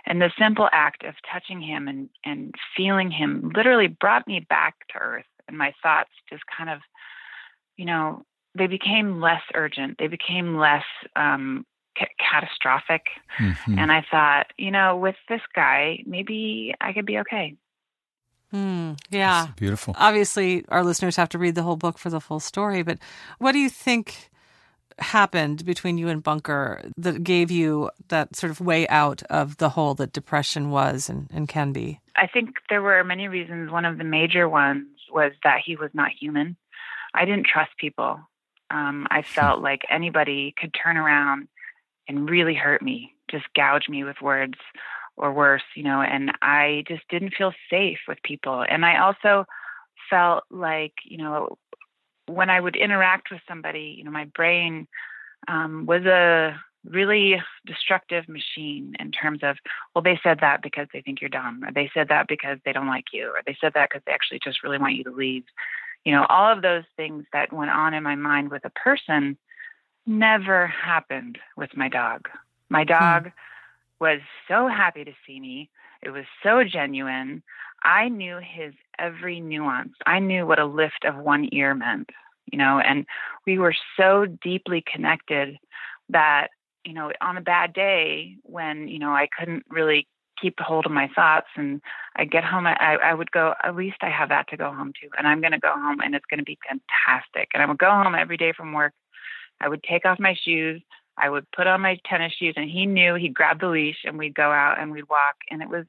and 0.06 0.22
the 0.22 0.30
simple 0.38 0.68
act 0.72 1.04
of 1.04 1.14
touching 1.30 1.60
him 1.60 1.88
and, 1.88 2.08
and 2.24 2.54
feeling 2.76 3.10
him 3.10 3.52
literally 3.54 3.88
brought 3.88 4.26
me 4.26 4.40
back 4.48 4.74
to 4.90 4.98
earth. 4.98 5.24
And 5.48 5.58
my 5.58 5.72
thoughts 5.82 6.10
just 6.30 6.44
kind 6.56 6.70
of, 6.70 6.80
you 7.76 7.84
know, 7.84 8.22
they 8.56 8.66
became 8.66 9.20
less 9.20 9.42
urgent. 9.54 9.96
They 9.98 10.06
became 10.06 10.56
less 10.56 10.84
um, 11.16 11.66
ca- 11.98 12.06
catastrophic. 12.18 13.06
Mm-hmm. 13.38 13.78
And 13.78 13.92
I 13.92 14.04
thought, 14.10 14.46
you 14.56 14.70
know, 14.70 14.96
with 14.96 15.16
this 15.28 15.42
guy, 15.54 16.02
maybe 16.06 16.74
I 16.80 16.92
could 16.92 17.06
be 17.06 17.18
okay. 17.18 17.56
Mm, 18.52 18.98
yeah. 19.10 19.46
That's 19.46 19.58
beautiful. 19.58 19.94
Obviously, 19.98 20.64
our 20.68 20.84
listeners 20.84 21.16
have 21.16 21.28
to 21.30 21.38
read 21.38 21.54
the 21.54 21.62
whole 21.62 21.76
book 21.76 21.98
for 21.98 22.10
the 22.10 22.20
full 22.20 22.40
story. 22.40 22.82
But 22.82 22.98
what 23.38 23.52
do 23.52 23.58
you 23.58 23.68
think 23.68 24.30
happened 24.98 25.64
between 25.66 25.98
you 25.98 26.08
and 26.08 26.22
Bunker 26.22 26.80
that 26.96 27.22
gave 27.22 27.50
you 27.50 27.90
that 28.08 28.34
sort 28.34 28.50
of 28.50 28.60
way 28.60 28.88
out 28.88 29.22
of 29.24 29.58
the 29.58 29.70
hole 29.70 29.94
that 29.94 30.12
depression 30.12 30.70
was 30.70 31.08
and, 31.08 31.28
and 31.32 31.48
can 31.48 31.72
be? 31.72 32.00
I 32.16 32.26
think 32.26 32.54
there 32.70 32.82
were 32.82 33.02
many 33.04 33.28
reasons. 33.28 33.70
One 33.70 33.84
of 33.84 33.98
the 33.98 34.04
major 34.04 34.48
ones 34.48 34.86
was 35.12 35.32
that 35.44 35.60
he 35.64 35.76
was 35.76 35.90
not 35.92 36.10
human. 36.18 36.56
I 37.14 37.24
didn't 37.24 37.46
trust 37.46 37.72
people. 37.78 38.20
Um, 38.70 39.06
I 39.10 39.22
felt 39.22 39.60
like 39.60 39.82
anybody 39.90 40.54
could 40.58 40.74
turn 40.74 40.96
around 40.96 41.48
and 42.08 42.28
really 42.28 42.54
hurt 42.54 42.82
me, 42.82 43.14
just 43.30 43.44
gouge 43.54 43.88
me 43.88 44.04
with 44.04 44.20
words 44.22 44.58
or 45.16 45.32
worse, 45.32 45.62
you 45.74 45.82
know, 45.82 46.02
and 46.02 46.32
I 46.42 46.84
just 46.86 47.02
didn't 47.08 47.34
feel 47.36 47.52
safe 47.70 47.98
with 48.06 48.22
people. 48.22 48.64
And 48.68 48.84
I 48.84 49.00
also 49.00 49.46
felt 50.10 50.44
like, 50.50 50.92
you 51.04 51.18
know, 51.18 51.58
when 52.26 52.50
I 52.50 52.60
would 52.60 52.76
interact 52.76 53.30
with 53.30 53.40
somebody, 53.48 53.94
you 53.96 54.04
know, 54.04 54.10
my 54.10 54.24
brain 54.26 54.86
um, 55.48 55.86
was 55.86 56.04
a 56.04 56.60
really 56.84 57.42
destructive 57.64 58.28
machine 58.28 58.94
in 59.00 59.10
terms 59.10 59.40
of, 59.42 59.56
well, 59.94 60.02
they 60.02 60.20
said 60.22 60.38
that 60.40 60.62
because 60.62 60.86
they 60.92 61.00
think 61.00 61.20
you're 61.20 61.30
dumb, 61.30 61.64
or 61.64 61.72
they 61.72 61.90
said 61.94 62.08
that 62.08 62.28
because 62.28 62.58
they 62.64 62.72
don't 62.72 62.86
like 62.86 63.06
you, 63.12 63.28
or 63.28 63.42
they 63.46 63.56
said 63.60 63.72
that 63.74 63.88
because 63.88 64.02
they 64.06 64.12
actually 64.12 64.40
just 64.42 64.62
really 64.62 64.78
want 64.78 64.94
you 64.94 65.04
to 65.04 65.10
leave. 65.10 65.44
You 66.04 66.12
know, 66.12 66.26
all 66.28 66.52
of 66.52 66.62
those 66.62 66.84
things 66.96 67.24
that 67.32 67.52
went 67.52 67.70
on 67.70 67.94
in 67.94 68.02
my 68.02 68.14
mind 68.14 68.50
with 68.50 68.64
a 68.64 68.70
person 68.70 69.36
never 70.06 70.66
happened 70.66 71.38
with 71.56 71.76
my 71.76 71.88
dog. 71.88 72.28
My 72.68 72.82
hmm. 72.82 72.88
dog 72.88 73.22
hmm. 73.24 73.28
was 74.00 74.20
so 74.48 74.68
happy 74.68 75.04
to 75.04 75.12
see 75.26 75.40
me. 75.40 75.70
It 76.02 76.10
was 76.10 76.24
so 76.42 76.62
genuine. 76.64 77.42
I 77.82 78.08
knew 78.08 78.38
his 78.38 78.74
every 78.98 79.40
nuance. 79.40 79.94
I 80.06 80.18
knew 80.18 80.46
what 80.46 80.58
a 80.58 80.66
lift 80.66 81.04
of 81.04 81.16
one 81.16 81.48
ear 81.52 81.74
meant, 81.74 82.10
you 82.50 82.58
know, 82.58 82.78
and 82.78 83.06
we 83.46 83.58
were 83.58 83.74
so 83.96 84.26
deeply 84.26 84.82
connected 84.92 85.58
that, 86.08 86.48
you 86.84 86.92
know, 86.92 87.12
on 87.20 87.36
a 87.36 87.42
bad 87.42 87.72
day 87.72 88.36
when, 88.42 88.88
you 88.88 88.98
know, 88.98 89.10
I 89.10 89.28
couldn't 89.38 89.64
really 89.68 90.08
keep 90.40 90.58
hold 90.60 90.86
of 90.86 90.92
my 90.92 91.08
thoughts 91.14 91.48
and 91.56 91.80
I 92.16 92.24
get 92.24 92.44
home, 92.44 92.66
I, 92.66 92.98
I 93.02 93.14
would 93.14 93.30
go, 93.30 93.54
at 93.62 93.74
least 93.74 93.96
I 94.02 94.10
have 94.10 94.28
that 94.28 94.48
to 94.48 94.56
go 94.56 94.72
home 94.72 94.92
to. 95.00 95.08
And 95.18 95.26
I'm 95.26 95.40
going 95.40 95.52
to 95.52 95.58
go 95.58 95.72
home 95.72 96.00
and 96.00 96.14
it's 96.14 96.26
going 96.28 96.38
to 96.38 96.44
be 96.44 96.58
fantastic. 96.68 97.48
And 97.54 97.62
I 97.62 97.66
would 97.66 97.78
go 97.78 97.90
home 97.90 98.14
every 98.14 98.36
day 98.36 98.52
from 98.52 98.72
work. 98.72 98.92
I 99.60 99.68
would 99.68 99.82
take 99.82 100.04
off 100.04 100.18
my 100.18 100.34
shoes. 100.34 100.82
I 101.18 101.30
would 101.30 101.50
put 101.52 101.66
on 101.66 101.80
my 101.80 101.98
tennis 102.04 102.34
shoes 102.34 102.54
and 102.56 102.68
he 102.68 102.84
knew 102.86 103.14
he'd 103.14 103.34
grab 103.34 103.60
the 103.60 103.68
leash 103.68 103.98
and 104.04 104.18
we'd 104.18 104.34
go 104.34 104.50
out 104.50 104.78
and 104.78 104.92
we'd 104.92 105.08
walk. 105.08 105.36
And 105.50 105.62
it 105.62 105.68
was, 105.68 105.86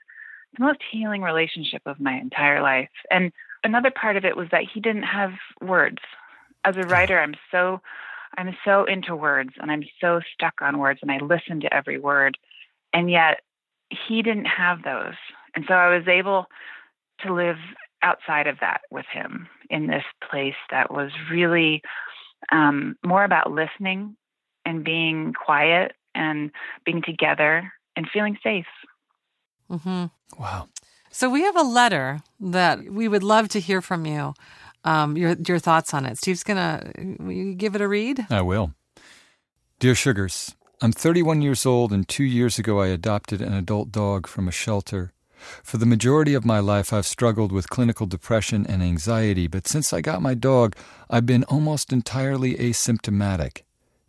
the 0.58 0.64
most 0.64 0.80
healing 0.92 1.22
relationship 1.22 1.82
of 1.86 2.00
my 2.00 2.14
entire 2.14 2.62
life. 2.62 2.90
And 3.12 3.32
another 3.64 3.92
part 3.92 4.18
of 4.18 4.26
it 4.26 4.38
was 4.38 4.48
that 4.52 4.64
he 4.74 4.80
didn't 4.80 5.04
have 5.04 5.32
words. 5.62 6.00
As 6.66 6.78
a 6.78 6.84
writer, 6.84 7.20
I'm 7.20 7.36
so 7.52 7.82
I'm 8.38 8.56
so 8.64 8.86
into 8.86 9.16
words 9.16 9.52
and 9.60 9.72
I'm 9.72 9.84
so 10.00 10.22
stuck 10.34 10.62
on 10.62 10.78
words 10.78 11.00
and 11.02 11.12
I 11.12 11.18
listen 11.18 11.62
to 11.62 11.74
every 11.74 11.98
word. 11.98 12.38
And 12.94 13.10
yet 13.10 13.40
he 14.08 14.22
didn't 14.22 14.46
have 14.46 14.84
those. 14.84 15.16
And 15.56 15.66
so 15.68 15.74
I 15.74 15.96
was 15.96 16.08
able 16.08 16.48
to 17.22 17.34
live 17.34 17.58
outside 18.04 18.46
of 18.48 18.58
that 18.62 18.82
with 18.92 19.06
him 19.12 19.48
in 19.70 19.88
this 19.88 20.04
place 20.30 20.56
that 20.70 20.92
was 20.92 21.12
really 21.32 21.82
um, 22.52 22.96
more 23.06 23.24
about 23.24 23.52
listening 23.52 24.16
and 24.66 24.84
being 24.84 25.34
quiet 25.34 25.94
and 26.16 26.52
being 26.86 27.02
together 27.02 27.72
and 27.96 28.08
feeling 28.12 28.38
safe. 28.44 28.66
Mm-hmm. 29.70 30.06
Wow. 30.42 30.70
So 31.12 31.30
we 31.30 31.42
have 31.42 31.56
a 31.56 31.64
letter 31.64 32.20
that 32.40 32.92
we 32.92 33.08
would 33.08 33.24
love 33.24 33.50
to 33.50 33.60
hear 33.60 33.82
from 33.82 34.06
you. 34.06 34.34
Um, 34.84 35.18
your 35.18 35.36
your 35.46 35.60
thoughts 35.60 35.94
on 35.94 36.06
it. 36.06 36.18
Steve's 36.18 36.44
gonna 36.44 36.92
give 37.58 37.76
it 37.76 37.82
a 37.82 37.88
read. 37.88 38.26
I 38.30 38.42
will. 38.42 38.74
Dear 39.80 39.96
Sugars, 39.96 40.56
I'm 40.82 40.92
31 40.92 41.42
years 41.42 41.66
old, 41.66 41.92
and 41.92 42.08
two 42.08 42.24
years 42.24 42.60
ago 42.60 42.80
I 42.80 42.88
adopted 42.88 43.42
an 43.42 43.54
adult 43.54 43.92
dog 43.92 44.28
from 44.28 44.48
a 44.48 44.52
shelter. 44.52 45.12
For 45.64 45.78
the 45.78 45.86
majority 45.86 46.34
of 46.34 46.46
my 46.46 46.60
life, 46.60 46.92
I've 46.92 47.06
struggled 47.06 47.52
with 47.52 47.70
clinical 47.70 48.06
depression 48.06 48.66
and 48.68 48.82
anxiety, 48.82 49.48
but 49.48 49.68
since 49.68 49.94
I 49.94 50.02
got 50.02 50.22
my 50.22 50.34
dog, 50.34 50.76
I've 51.10 51.26
been 51.26 51.44
almost 51.46 51.94
entirely 51.94 52.56
asymptomatic. 52.56 53.62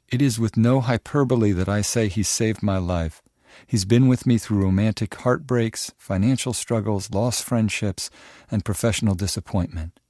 It 0.08 0.22
is 0.22 0.38
with 0.38 0.56
no 0.56 0.80
hyperbole 0.80 1.52
that 1.52 1.68
I 1.68 1.82
say 1.82 2.08
he 2.08 2.22
saved 2.22 2.62
my 2.62 2.78
life. 2.78 3.22
He's 3.66 3.84
been 3.84 4.08
with 4.08 4.26
me 4.26 4.38
through 4.38 4.62
romantic 4.62 5.14
heartbreaks, 5.14 5.92
financial 5.98 6.52
struggles, 6.52 7.10
lost 7.10 7.44
friendships, 7.44 8.10
and 8.50 8.64
professional 8.64 9.14
disappointment. 9.14 10.00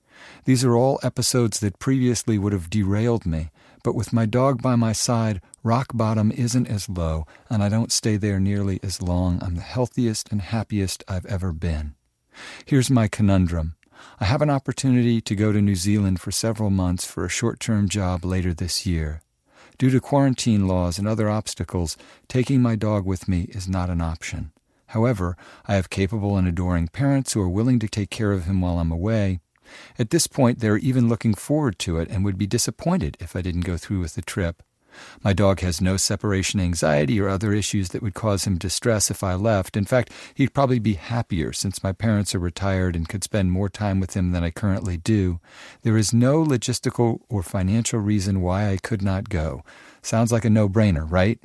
These 0.45 0.65
are 0.65 0.77
all 0.77 1.01
episodes 1.03 1.61
that 1.61 1.79
previously 1.79 2.39
would 2.39 2.53
have 2.53 2.71
derailed 2.71 3.27
me, 3.27 3.51
But 3.89 3.95
with 3.95 4.13
my 4.13 4.27
dog 4.27 4.61
by 4.61 4.77
my 4.77 4.93
side, 4.93 5.41
rock 5.63 5.93
bottom 5.95 6.31
isn't 6.31 6.67
as 6.67 6.91
low, 6.91 7.25
and 7.49 7.63
I 7.63 7.71
don't 7.71 7.91
stay 7.91 8.19
there 8.19 8.39
nearly 8.39 8.79
as 8.83 9.01
long. 9.01 9.39
I'm 9.43 9.55
the 9.55 9.63
healthiest 9.63 10.31
and 10.31 10.43
happiest 10.43 11.03
I've 11.09 11.25
ever 11.25 11.55
been. 11.55 11.95
Here's 12.67 12.91
my 12.91 13.09
conundrum. 13.09 13.77
I 14.21 14.27
have 14.27 14.43
an 14.43 14.51
opportunity 14.51 15.23
to 15.23 15.35
go 15.35 15.53
to 15.53 15.63
New 15.63 15.75
Zealand 15.75 16.21
for 16.21 16.31
several 16.31 16.69
months 16.69 17.07
for 17.07 17.25
a 17.25 17.31
short 17.31 17.61
term 17.61 17.89
job 17.89 18.27
later 18.27 18.53
this 18.53 18.85
year. 18.85 19.23
Due 19.79 19.89
to 19.89 20.03
quarantine 20.03 20.69
laws 20.69 20.99
and 20.99 21.09
other 21.09 21.31
obstacles, 21.31 21.97
taking 22.29 22.61
my 22.61 22.77
dog 22.77 23.07
with 23.07 23.27
me 23.27 23.45
is 23.55 23.71
not 23.71 23.89
an 23.89 24.03
option. 24.03 24.53
However, 24.89 25.35
I 25.65 25.77
have 25.77 25.89
capable 25.89 26.37
and 26.37 26.47
adoring 26.47 26.89
parents 26.89 27.33
who 27.33 27.41
are 27.41 27.49
willing 27.49 27.79
to 27.79 27.89
take 27.89 28.11
care 28.11 28.33
of 28.33 28.45
him 28.45 28.61
while 28.61 28.81
I'm 28.81 28.93
away. 28.93 29.41
At 29.99 30.11
this 30.11 30.27
point, 30.27 30.61
they're 30.61 30.79
even 30.79 31.09
looking 31.09 31.35
forward 31.35 31.79
to 31.81 31.99
it 31.99 32.09
and 32.11 32.25
would 32.25 32.39
be 32.39 32.47
disappointed 32.47 33.17
if 33.21 33.35
I 33.35 33.43
didn't 33.43 33.63
go 33.63 33.77
through 33.77 34.01
with 34.01 34.15
the 34.15 34.23
trip. 34.23 34.63
My 35.23 35.33
dog 35.33 35.61
has 35.61 35.81
no 35.81 35.97
separation 35.97 36.61
anxiety 36.61 37.21
or 37.21 37.29
other 37.29 37.53
issues 37.53 37.91
that 37.91 38.03
would 38.03 38.15
cause 38.15 38.47
him 38.47 38.59
distress 38.59 39.11
if 39.11 39.23
I 39.23 39.35
left. 39.35 39.77
In 39.77 39.85
fact, 39.85 40.13
he'd 40.35 40.55
probably 40.55 40.79
be 40.79 40.95
happier 40.95 41.53
since 41.53 41.83
my 41.83 41.93
parents 41.93 42.35
are 42.35 42.41
retired 42.41 42.97
and 42.97 43.09
could 43.09 43.25
spend 43.25 43.53
more 43.53 43.69
time 43.69 44.01
with 44.01 44.15
him 44.15 44.33
than 44.33 44.45
I 44.45 44.51
currently 44.51 44.97
do. 44.97 45.41
There 45.83 45.97
is 45.97 46.13
no 46.13 46.45
logistical 46.45 47.21
or 47.29 47.43
financial 47.43 48.01
reason 48.01 48.41
why 48.41 48.71
I 48.71 48.77
could 48.77 49.03
not 49.03 49.29
go. 49.29 49.63
Sounds 50.03 50.33
like 50.33 50.45
a 50.45 50.51
no 50.51 50.69
brainer, 50.69 51.09
right? 51.09 51.39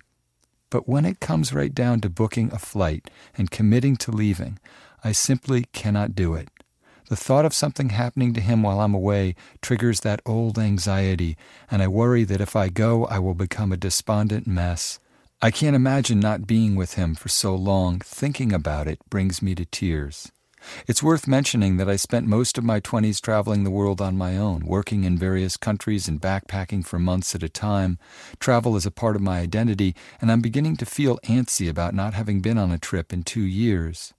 But 0.70 0.88
when 0.90 1.06
it 1.06 1.20
comes 1.20 1.54
right 1.54 1.74
down 1.74 2.02
to 2.02 2.10
booking 2.10 2.52
a 2.52 2.58
flight 2.58 3.10
and 3.38 3.52
committing 3.52 3.96
to 3.98 4.12
leaving, 4.12 4.58
I 5.04 5.12
simply 5.12 5.66
cannot 5.74 6.16
do 6.16 6.34
it. 6.34 6.50
The 7.10 7.16
thought 7.18 7.46
of 7.46 7.54
something 7.54 7.90
happening 7.90 8.34
to 8.34 8.42
him 8.42 8.64
while 8.64 8.80
I'm 8.80 8.94
away 8.94 9.36
triggers 9.62 10.00
that 10.02 10.22
old 10.26 10.58
anxiety, 10.58 11.38
and 11.70 11.84
I 11.84 11.88
worry 11.88 12.24
that 12.24 12.42
if 12.42 12.56
I 12.56 12.70
go, 12.70 13.06
I 13.06 13.20
will 13.20 13.34
become 13.34 13.72
a 13.72 13.78
despondent 13.78 14.48
mess. 14.48 15.00
I 15.42 15.52
can't 15.52 15.76
imagine 15.76 16.22
not 16.22 16.48
being 16.48 16.76
with 16.76 16.94
him 16.94 17.16
for 17.16 17.28
so 17.28 17.54
long. 17.54 18.00
Thinking 18.00 18.54
about 18.54 18.88
it 18.88 19.00
brings 19.10 19.42
me 19.42 19.54
to 19.56 19.66
tears. 19.66 20.32
It's 20.88 21.04
worth 21.04 21.28
mentioning 21.28 21.76
that 21.76 21.90
I 21.90 21.98
spent 21.98 22.26
most 22.26 22.58
of 22.58 22.64
my 22.64 22.80
20s 22.80 23.20
traveling 23.20 23.66
the 23.66 23.70
world 23.70 24.02
on 24.02 24.18
my 24.18 24.38
own, 24.38 24.66
working 24.66 25.04
in 25.04 25.18
various 25.18 25.58
countries 25.58 26.08
and 26.08 26.22
backpacking 26.22 26.86
for 26.86 27.00
months 27.00 27.36
at 27.36 27.44
a 27.44 27.50
time. 27.50 27.98
Travel 28.40 28.78
is 28.78 28.86
a 28.86 28.92
part 28.92 29.18
of 29.18 29.22
my 29.22 29.40
identity, 29.40 29.94
and 30.22 30.32
I'm 30.32 30.42
beginning 30.42 30.78
to 30.78 30.86
feel 30.86 31.20
antsy 31.26 31.70
about 31.70 31.94
not 31.94 32.14
having 32.14 32.40
been 32.40 32.58
on 32.58 32.72
a 32.72 32.78
trip 32.78 33.12
in 33.12 33.24
two 33.24 33.44
years. 33.44 34.13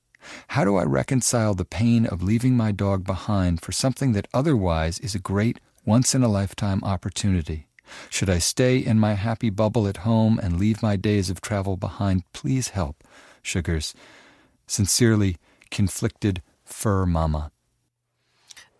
How 0.49 0.65
do 0.65 0.77
I 0.77 0.85
reconcile 0.85 1.55
the 1.55 1.65
pain 1.65 2.07
of 2.07 2.23
leaving 2.23 2.57
my 2.57 2.73
dog 2.73 3.05
behind 3.05 3.61
for 3.63 3.73
something 3.73 4.13
that 4.13 4.29
otherwise 4.33 4.99
is 5.01 5.15
a 5.15 5.19
great 5.19 5.61
once 5.85 6.15
in 6.15 6.23
a 6.23 6.29
lifetime 6.29 6.83
opportunity? 6.85 7.67
Should 8.09 8.31
I 8.31 8.39
stay 8.39 8.79
in 8.79 8.99
my 8.99 9.15
happy 9.15 9.51
bubble 9.51 9.87
at 9.87 9.99
home 9.99 10.39
and 10.43 10.59
leave 10.59 10.83
my 10.83 10.97
days 10.97 11.31
of 11.31 11.41
travel 11.41 11.77
behind? 11.77 12.23
Please 12.33 12.69
help. 12.69 13.05
Sugars. 13.43 13.95
Sincerely, 14.67 15.37
conflicted 15.71 16.43
fur 16.65 17.05
mama. 17.05 17.51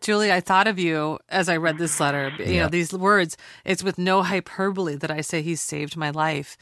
Julie, 0.01 0.33
I 0.33 0.41
thought 0.41 0.67
of 0.67 0.79
you 0.79 1.19
as 1.29 1.49
I 1.49 1.57
read 1.57 1.79
this 1.79 1.99
letter. 1.99 2.33
You 2.39 2.45
Yeah. 2.45 2.63
know, 2.65 2.69
these 2.69 2.93
words, 2.93 3.37
it's 3.65 3.83
with 3.83 3.99
no 3.99 4.23
hyperbole 4.23 4.97
that 4.97 5.11
I 5.11 5.23
say 5.23 5.41
he 5.41 5.57
saved 5.57 5.97
my 5.97 6.11
life. 6.11 6.57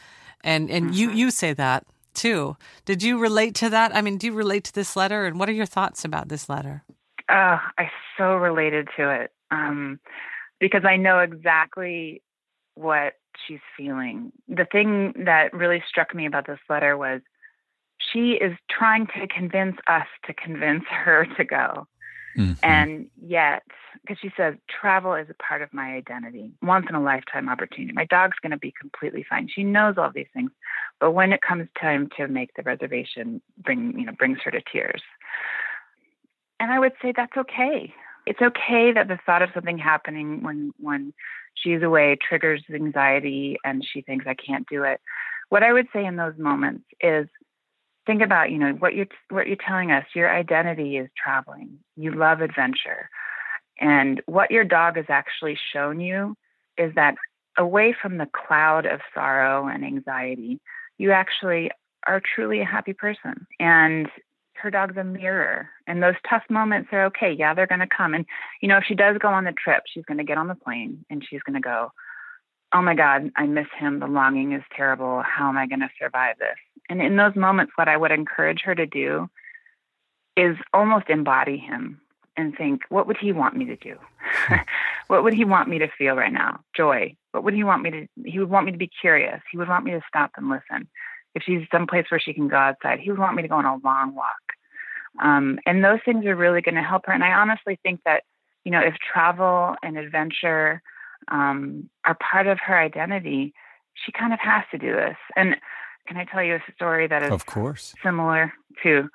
And 0.45 0.70
and 0.70 0.87
mm-hmm. 0.87 0.95
you 0.95 1.11
you 1.11 1.30
say 1.30 1.53
that 1.53 1.85
too. 2.15 2.57
Did 2.85 3.03
you 3.03 3.19
relate 3.19 3.55
to 3.57 3.71
that? 3.71 3.95
I 3.95 4.03
mean, 4.03 4.19
do 4.19 4.27
you 4.27 4.33
relate 4.33 4.65
to 4.65 4.73
this 4.73 4.97
letter 4.97 5.27
and 5.27 5.39
what 5.39 5.49
are 5.49 5.53
your 5.53 5.67
thoughts 5.67 6.05
about 6.05 6.29
this 6.29 6.49
letter? 6.49 6.85
Oh, 7.31 7.59
I 7.79 7.91
so 8.19 8.35
related 8.35 8.89
to 8.97 9.11
it 9.11 9.31
um, 9.51 10.01
because 10.61 10.85
I 10.85 10.97
know 10.97 11.21
exactly 11.21 12.23
what 12.75 13.15
she's 13.47 13.61
feeling. 13.77 14.33
The 14.49 14.67
thing 14.71 15.13
that 15.25 15.53
really 15.53 15.83
struck 15.89 16.15
me 16.15 16.27
about 16.27 16.47
this 16.47 16.61
letter 16.69 16.97
was 16.97 17.21
she 18.13 18.33
is 18.33 18.57
trying 18.71 19.07
to 19.19 19.27
convince 19.27 19.77
us 19.87 20.07
to 20.27 20.35
convince 20.35 20.85
her 20.89 21.27
to 21.37 21.45
go. 21.45 21.87
Mhm. 22.37 22.59
And 22.62 23.11
yet, 23.20 23.62
because 24.01 24.18
she 24.20 24.33
says, 24.37 24.55
travel 24.68 25.14
is 25.14 25.28
a 25.28 25.35
part 25.35 25.62
of 25.62 25.72
my 25.72 25.95
identity, 25.95 26.53
once 26.62 26.87
in 26.89 26.95
a 26.95 27.03
lifetime 27.03 27.49
opportunity. 27.49 27.93
My 27.93 28.07
dog's 28.07 28.39
going 28.41 28.53
to 28.53 28.59
be 28.59 28.72
completely 28.80 29.24
fine. 29.28 29.49
She 29.49 29.64
knows 29.64 29.99
all 29.99 30.11
these 30.14 30.28
things. 30.33 30.51
But 30.99 31.12
when 31.12 31.33
it 31.33 31.43
comes 31.43 31.68
time 31.80 32.09
to 32.16 32.28
make 32.28 32.55
the 32.55 32.62
reservation, 32.62 33.43
bring, 33.59 33.99
you 33.99 34.07
know, 34.07 34.12
brings 34.12 34.39
her 34.45 34.51
to 34.51 34.62
tears. 34.72 35.03
And 36.59 36.70
I 36.70 36.78
would 36.78 36.93
say 37.03 37.12
that's 37.14 37.37
okay. 37.37 37.93
It's 38.24 38.41
okay 38.41 38.93
that 38.93 39.09
the 39.09 39.18
thought 39.26 39.43
of 39.43 39.51
something 39.53 39.78
happening 39.78 40.43
when 40.43 40.72
when 40.78 41.12
she's 41.55 41.83
away 41.83 42.16
triggers 42.16 42.62
anxiety 42.72 43.59
and 43.64 43.85
she 43.85 44.01
thinks 44.01 44.26
I 44.26 44.35
can't 44.35 44.66
do 44.68 44.85
it. 44.85 45.01
What 45.49 45.62
I 45.62 45.72
would 45.72 45.89
say 45.93 46.05
in 46.05 46.16
those 46.16 46.39
moments 46.39 46.85
is 47.01 47.28
think 48.07 48.23
about, 48.23 48.51
you 48.51 48.59
know, 48.59 48.73
what 48.73 48.95
you're 48.95 49.07
what 49.31 49.47
you're 49.47 49.57
telling 49.57 49.91
us, 49.91 50.05
your 50.15 50.35
identity 50.35 50.97
is 50.97 51.09
traveling. 51.17 51.79
You 51.97 52.13
love 52.13 52.41
adventure. 52.41 53.09
And 53.81 54.21
what 54.27 54.51
your 54.51 54.65
dog 54.65 54.97
has 54.97 55.07
actually 55.09 55.59
shown 55.73 56.01
you 56.01 56.37
is 56.79 56.95
that 56.95 57.15
away 57.59 57.95
from 58.01 58.19
the 58.19 58.29
cloud 58.33 58.87
of 58.87 59.01
sorrow 59.15 59.67
and 59.67 59.85
anxiety, 59.85 60.61
you 60.99 61.13
actually 61.13 61.71
are 62.07 62.21
truly 62.21 62.61
a 62.61 62.65
happy 62.65 62.93
person. 62.93 63.47
And 63.59 64.09
her 64.55 64.71
dog's 64.71 64.97
a 64.97 65.05
mirror. 65.05 65.69
And 65.87 66.03
those 66.03 66.15
tough 66.29 66.45
moments 66.49 66.91
are 66.93 67.05
okay. 67.07 67.33
Yeah, 67.33 67.55
they're 67.55 67.67
going 67.67 67.81
to 67.81 67.87
come. 67.87 68.15
And, 68.15 68.25
you 68.61 68.69
know, 68.69 68.79
if 68.79 68.85
she 68.87 68.95
does 68.95 69.19
go 69.19 69.29
on 69.29 69.45
the 69.45 69.53
trip, 69.53 69.83
she's 69.87 70.05
going 70.05 70.19
to 70.19 70.25
get 70.25 70.39
on 70.39 70.49
the 70.49 70.55
plane 70.55 71.05
and 71.11 71.25
she's 71.29 71.43
going 71.43 71.55
to 71.55 71.61
go, 71.61 71.93
oh 72.75 72.83
my 72.83 72.95
God, 72.95 73.31
I 73.37 73.47
miss 73.47 73.66
him. 73.79 74.01
The 74.01 74.07
longing 74.07 74.53
is 74.53 74.62
terrible. 74.75 75.23
How 75.23 75.49
am 75.49 75.59
I 75.59 75.66
going 75.66 75.81
to 75.81 75.91
survive 76.01 76.39
this? 76.39 76.57
And 76.89 77.01
in 77.03 77.16
those 77.16 77.37
moments, 77.37 77.73
what 77.77 77.89
I 77.89 77.97
would 77.97 78.11
encourage 78.11 78.62
her 78.64 78.75
to 78.75 78.87
do 78.87 79.29
is 80.37 80.57
almost 80.73 81.09
embody 81.09 81.59
him 81.59 82.01
and 82.37 82.57
think, 82.57 82.83
what 82.89 83.07
would 83.07 83.18
he 83.18 83.33
want 83.33 83.57
me 83.57 83.66
to 83.66 83.77
do? 83.77 83.97
what 85.09 85.23
would 85.23 85.35
he 85.35 85.45
want 85.45 85.68
me 85.68 85.79
to 85.79 85.89
feel 85.99 86.14
right 86.14 86.33
now? 86.33 86.61
Joy. 86.75 87.14
What 87.33 87.45
would 87.45 87.55
he 87.55 87.64
want 87.64 87.83
me 87.83 87.91
to? 87.91 88.07
He 88.25 88.39
would 88.39 88.51
want 88.51 88.66
me 88.66 88.73
to 88.73 88.79
be 88.79 88.91
curious. 89.01 89.41
He 89.51 89.59
would 89.59 89.68
want 89.68 89.85
me 89.85 89.93
to 89.93 90.01
stop 90.09 90.33
and 90.37 90.49
listen. 90.49 90.89
If 91.35 91.43
she's 91.45 91.66
someplace 91.70 92.07
where 92.11 92.20
she 92.20 92.35
can 92.35 92.49
go 92.49 92.57
outside, 92.57 93.01
he 93.01 93.11
would 93.11 93.18
want 93.18 93.37
me 93.37 93.43
to 93.43 93.49
go 93.49 93.57
on 93.57 93.64
a 93.64 93.77
long 93.85 94.14
walk. 94.14 94.27
Um, 95.23 95.59
and 95.66 95.85
those 95.85 96.01
things 96.05 96.25
are 96.27 96.37
really 96.37 96.62
going 96.62 96.75
to 96.75 96.83
help 96.83 97.07
her. 97.07 97.12
And 97.12 97.25
I 97.25 97.33
honestly 97.33 97.79
think 97.83 98.01
that, 98.05 98.23
you 98.64 98.73
know, 98.73 98.81
if 98.81 98.95
travel 98.95 99.77
and 99.83 99.99
adventure 99.99 100.83
um, 101.29 101.89
are 102.05 102.16
part 102.16 102.47
of 102.47 102.59
her 102.66 102.79
identity, 102.79 103.55
she 103.95 104.12
kind 104.12 104.33
of 104.33 104.39
has 104.41 104.64
to 104.70 104.79
do 104.79 104.93
this. 104.93 105.16
And 105.37 105.57
can 106.07 106.16
I 106.16 106.25
tell 106.25 106.43
you 106.43 106.57
a 106.57 106.73
story 106.75 107.07
that 107.07 107.23
is 107.23 107.31
Of 107.31 107.47
course. 107.47 107.95
similar 108.03 108.53
to 108.83 109.09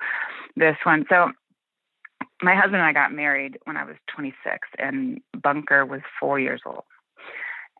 this 0.56 0.76
one? 0.84 1.04
So, 1.08 1.32
my 2.40 2.54
husband 2.54 2.76
and 2.76 2.84
I 2.84 2.92
got 2.92 3.12
married 3.12 3.58
when 3.64 3.76
I 3.76 3.84
was 3.84 3.96
26, 4.14 4.68
and 4.78 5.20
Bunker 5.42 5.84
was 5.84 6.02
four 6.20 6.38
years 6.38 6.62
old. 6.64 6.84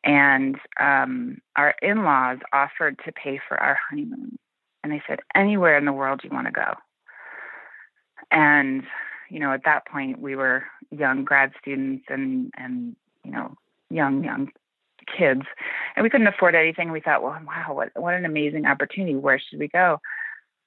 And 0.05 0.57
um, 0.81 1.39
our 1.57 1.75
in 1.81 2.05
laws 2.05 2.39
offered 2.53 2.99
to 3.05 3.13
pay 3.13 3.41
for 3.47 3.57
our 3.57 3.79
honeymoon. 3.89 4.39
And 4.83 4.93
they 4.93 5.03
said, 5.07 5.21
anywhere 5.35 5.77
in 5.77 5.85
the 5.85 5.93
world 5.93 6.23
you 6.25 6.31
want 6.31 6.47
to 6.47 6.53
go. 6.53 6.75
And, 8.31 8.85
you 9.31 9.41
know, 9.41 9.53
at 9.53 9.65
that 9.65 9.87
point, 9.87 10.21
we 10.21 10.37
were 10.37 10.65
young 10.91 11.25
grad 11.25 11.53
students 11.61 12.05
and, 12.09 12.51
and 12.57 12.97
you 13.25 13.31
know, 13.31 13.55
young, 13.91 14.25
young 14.25 14.51
kids. 15.17 15.43
And 15.97 16.05
we 16.05 16.11
couldn't 16.11 16.27
afford 16.27 16.55
anything. 16.55 16.91
We 16.91 17.01
thought, 17.01 17.23
well, 17.23 17.39
wow, 17.47 17.75
what, 17.75 17.91
what 17.95 18.15
an 18.15 18.25
amazing 18.25 18.67
opportunity. 18.67 19.15
Where 19.15 19.39
should 19.41 19.59
we 19.59 19.69
go? 19.69 19.99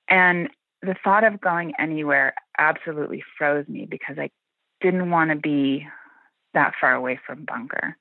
And 0.10 0.50
the 0.82 0.96
thought 1.04 1.24
of 1.24 1.40
going 1.40 1.74
anywhere 1.80 2.34
absolutely 2.58 3.24
froze 3.38 3.68
me 3.68 3.86
because 3.90 4.18
I 4.18 4.30
didn't 4.82 5.12
want 5.12 5.30
to 5.30 5.36
be 5.36 5.88
that 6.54 6.74
far 6.80 6.94
away 6.94 7.20
from 7.26 7.46
Bunker. 7.46 7.96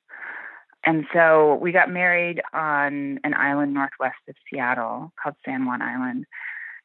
And 0.85 1.05
so 1.13 1.59
we 1.61 1.73
got 1.73 1.91
married 1.91 2.41
on 2.55 3.21
an 3.23 3.35
island 3.35 3.75
northwest 3.75 4.17
of 4.29 4.35
Seattle 4.49 5.13
called 5.23 5.37
San 5.45 5.67
Juan 5.67 5.83
Island. 5.83 6.25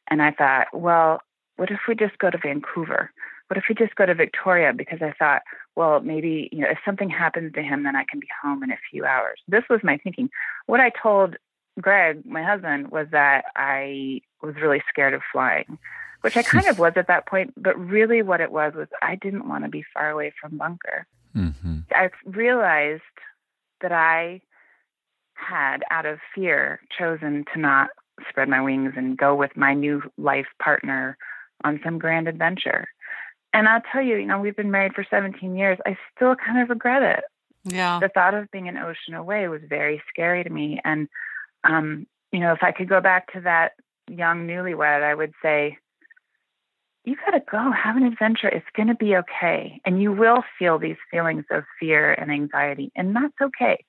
And 0.09 0.21
I 0.21 0.31
thought, 0.31 0.67
well, 0.73 1.21
what 1.55 1.71
if 1.71 1.79
we 1.87 1.95
just 1.95 2.17
go 2.17 2.29
to 2.29 2.37
Vancouver? 2.37 3.11
What 3.47 3.57
if 3.57 3.65
we 3.69 3.75
just 3.75 3.95
go 3.95 4.05
to 4.05 4.15
Victoria? 4.15 4.73
Because 4.73 4.99
I 5.01 5.13
thought, 5.17 5.43
well, 5.75 5.99
maybe, 5.99 6.49
you 6.51 6.61
know, 6.61 6.69
if 6.69 6.79
something 6.83 7.09
happens 7.09 7.53
to 7.53 7.61
him, 7.61 7.83
then 7.83 7.95
I 7.95 8.05
can 8.09 8.19
be 8.19 8.27
home 8.41 8.63
in 8.63 8.71
a 8.71 8.77
few 8.89 9.05
hours. 9.05 9.39
This 9.47 9.63
was 9.69 9.81
my 9.83 9.97
thinking. 9.97 10.29
What 10.65 10.79
I 10.79 10.89
told 10.89 11.35
Greg, 11.79 12.25
my 12.25 12.41
husband, 12.41 12.89
was 12.91 13.07
that 13.11 13.45
I 13.55 14.21
was 14.41 14.55
really 14.55 14.81
scared 14.89 15.13
of 15.13 15.21
flying, 15.31 15.77
which 16.21 16.37
I 16.37 16.43
kind 16.43 16.65
of 16.67 16.79
was 16.79 16.93
at 16.95 17.07
that 17.07 17.27
point. 17.27 17.53
But 17.55 17.77
really, 17.77 18.21
what 18.21 18.41
it 18.41 18.51
was 18.51 18.73
was 18.73 18.87
I 19.01 19.15
didn't 19.15 19.47
want 19.47 19.63
to 19.63 19.69
be 19.69 19.85
far 19.93 20.09
away 20.09 20.33
from 20.39 20.57
Bunker. 20.57 21.05
hmm 21.33 21.79
I 21.91 22.09
realized 22.25 23.03
that 23.81 23.91
I 23.91 24.41
had, 25.35 25.83
out 25.91 26.05
of 26.05 26.19
fear, 26.33 26.79
chosen 26.97 27.45
to 27.53 27.59
not 27.59 27.89
spread 28.29 28.49
my 28.49 28.61
wings 28.61 28.93
and 28.95 29.17
go 29.17 29.35
with 29.35 29.55
my 29.55 29.73
new 29.73 30.01
life 30.17 30.47
partner 30.61 31.17
on 31.63 31.79
some 31.83 31.99
grand 31.99 32.27
adventure. 32.27 32.87
And 33.55 33.69
I'll 33.69 33.81
tell 33.89 34.01
you, 34.01 34.17
you 34.17 34.25
know, 34.25 34.41
we've 34.41 34.55
been 34.55 34.69
married 34.69 34.93
for 34.93 35.05
17 35.09 35.55
years. 35.55 35.77
I 35.85 35.97
still 36.13 36.35
kind 36.35 36.61
of 36.61 36.69
regret 36.69 37.01
it. 37.01 37.23
Yeah. 37.63 37.99
The 38.01 38.09
thought 38.09 38.33
of 38.33 38.51
being 38.51 38.67
an 38.67 38.77
ocean 38.77 39.13
away 39.13 39.47
was 39.47 39.61
very 39.69 40.03
scary 40.09 40.43
to 40.43 40.49
me. 40.49 40.81
And, 40.83 41.07
um, 41.63 42.05
you 42.33 42.41
know, 42.41 42.51
if 42.51 42.61
I 42.61 42.73
could 42.73 42.89
go 42.89 42.99
back 42.99 43.31
to 43.31 43.39
that 43.41 43.71
young 44.09 44.45
newlywed, 44.45 45.03
I 45.03 45.15
would 45.15 45.31
say, 45.41 45.77
you 47.05 47.15
got 47.15 47.31
to 47.31 47.43
go 47.49 47.71
have 47.71 47.95
an 47.95 48.03
adventure. 48.03 48.49
It's 48.49 48.65
going 48.75 48.89
to 48.89 48.95
be 48.95 49.15
okay. 49.15 49.79
And 49.85 50.01
you 50.01 50.11
will 50.11 50.43
feel 50.59 50.77
these 50.77 50.97
feelings 51.09 51.45
of 51.49 51.63
fear 51.79 52.11
and 52.11 52.31
anxiety, 52.31 52.91
and 52.93 53.15
that's 53.15 53.39
okay. 53.41 53.85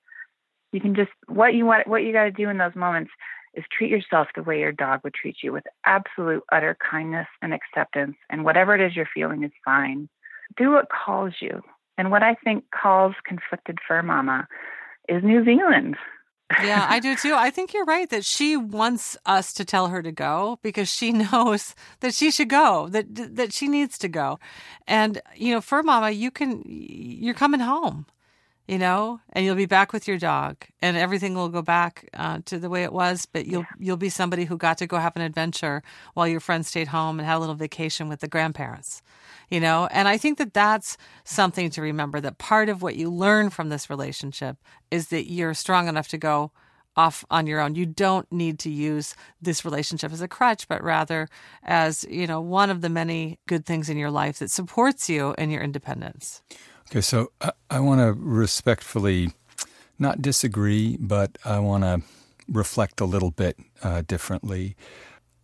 You 0.71 0.79
can 0.79 0.95
just, 0.95 1.11
what 1.27 1.53
you 1.53 1.65
want, 1.65 1.87
what 1.87 2.03
you 2.03 2.13
got 2.13 2.23
to 2.23 2.31
do 2.31 2.47
in 2.47 2.57
those 2.57 2.75
moments 2.75 3.11
is 3.57 3.65
treat 3.75 3.89
yourself 3.89 4.27
the 4.35 4.43
way 4.43 4.59
your 4.59 4.71
dog 4.71 5.01
would 5.03 5.15
treat 5.15 5.37
you 5.41 5.51
with 5.51 5.63
absolute 5.85 6.43
utter 6.51 6.77
kindness 6.79 7.27
and 7.41 7.53
acceptance. 7.53 8.15
And 8.29 8.45
whatever 8.45 8.75
it 8.75 8.81
is 8.81 8.95
you're 8.95 9.09
feeling 9.13 9.43
is 9.43 9.51
fine. 9.65 10.07
Do 10.55 10.71
what 10.71 10.87
calls 10.89 11.33
you. 11.41 11.61
And 11.97 12.11
what 12.11 12.23
I 12.23 12.35
think 12.35 12.65
calls 12.71 13.15
conflicted 13.25 13.79
fur 13.85 14.03
mama 14.03 14.47
is 15.09 15.23
New 15.23 15.43
Zealand. 15.43 15.97
yeah, 16.63 16.85
I 16.87 16.99
do 16.99 17.15
too. 17.21 17.33
I 17.33 17.49
think 17.49 17.73
you're 17.73 17.85
right 17.85 18.09
that 18.11 18.23
she 18.23 18.55
wants 18.55 19.17
us 19.25 19.51
to 19.53 19.65
tell 19.65 19.87
her 19.87 20.03
to 20.03 20.11
go 20.11 20.59
because 20.61 20.87
she 20.89 21.11
knows 21.31 21.73
that 22.01 22.13
she 22.13 22.29
should 22.29 22.49
go, 22.49 22.87
that 22.89 23.35
that 23.35 23.53
she 23.53 23.67
needs 23.67 23.97
to 23.97 24.07
go. 24.07 24.39
And 24.87 25.19
you 25.35 25.53
know, 25.53 25.61
fur 25.61 25.81
mama, 25.81 26.11
you 26.11 26.29
can 26.29 26.63
you're 26.67 27.33
coming 27.33 27.59
home 27.59 28.05
you 28.67 28.77
know, 28.77 29.21
and 29.31 29.45
you'll 29.45 29.55
be 29.55 29.65
back 29.65 29.93
with 29.93 30.07
your 30.07 30.17
dog, 30.17 30.57
and 30.81 30.97
everything 30.97 31.33
will 31.33 31.49
go 31.49 31.61
back 31.61 32.09
uh, 32.13 32.39
to 32.45 32.59
the 32.59 32.69
way 32.69 32.83
it 32.83 32.91
was. 32.91 33.25
But 33.25 33.45
you'll 33.45 33.61
yeah. 33.61 33.77
you'll 33.79 33.97
be 33.97 34.09
somebody 34.09 34.45
who 34.45 34.57
got 34.57 34.77
to 34.79 34.87
go 34.87 34.97
have 34.97 35.15
an 35.15 35.21
adventure 35.21 35.83
while 36.13 36.27
your 36.27 36.41
friends 36.41 36.67
stayed 36.67 36.89
home 36.89 37.19
and 37.19 37.25
had 37.25 37.37
a 37.37 37.39
little 37.39 37.55
vacation 37.55 38.09
with 38.09 38.19
the 38.19 38.27
grandparents, 38.27 39.01
you 39.49 39.59
know. 39.59 39.87
And 39.91 40.07
I 40.07 40.17
think 40.17 40.37
that 40.37 40.53
that's 40.53 40.97
something 41.23 41.69
to 41.71 41.81
remember. 41.81 42.19
That 42.19 42.37
part 42.37 42.67
of 42.67 42.81
what 42.81 42.97
you 42.97 43.09
learn 43.09 43.49
from 43.49 43.69
this 43.69 43.89
relationship 43.89 44.57
is 44.91 45.07
that 45.09 45.31
you're 45.31 45.53
strong 45.53 45.87
enough 45.87 46.09
to 46.09 46.17
go 46.17 46.51
off 46.97 47.23
on 47.29 47.47
your 47.47 47.61
own. 47.61 47.75
You 47.75 47.85
don't 47.85 48.29
need 48.31 48.59
to 48.59 48.69
use 48.69 49.15
this 49.41 49.63
relationship 49.63 50.11
as 50.11 50.19
a 50.19 50.27
crutch, 50.27 50.67
but 50.67 50.83
rather 50.83 51.29
as, 51.63 52.05
you 52.09 52.25
know, 52.25 52.41
one 52.41 52.69
of 52.71 52.81
the 52.81 52.89
many 52.89 53.39
good 53.47 53.65
things 53.65 53.87
in 53.87 53.97
your 53.97 54.09
life 54.09 54.39
that 54.39 54.49
supports 54.49 55.07
you 55.07 55.35
in 55.37 55.51
your 55.51 55.61
independence. 55.61 56.41
Okay, 56.89 57.01
so 57.01 57.31
I, 57.41 57.51
I 57.69 57.79
want 57.81 57.99
to 57.99 58.13
respectfully 58.13 59.31
not 59.99 60.21
disagree, 60.21 60.97
but 60.99 61.37
I 61.43 61.59
want 61.59 61.83
to 61.83 62.01
reflect 62.47 63.01
a 63.01 63.05
little 63.05 63.31
bit 63.31 63.57
uh, 63.83 64.03
differently. 64.07 64.75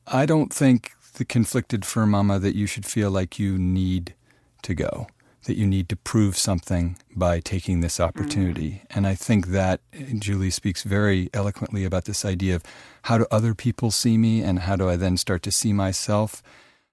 I 0.08 0.26
don't 0.26 0.54
think 0.54 0.92
the 1.16 1.26
conflicted 1.26 1.86
fur 1.86 2.06
mama 2.06 2.40
that 2.40 2.56
you 2.56 2.66
should 2.66 2.86
feel 2.86 3.12
like 3.12 3.38
you 3.38 3.58
need 3.58 4.14
to 4.62 4.74
go, 4.74 5.08
that 5.46 5.58
you 5.58 5.68
need 5.68 5.90
to 5.90 5.98
prove 5.98 6.38
something 6.38 6.98
by 7.14 7.42
taking 7.42 7.82
this 7.82 8.00
opportunity. 8.00 8.72
Mm. 8.72 8.96
And 8.96 9.08
I 9.08 9.16
think 9.16 9.48
that 9.48 9.82
Julie 10.20 10.50
speaks 10.50 10.84
very 10.84 11.30
eloquently 11.34 11.84
about 11.84 12.06
this 12.06 12.24
idea 12.24 12.56
of 12.56 12.64
how 13.04 13.18
do 13.18 13.26
other 13.30 13.54
people 13.54 13.92
see 13.92 14.18
me 14.18 14.42
and 14.42 14.60
how 14.60 14.78
do 14.78 14.90
I 14.90 14.96
then 14.96 15.18
start 15.18 15.44
to 15.44 15.52
see 15.52 15.74
myself. 15.74 16.42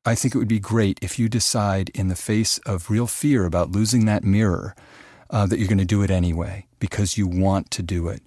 I 0.04 0.14
think 0.14 0.34
it 0.34 0.38
would 0.38 0.48
be 0.48 0.60
great 0.60 0.98
if 1.02 1.18
you 1.18 1.28
decide, 1.28 1.90
in 1.90 2.08
the 2.08 2.16
face 2.16 2.56
of 2.64 2.90
real 2.90 3.06
fear 3.06 3.44
about 3.44 3.70
losing 3.70 4.06
that 4.06 4.24
mirror, 4.24 4.74
uh, 5.28 5.46
that 5.46 5.58
you're 5.58 5.68
going 5.68 5.78
to 5.78 5.84
do 5.84 6.02
it 6.02 6.10
anyway 6.10 6.66
because 6.78 7.18
you 7.18 7.26
want 7.26 7.70
to 7.72 7.82
do 7.82 8.08
it. 8.08 8.22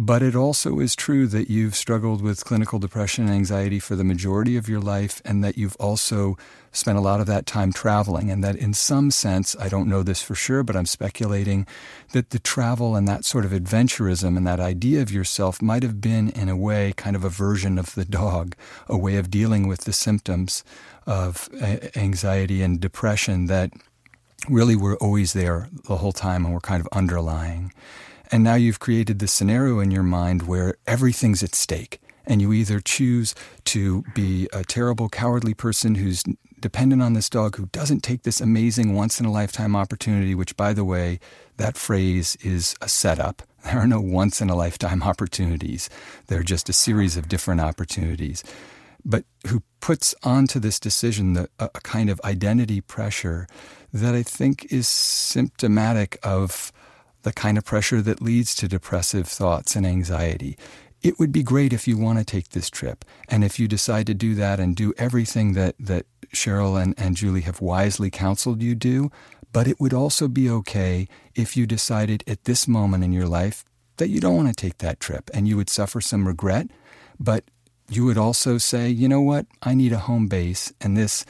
But 0.00 0.22
it 0.22 0.36
also 0.36 0.78
is 0.78 0.94
true 0.94 1.26
that 1.26 1.50
you've 1.50 1.74
struggled 1.74 2.22
with 2.22 2.44
clinical 2.44 2.78
depression 2.78 3.24
and 3.24 3.34
anxiety 3.34 3.80
for 3.80 3.96
the 3.96 4.04
majority 4.04 4.56
of 4.56 4.68
your 4.68 4.78
life, 4.78 5.20
and 5.24 5.42
that 5.42 5.58
you've 5.58 5.74
also 5.80 6.38
spent 6.70 6.96
a 6.96 7.00
lot 7.00 7.20
of 7.20 7.26
that 7.26 7.46
time 7.46 7.72
traveling. 7.72 8.30
And 8.30 8.44
that, 8.44 8.54
in 8.54 8.74
some 8.74 9.10
sense, 9.10 9.56
I 9.58 9.68
don't 9.68 9.88
know 9.88 10.04
this 10.04 10.22
for 10.22 10.36
sure, 10.36 10.62
but 10.62 10.76
I'm 10.76 10.86
speculating 10.86 11.66
that 12.12 12.30
the 12.30 12.38
travel 12.38 12.94
and 12.94 13.08
that 13.08 13.24
sort 13.24 13.44
of 13.44 13.50
adventurism 13.50 14.36
and 14.36 14.46
that 14.46 14.60
idea 14.60 15.02
of 15.02 15.10
yourself 15.10 15.60
might 15.60 15.82
have 15.82 16.00
been, 16.00 16.28
in 16.28 16.48
a 16.48 16.56
way, 16.56 16.94
kind 16.96 17.16
of 17.16 17.24
a 17.24 17.28
version 17.28 17.76
of 17.76 17.96
the 17.96 18.04
dog, 18.04 18.54
a 18.86 18.96
way 18.96 19.16
of 19.16 19.32
dealing 19.32 19.66
with 19.66 19.80
the 19.80 19.92
symptoms 19.92 20.62
of 21.06 21.48
anxiety 21.96 22.62
and 22.62 22.78
depression 22.78 23.46
that 23.46 23.72
really 24.48 24.76
were 24.76 24.96
always 24.98 25.32
there 25.32 25.68
the 25.88 25.96
whole 25.96 26.12
time 26.12 26.44
and 26.44 26.54
were 26.54 26.60
kind 26.60 26.80
of 26.80 26.88
underlying. 26.92 27.72
And 28.30 28.44
now 28.44 28.54
you've 28.54 28.80
created 28.80 29.18
this 29.18 29.32
scenario 29.32 29.80
in 29.80 29.90
your 29.90 30.02
mind 30.02 30.46
where 30.46 30.76
everything's 30.86 31.42
at 31.42 31.54
stake. 31.54 32.00
And 32.26 32.42
you 32.42 32.52
either 32.52 32.80
choose 32.80 33.34
to 33.64 34.04
be 34.14 34.48
a 34.52 34.62
terrible, 34.62 35.08
cowardly 35.08 35.54
person 35.54 35.94
who's 35.94 36.22
dependent 36.60 37.02
on 37.02 37.14
this 37.14 37.30
dog 37.30 37.56
who 37.56 37.66
doesn't 37.66 38.02
take 38.02 38.22
this 38.22 38.40
amazing 38.40 38.94
once 38.94 39.18
in 39.18 39.26
a 39.26 39.32
lifetime 39.32 39.74
opportunity, 39.74 40.34
which, 40.34 40.56
by 40.56 40.72
the 40.72 40.84
way, 40.84 41.20
that 41.56 41.76
phrase 41.76 42.36
is 42.42 42.74
a 42.80 42.88
setup. 42.88 43.42
There 43.64 43.80
are 43.80 43.88
no 43.88 44.00
once 44.00 44.40
in 44.40 44.50
a 44.50 44.54
lifetime 44.54 45.02
opportunities, 45.02 45.90
they're 46.28 46.44
just 46.44 46.68
a 46.68 46.72
series 46.72 47.16
of 47.16 47.28
different 47.28 47.60
opportunities. 47.60 48.44
But 49.04 49.24
who 49.48 49.62
puts 49.80 50.14
onto 50.22 50.60
this 50.60 50.78
decision 50.78 51.32
the, 51.32 51.50
a, 51.58 51.64
a 51.74 51.80
kind 51.80 52.08
of 52.08 52.20
identity 52.24 52.80
pressure 52.80 53.48
that 53.92 54.14
I 54.14 54.22
think 54.22 54.72
is 54.72 54.86
symptomatic 54.86 56.18
of 56.22 56.72
the 57.22 57.32
kind 57.32 57.58
of 57.58 57.64
pressure 57.64 58.00
that 58.02 58.22
leads 58.22 58.54
to 58.56 58.68
depressive 58.68 59.26
thoughts 59.26 59.76
and 59.76 59.86
anxiety. 59.86 60.56
It 61.02 61.18
would 61.18 61.32
be 61.32 61.42
great 61.42 61.72
if 61.72 61.86
you 61.86 61.96
want 61.96 62.18
to 62.18 62.24
take 62.24 62.50
this 62.50 62.70
trip. 62.70 63.04
And 63.28 63.44
if 63.44 63.58
you 63.58 63.68
decide 63.68 64.06
to 64.08 64.14
do 64.14 64.34
that 64.34 64.58
and 64.58 64.74
do 64.74 64.92
everything 64.98 65.52
that, 65.52 65.76
that 65.78 66.06
Cheryl 66.34 66.80
and, 66.80 66.94
and 66.98 67.16
Julie 67.16 67.42
have 67.42 67.60
wisely 67.60 68.10
counseled 68.10 68.62
you 68.62 68.74
do, 68.74 69.10
but 69.52 69.68
it 69.68 69.80
would 69.80 69.94
also 69.94 70.28
be 70.28 70.50
okay 70.50 71.08
if 71.34 71.56
you 71.56 71.66
decided 71.66 72.24
at 72.26 72.44
this 72.44 72.68
moment 72.68 73.04
in 73.04 73.12
your 73.12 73.28
life 73.28 73.64
that 73.96 74.08
you 74.08 74.20
don't 74.20 74.36
want 74.36 74.48
to 74.48 74.54
take 74.54 74.78
that 74.78 75.00
trip 75.00 75.30
and 75.32 75.48
you 75.48 75.56
would 75.56 75.70
suffer 75.70 76.00
some 76.00 76.26
regret, 76.26 76.68
but 77.18 77.44
you 77.88 78.04
would 78.04 78.18
also 78.18 78.58
say, 78.58 78.88
you 78.88 79.08
know 79.08 79.20
what, 79.20 79.46
I 79.62 79.74
need 79.74 79.92
a 79.92 79.98
home 79.98 80.26
base 80.28 80.72
and 80.80 80.96
this 80.96 81.24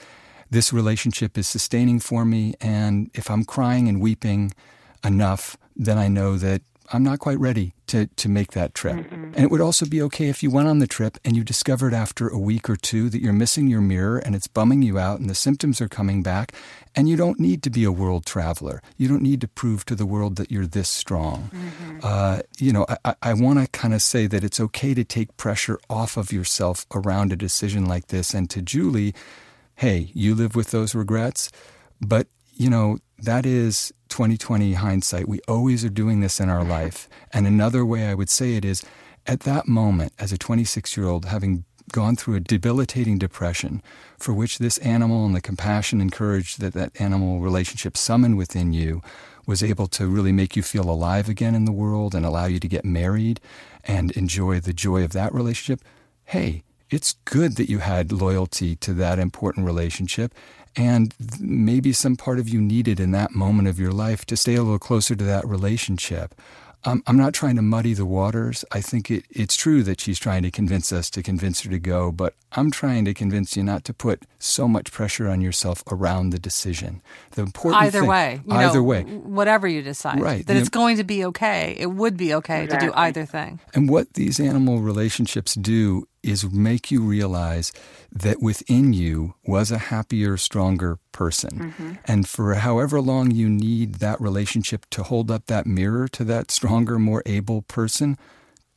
this 0.50 0.72
relationship 0.72 1.36
is 1.36 1.46
sustaining 1.46 2.00
for 2.00 2.24
me 2.24 2.54
and 2.58 3.10
if 3.12 3.30
I'm 3.30 3.44
crying 3.44 3.86
and 3.86 4.00
weeping 4.00 4.54
enough 5.04 5.58
then 5.78 5.96
I 5.96 6.08
know 6.08 6.36
that 6.36 6.62
I'm 6.90 7.02
not 7.02 7.18
quite 7.18 7.38
ready 7.38 7.74
to, 7.88 8.06
to 8.06 8.28
make 8.28 8.52
that 8.52 8.74
trip. 8.74 8.96
Mm-hmm. 8.96 9.24
And 9.34 9.38
it 9.38 9.50
would 9.50 9.60
also 9.60 9.84
be 9.84 10.00
okay 10.02 10.28
if 10.28 10.42
you 10.42 10.50
went 10.50 10.68
on 10.68 10.78
the 10.78 10.86
trip 10.86 11.18
and 11.24 11.36
you 11.36 11.44
discovered 11.44 11.92
after 11.92 12.28
a 12.28 12.38
week 12.38 12.70
or 12.70 12.76
two 12.76 13.10
that 13.10 13.20
you're 13.20 13.32
missing 13.32 13.68
your 13.68 13.82
mirror 13.82 14.18
and 14.18 14.34
it's 14.34 14.46
bumming 14.46 14.82
you 14.82 14.98
out 14.98 15.20
and 15.20 15.28
the 15.28 15.34
symptoms 15.34 15.80
are 15.80 15.88
coming 15.88 16.22
back. 16.22 16.52
And 16.94 17.08
you 17.08 17.16
don't 17.16 17.38
need 17.38 17.62
to 17.64 17.70
be 17.70 17.84
a 17.84 17.92
world 17.92 18.24
traveler. 18.24 18.82
You 18.96 19.06
don't 19.06 19.22
need 19.22 19.40
to 19.42 19.48
prove 19.48 19.84
to 19.86 19.94
the 19.94 20.06
world 20.06 20.36
that 20.36 20.50
you're 20.50 20.66
this 20.66 20.88
strong. 20.88 21.50
Mm-hmm. 21.52 21.98
Uh, 22.02 22.40
you 22.58 22.72
know, 22.72 22.86
I, 23.04 23.14
I 23.22 23.34
want 23.34 23.58
to 23.58 23.66
kind 23.68 23.92
of 23.92 24.00
say 24.00 24.26
that 24.26 24.42
it's 24.42 24.58
okay 24.58 24.94
to 24.94 25.04
take 25.04 25.36
pressure 25.36 25.78
off 25.90 26.16
of 26.16 26.32
yourself 26.32 26.86
around 26.94 27.32
a 27.32 27.36
decision 27.36 27.84
like 27.84 28.06
this. 28.06 28.32
And 28.32 28.48
to 28.50 28.62
Julie, 28.62 29.14
hey, 29.76 30.10
you 30.14 30.34
live 30.34 30.56
with 30.56 30.70
those 30.70 30.94
regrets, 30.94 31.50
but 32.00 32.28
you 32.54 32.70
know, 32.70 32.98
that 33.18 33.46
is 33.46 33.92
2020 34.08 34.74
hindsight. 34.74 35.28
We 35.28 35.40
always 35.48 35.84
are 35.84 35.90
doing 35.90 36.20
this 36.20 36.40
in 36.40 36.48
our 36.48 36.60
mm-hmm. 36.60 36.70
life. 36.70 37.08
And 37.32 37.46
another 37.46 37.84
way 37.84 38.06
I 38.06 38.14
would 38.14 38.30
say 38.30 38.54
it 38.54 38.64
is 38.64 38.84
at 39.26 39.40
that 39.40 39.68
moment, 39.68 40.12
as 40.18 40.32
a 40.32 40.38
26 40.38 40.96
year 40.96 41.06
old, 41.06 41.26
having 41.26 41.64
gone 41.92 42.16
through 42.16 42.34
a 42.34 42.40
debilitating 42.40 43.18
depression 43.18 43.82
for 44.18 44.32
which 44.32 44.58
this 44.58 44.78
animal 44.78 45.24
and 45.24 45.34
the 45.34 45.40
compassion 45.40 46.00
and 46.00 46.12
courage 46.12 46.56
that 46.56 46.74
that 46.74 47.00
animal 47.00 47.40
relationship 47.40 47.96
summoned 47.96 48.36
within 48.36 48.72
you 48.72 49.02
was 49.46 49.62
able 49.62 49.86
to 49.86 50.06
really 50.06 50.32
make 50.32 50.56
you 50.56 50.62
feel 50.62 50.90
alive 50.90 51.28
again 51.28 51.54
in 51.54 51.64
the 51.64 51.72
world 51.72 52.14
and 52.14 52.26
allow 52.26 52.44
you 52.44 52.60
to 52.60 52.68
get 52.68 52.84
married 52.84 53.40
and 53.84 54.10
enjoy 54.12 54.60
the 54.60 54.74
joy 54.74 55.02
of 55.02 55.12
that 55.12 55.32
relationship. 55.32 55.82
Hey, 56.26 56.62
it's 56.90 57.14
good 57.24 57.56
that 57.56 57.68
you 57.68 57.78
had 57.78 58.12
loyalty 58.12 58.76
to 58.76 58.94
that 58.94 59.18
important 59.18 59.66
relationship 59.66 60.34
and 60.76 61.14
maybe 61.40 61.92
some 61.92 62.16
part 62.16 62.38
of 62.38 62.48
you 62.48 62.60
needed 62.60 63.00
in 63.00 63.10
that 63.10 63.34
moment 63.34 63.68
of 63.68 63.80
your 63.80 63.92
life 63.92 64.24
to 64.26 64.36
stay 64.36 64.54
a 64.54 64.62
little 64.62 64.78
closer 64.78 65.16
to 65.16 65.24
that 65.24 65.46
relationship. 65.46 66.34
Um, 66.84 67.02
I'm 67.08 67.16
not 67.16 67.34
trying 67.34 67.56
to 67.56 67.62
muddy 67.62 67.92
the 67.92 68.06
waters. 68.06 68.64
I 68.70 68.80
think 68.80 69.10
it, 69.10 69.24
it's 69.30 69.56
true 69.56 69.82
that 69.82 70.00
she's 70.00 70.18
trying 70.18 70.44
to 70.44 70.50
convince 70.52 70.92
us 70.92 71.10
to 71.10 71.24
convince 71.24 71.62
her 71.62 71.70
to 71.70 71.78
go, 71.80 72.12
but 72.12 72.34
I'm 72.52 72.70
trying 72.70 73.04
to 73.06 73.14
convince 73.14 73.56
you 73.56 73.64
not 73.64 73.84
to 73.86 73.92
put 73.92 74.22
so 74.38 74.68
much 74.68 74.92
pressure 74.92 75.28
on 75.28 75.40
yourself 75.40 75.82
around 75.90 76.30
the 76.30 76.38
decision. 76.38 77.02
The 77.32 77.42
important 77.42 77.82
either 77.82 78.00
thing, 78.00 78.08
way, 78.08 78.40
either 78.48 78.78
know, 78.78 78.82
way, 78.84 79.02
whatever 79.02 79.66
you 79.66 79.82
decide, 79.82 80.20
right? 80.20 80.46
That 80.46 80.54
the, 80.54 80.60
it's 80.60 80.68
going 80.68 80.98
to 80.98 81.04
be 81.04 81.24
okay. 81.26 81.74
It 81.76 81.86
would 81.86 82.16
be 82.16 82.32
okay 82.34 82.62
exactly. 82.62 82.88
to 82.88 82.92
do 82.92 82.98
either 82.98 83.26
thing. 83.26 83.58
And 83.74 83.90
what 83.90 84.14
these 84.14 84.38
animal 84.38 84.78
relationships 84.78 85.54
do 85.54 86.06
is 86.22 86.50
make 86.50 86.90
you 86.90 87.02
realize 87.02 87.72
that 88.10 88.42
within 88.42 88.92
you 88.92 89.34
was 89.46 89.70
a 89.70 89.78
happier, 89.78 90.36
stronger 90.36 90.98
person. 91.12 91.50
Mm-hmm. 91.50 91.92
And 92.04 92.28
for 92.28 92.54
however 92.54 93.00
long 93.00 93.30
you 93.30 93.48
need 93.48 93.96
that 93.96 94.20
relationship 94.20 94.86
to 94.90 95.02
hold 95.02 95.30
up 95.30 95.46
that 95.46 95.66
mirror 95.66 96.08
to 96.08 96.24
that 96.24 96.50
stronger, 96.50 96.98
more 96.98 97.22
able 97.26 97.62
person, 97.62 98.16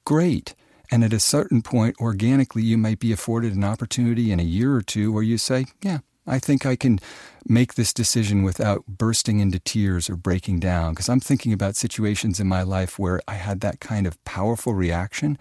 great. 0.05 0.55
And 0.91 1.03
at 1.03 1.13
a 1.13 1.19
certain 1.19 1.61
point, 1.61 1.95
organically, 1.99 2.63
you 2.63 2.77
might 2.77 2.99
be 2.99 3.13
afforded 3.13 3.55
an 3.55 3.63
opportunity 3.63 4.31
in 4.31 4.39
a 4.39 4.43
year 4.43 4.75
or 4.75 4.81
two 4.81 5.11
where 5.13 5.23
you 5.23 5.37
say, 5.37 5.65
Yeah, 5.81 5.99
I 6.27 6.37
think 6.37 6.65
I 6.65 6.75
can 6.75 6.99
make 7.47 7.73
this 7.73 7.93
decision 7.93 8.43
without 8.43 8.85
bursting 8.87 9.39
into 9.39 9.59
tears 9.59 10.09
or 10.09 10.15
breaking 10.15 10.59
down 10.59 10.93
because 10.93 11.09
I'm 11.09 11.19
thinking 11.19 11.53
about 11.53 11.75
situations 11.75 12.39
in 12.39 12.47
my 12.47 12.61
life 12.61 12.99
where 12.99 13.21
I 13.27 13.35
had 13.35 13.61
that 13.61 13.79
kind 13.79 14.05
of 14.05 14.23
powerful 14.25 14.73
reaction. 14.73 15.37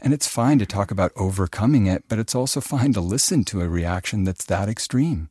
And 0.00 0.14
it's 0.14 0.28
fine 0.28 0.58
to 0.60 0.66
talk 0.66 0.90
about 0.90 1.12
overcoming 1.16 1.86
it, 1.86 2.04
but 2.08 2.18
it's 2.18 2.34
also 2.34 2.60
fine 2.60 2.92
to 2.92 3.00
listen 3.00 3.44
to 3.44 3.60
a 3.60 3.68
reaction 3.68 4.24
that's 4.24 4.44
that 4.44 4.68
extreme. 4.68 5.30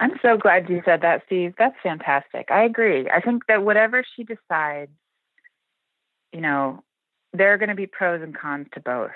I'm 0.00 0.12
so 0.22 0.36
glad 0.36 0.68
you 0.68 0.82
said 0.84 1.00
that, 1.02 1.22
Steve. 1.26 1.54
That's 1.58 1.74
fantastic. 1.82 2.50
I 2.50 2.64
agree. 2.64 3.08
I 3.10 3.20
think 3.20 3.46
that 3.48 3.64
whatever 3.64 4.04
she 4.14 4.24
decides, 4.24 4.92
you 6.32 6.40
know, 6.40 6.84
there 7.32 7.52
are 7.52 7.58
going 7.58 7.68
to 7.68 7.74
be 7.74 7.86
pros 7.86 8.22
and 8.22 8.36
cons 8.36 8.68
to 8.74 8.80
both. 8.80 9.10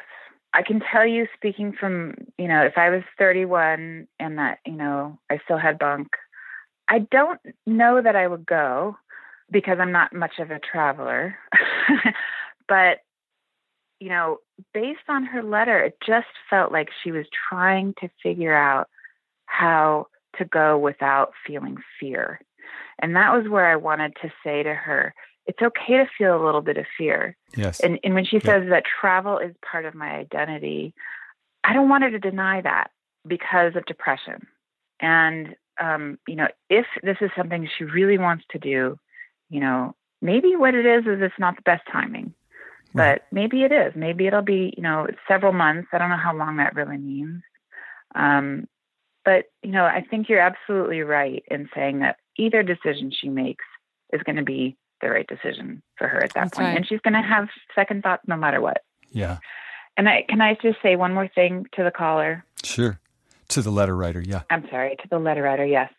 I 0.55 0.62
can 0.62 0.81
tell 0.81 1.07
you, 1.07 1.27
speaking 1.35 1.73
from, 1.73 2.14
you 2.37 2.49
know, 2.49 2.62
if 2.62 2.77
I 2.77 2.91
was 2.91 3.03
31 3.18 4.07
and 4.18 4.39
that, 4.39 4.59
you 4.66 4.75
know, 4.75 5.18
I 5.31 5.39
still 5.45 5.57
had 5.57 5.79
bunk, 5.79 6.09
I 6.89 6.99
don't 7.11 7.41
know 7.66 8.03
that 8.03 8.16
I 8.16 8.27
would 8.27 8.45
go 8.45 8.97
because 9.51 9.79
I'm 9.81 9.93
not 9.93 10.12
much 10.12 10.39
of 10.39 10.51
a 10.51 10.59
traveler. 10.59 11.37
but, 12.68 12.99
you 14.03 14.09
know, 14.09 14.38
based 14.74 15.09
on 15.09 15.24
her 15.24 15.44
letter, 15.44 15.78
it 15.78 15.96
just 16.05 16.26
felt 16.50 16.72
like 16.72 16.88
she 17.05 17.12
was 17.12 17.24
trying 17.48 17.94
to 18.00 18.11
figure 18.20 18.53
out 18.53 18.88
how 19.46 20.09
to 20.38 20.44
go 20.44 20.76
without 20.76 21.34
feeling 21.46 21.76
fear. 22.00 22.40
And 22.98 23.14
that 23.14 23.32
was 23.32 23.48
where 23.48 23.70
I 23.70 23.76
wanted 23.76 24.16
to 24.20 24.32
say 24.42 24.64
to 24.64 24.74
her, 24.74 25.14
it's 25.46 25.62
okay 25.62 25.98
to 25.98 26.07
feel 26.18 26.34
a 26.34 26.44
little 26.44 26.62
bit 26.62 26.78
of 26.78 26.86
fear. 26.98 27.36
Yes. 27.57 27.78
And, 27.78 28.00
and 28.03 28.14
when 28.14 28.24
she 28.24 28.40
says 28.40 28.68
that 28.70 28.82
travel 29.00 29.38
is 29.38 29.55
part 29.64 29.84
of 29.84 29.94
my 29.94 30.11
identity, 30.11 30.94
I 31.62 31.72
don't 31.72 31.88
want 31.88 32.03
her 32.03 32.11
to 32.11 32.18
deny 32.18 32.61
that 32.61 32.90
because 33.24 33.76
of 33.76 33.86
depression. 33.86 34.48
And, 34.98 35.55
um, 35.80 36.18
you 36.26 36.34
know, 36.34 36.48
if 36.68 36.86
this 37.05 37.18
is 37.20 37.30
something 37.36 37.68
she 37.78 37.84
really 37.84 38.18
wants 38.18 38.46
to 38.50 38.59
do, 38.59 38.98
you 39.48 39.61
know, 39.61 39.94
maybe 40.20 40.57
what 40.57 40.74
it 40.74 40.86
is 40.86 41.07
is 41.07 41.22
it's 41.22 41.38
not 41.38 41.55
the 41.55 41.62
best 41.62 41.82
timing. 41.92 42.34
But 42.95 43.22
maybe 43.32 43.62
it 43.62 43.72
is. 43.72 43.95
Maybe 43.97 44.26
it'll 44.26 44.43
be, 44.43 44.74
you 44.76 44.82
know, 44.82 45.07
several 45.28 45.53
months. 45.53 45.88
I 45.93 45.99
don't 45.99 46.11
know 46.11 46.16
how 46.16 46.36
long 46.36 46.57
that 46.59 46.74
really 46.74 46.99
means. 46.99 47.43
Um, 48.14 48.68
but, 49.24 49.45
you 49.62 49.70
know, 49.70 49.84
I 49.84 50.05
think 50.09 50.28
you're 50.28 50.40
absolutely 50.40 51.01
right 51.01 51.43
in 51.51 51.68
saying 51.74 52.01
that 52.01 52.16
either 52.36 52.62
decision 52.62 53.11
she 53.12 53.28
makes 53.28 53.64
is 54.12 54.22
going 54.24 54.36
to 54.36 54.43
be 54.43 54.76
the 55.01 55.09
right 55.09 55.26
decision 55.26 55.82
for 55.97 56.09
her 56.09 56.22
at 56.22 56.34
that 56.34 56.45
That's 56.45 56.57
point. 56.57 56.68
right. 56.68 56.76
and 56.76 56.86
she's 56.86 57.01
going 57.01 57.14
to 57.14 57.22
have 57.22 57.49
second 57.74 58.03
thoughts 58.03 58.22
no 58.26 58.36
matter 58.36 58.61
what. 58.61 58.82
Yeah. 59.11 59.38
And 59.97 60.09
I 60.09 60.24
can 60.28 60.40
I 60.40 60.55
just 60.55 60.78
say 60.82 60.97
one 60.97 61.12
more 61.12 61.28
thing 61.28 61.66
to 61.74 61.84
the 61.84 61.90
caller? 61.90 62.45
Sure. 62.64 62.99
To 63.49 63.61
the 63.62 63.70
letter 63.70 63.95
writer, 63.95 64.20
yeah. 64.20 64.43
I'm 64.49 64.66
sorry, 64.70 64.97
to 65.03 65.09
the 65.11 65.18
letter 65.18 65.43
writer. 65.43 65.66
Yes, 65.66 65.93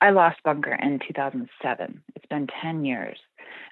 I 0.00 0.10
lost 0.10 0.38
Bunker 0.44 0.72
in 0.72 1.00
2007. 1.06 2.02
It's 2.14 2.26
been 2.26 2.46
10 2.62 2.84
years, 2.84 3.18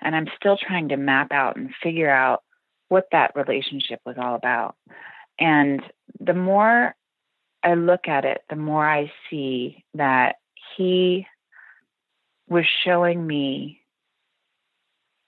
and 0.04 0.14
I'm 0.14 0.28
still 0.36 0.56
trying 0.56 0.90
to 0.90 0.96
map 0.96 1.32
out 1.32 1.56
and 1.56 1.74
figure 1.82 2.10
out 2.10 2.42
what 2.88 3.08
that 3.10 3.34
relationship 3.34 4.00
was 4.04 4.16
all 4.18 4.34
about. 4.34 4.76
And 5.38 5.82
the 6.20 6.34
more 6.34 6.94
I 7.62 7.74
look 7.74 8.06
at 8.06 8.24
it, 8.24 8.42
the 8.50 8.56
more 8.56 8.88
I 8.88 9.10
see 9.28 9.82
that 9.94 10.36
he 10.76 11.26
was 12.48 12.66
showing 12.84 13.26
me 13.26 13.80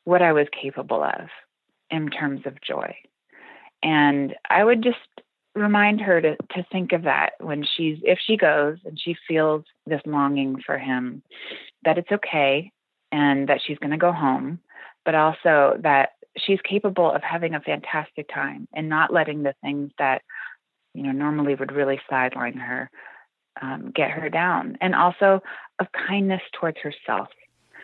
what 0.05 0.23
I 0.23 0.33
was 0.33 0.47
capable 0.53 1.03
of 1.03 1.29
in 1.91 2.11
terms 2.11 2.43
of 2.45 2.61
joy. 2.61 2.95
And 3.83 4.35
I 4.49 4.63
would 4.63 4.83
just 4.83 4.99
remind 5.55 6.03
her 6.03 6.21
to, 6.21 6.37
to 6.37 6.67
think 6.71 6.93
of 6.93 7.03
that 7.03 7.31
when 7.41 7.65
she's, 7.65 7.99
if 8.03 8.19
she 8.25 8.37
goes 8.37 8.77
and 8.85 9.01
she 9.01 9.17
feels 9.27 9.65
this 9.87 10.03
longing 10.05 10.61
for 10.65 10.79
him, 10.79 11.23
that 11.85 11.97
it's 11.97 12.13
okay 12.13 12.71
and 13.11 13.49
that 13.49 13.61
she's 13.67 13.79
going 13.79 13.91
to 13.91 13.97
go 13.97 14.13
home, 14.13 14.61
but 15.05 15.15
also 15.15 15.77
that 15.83 16.11
she's 16.37 16.61
capable 16.63 17.11
of 17.11 17.23
having 17.23 17.55
a 17.55 17.61
fantastic 17.61 18.29
time 18.33 18.69
and 18.75 18.89
not 18.89 19.13
letting 19.13 19.43
the 19.43 19.55
things 19.63 19.91
that, 19.99 20.23
you 20.95 21.03
know, 21.03 21.13
normally 21.13 21.55
would 21.55 21.73
really 21.73 22.01
sideline 22.09 22.59
her 22.59 22.91
um, 23.63 23.91
get 23.95 24.11
her 24.11 24.29
down. 24.29 24.77
And 24.81 24.95
also 24.95 25.43
of 25.79 25.87
kindness 25.93 26.43
towards 26.59 26.79
herself. 26.79 27.29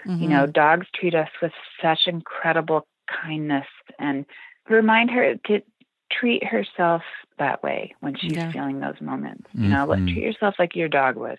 Mm-hmm. 0.07 0.23
You 0.23 0.29
know, 0.29 0.47
dogs 0.47 0.87
treat 0.95 1.15
us 1.15 1.29
with 1.41 1.53
such 1.81 2.01
incredible 2.07 2.87
kindness 3.09 3.67
and 3.99 4.27
remind 4.69 5.11
her 5.11 5.37
to 5.47 5.63
treat 6.11 6.45
herself 6.45 7.03
that 7.39 7.63
way 7.63 7.95
when 8.01 8.15
she's 8.17 8.37
Yeah. 8.37 8.53
feeling 8.53 8.81
those 8.81 9.01
moments. 9.01 9.49
You 9.55 9.69
know, 9.69 9.87
let, 9.87 10.01
Mhm. 10.01 10.13
treat 10.13 10.25
yourself 10.25 10.59
like 10.59 10.77
your 10.77 10.89
dog 10.89 11.17
would. 11.17 11.39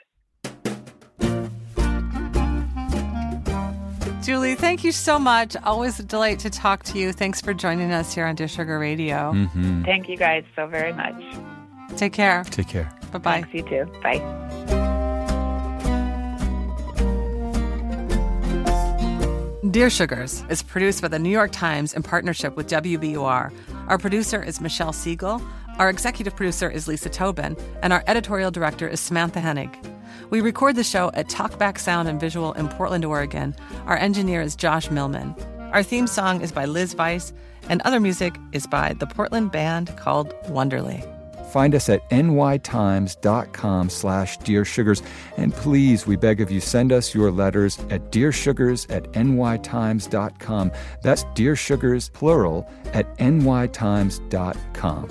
Julie, 4.24 4.56
thank 4.56 4.86
you 4.86 4.94
so 4.94 5.20
much. 5.20 5.58
Always 5.66 6.00
a 6.00 6.04
delight 6.04 6.40
to 6.40 6.50
talk 6.50 6.84
to 6.84 6.98
you. 6.98 7.12
Thanks 7.12 7.42
for 7.42 7.54
joining 7.54 7.92
us 7.92 8.14
here 8.14 8.26
on 8.26 8.36
Dear 8.36 8.48
Sugar 8.48 8.80
Radio. 8.80 9.34
Mm-hmm. 9.34 9.84
Thank 9.84 10.08
you 10.08 10.16
guys 10.16 10.46
so 10.56 10.66
very 10.66 10.94
much. 10.94 11.22
Take 11.98 12.14
care. 12.14 12.46
Take 12.46 12.70
care. 12.70 12.90
Bye 13.12 13.18
bye. 13.20 13.42
Thanks, 13.42 13.54
you 13.54 13.64
too. 13.64 13.86
Bye. 14.02 14.20
Dear 19.70 19.90
Sugars 19.90 20.46
is 20.50 20.64
produced 20.64 21.02
by 21.02 21.10
the 21.10 21.20
New 21.20 21.30
York 21.30 21.52
Times 21.52 21.94
in 21.94 22.04
partnership 22.04 22.56
with 22.56 22.68
WBUR. 22.68 23.52
Our 23.88 23.98
producer 23.98 24.42
is 24.42 24.62
Michelle 24.62 24.94
Siegel. 24.94 25.42
Our 25.80 25.90
executive 25.90 26.36
producer 26.36 26.70
is 26.70 26.88
Lisa 26.88 27.10
Tobin. 27.10 27.58
And 27.82 27.92
our 27.92 28.04
editorial 28.08 28.52
director 28.52 28.88
is 28.88 29.02
Samantha 29.02 29.40
Henig. 29.40 29.93
We 30.30 30.42
record 30.42 30.76
the 30.76 30.84
show 30.84 31.12
at 31.14 31.28
Talkback 31.28 31.80
Sound 31.80 32.08
and 32.08 32.20
Visual 32.20 32.54
in 32.54 32.68
Portland, 32.70 33.06
Oregon. 33.06 33.56
Our 33.86 33.98
engineer 33.98 34.42
is 34.42 34.56
Josh 34.56 34.90
Millman. 34.90 35.36
Our 35.72 35.84
theme 35.84 36.08
song 36.08 36.42
is 36.42 36.52
by 36.52 36.66
Liz 36.66 36.96
Weiss, 36.96 37.34
and 37.70 37.82
other 37.82 38.00
music 38.00 38.36
is 38.52 38.68
by 38.68 38.94
the 38.94 39.08
Portland 39.08 39.52
band 39.52 39.96
called 39.98 40.34
Wonderly. 40.50 41.04
Find 41.54 41.76
us 41.76 41.88
at 41.88 42.10
nytimes.com 42.10 43.90
slash 43.90 44.38
Dear 44.40 44.66
Sugars. 44.66 45.04
And 45.38 45.54
please, 45.54 46.08
we 46.08 46.16
beg 46.16 46.42
of 46.42 46.50
you, 46.50 46.60
send 46.60 46.92
us 46.92 47.14
your 47.14 47.30
letters 47.30 47.78
at 47.92 48.12
dearsugars 48.12 48.90
at 48.90 49.04
nytimes.com. 49.12 50.72
That's 51.04 51.26
Dear 51.36 51.56
Sugars, 51.56 52.10
plural, 52.10 52.68
at 52.94 53.16
nytimes.com. 53.20 55.10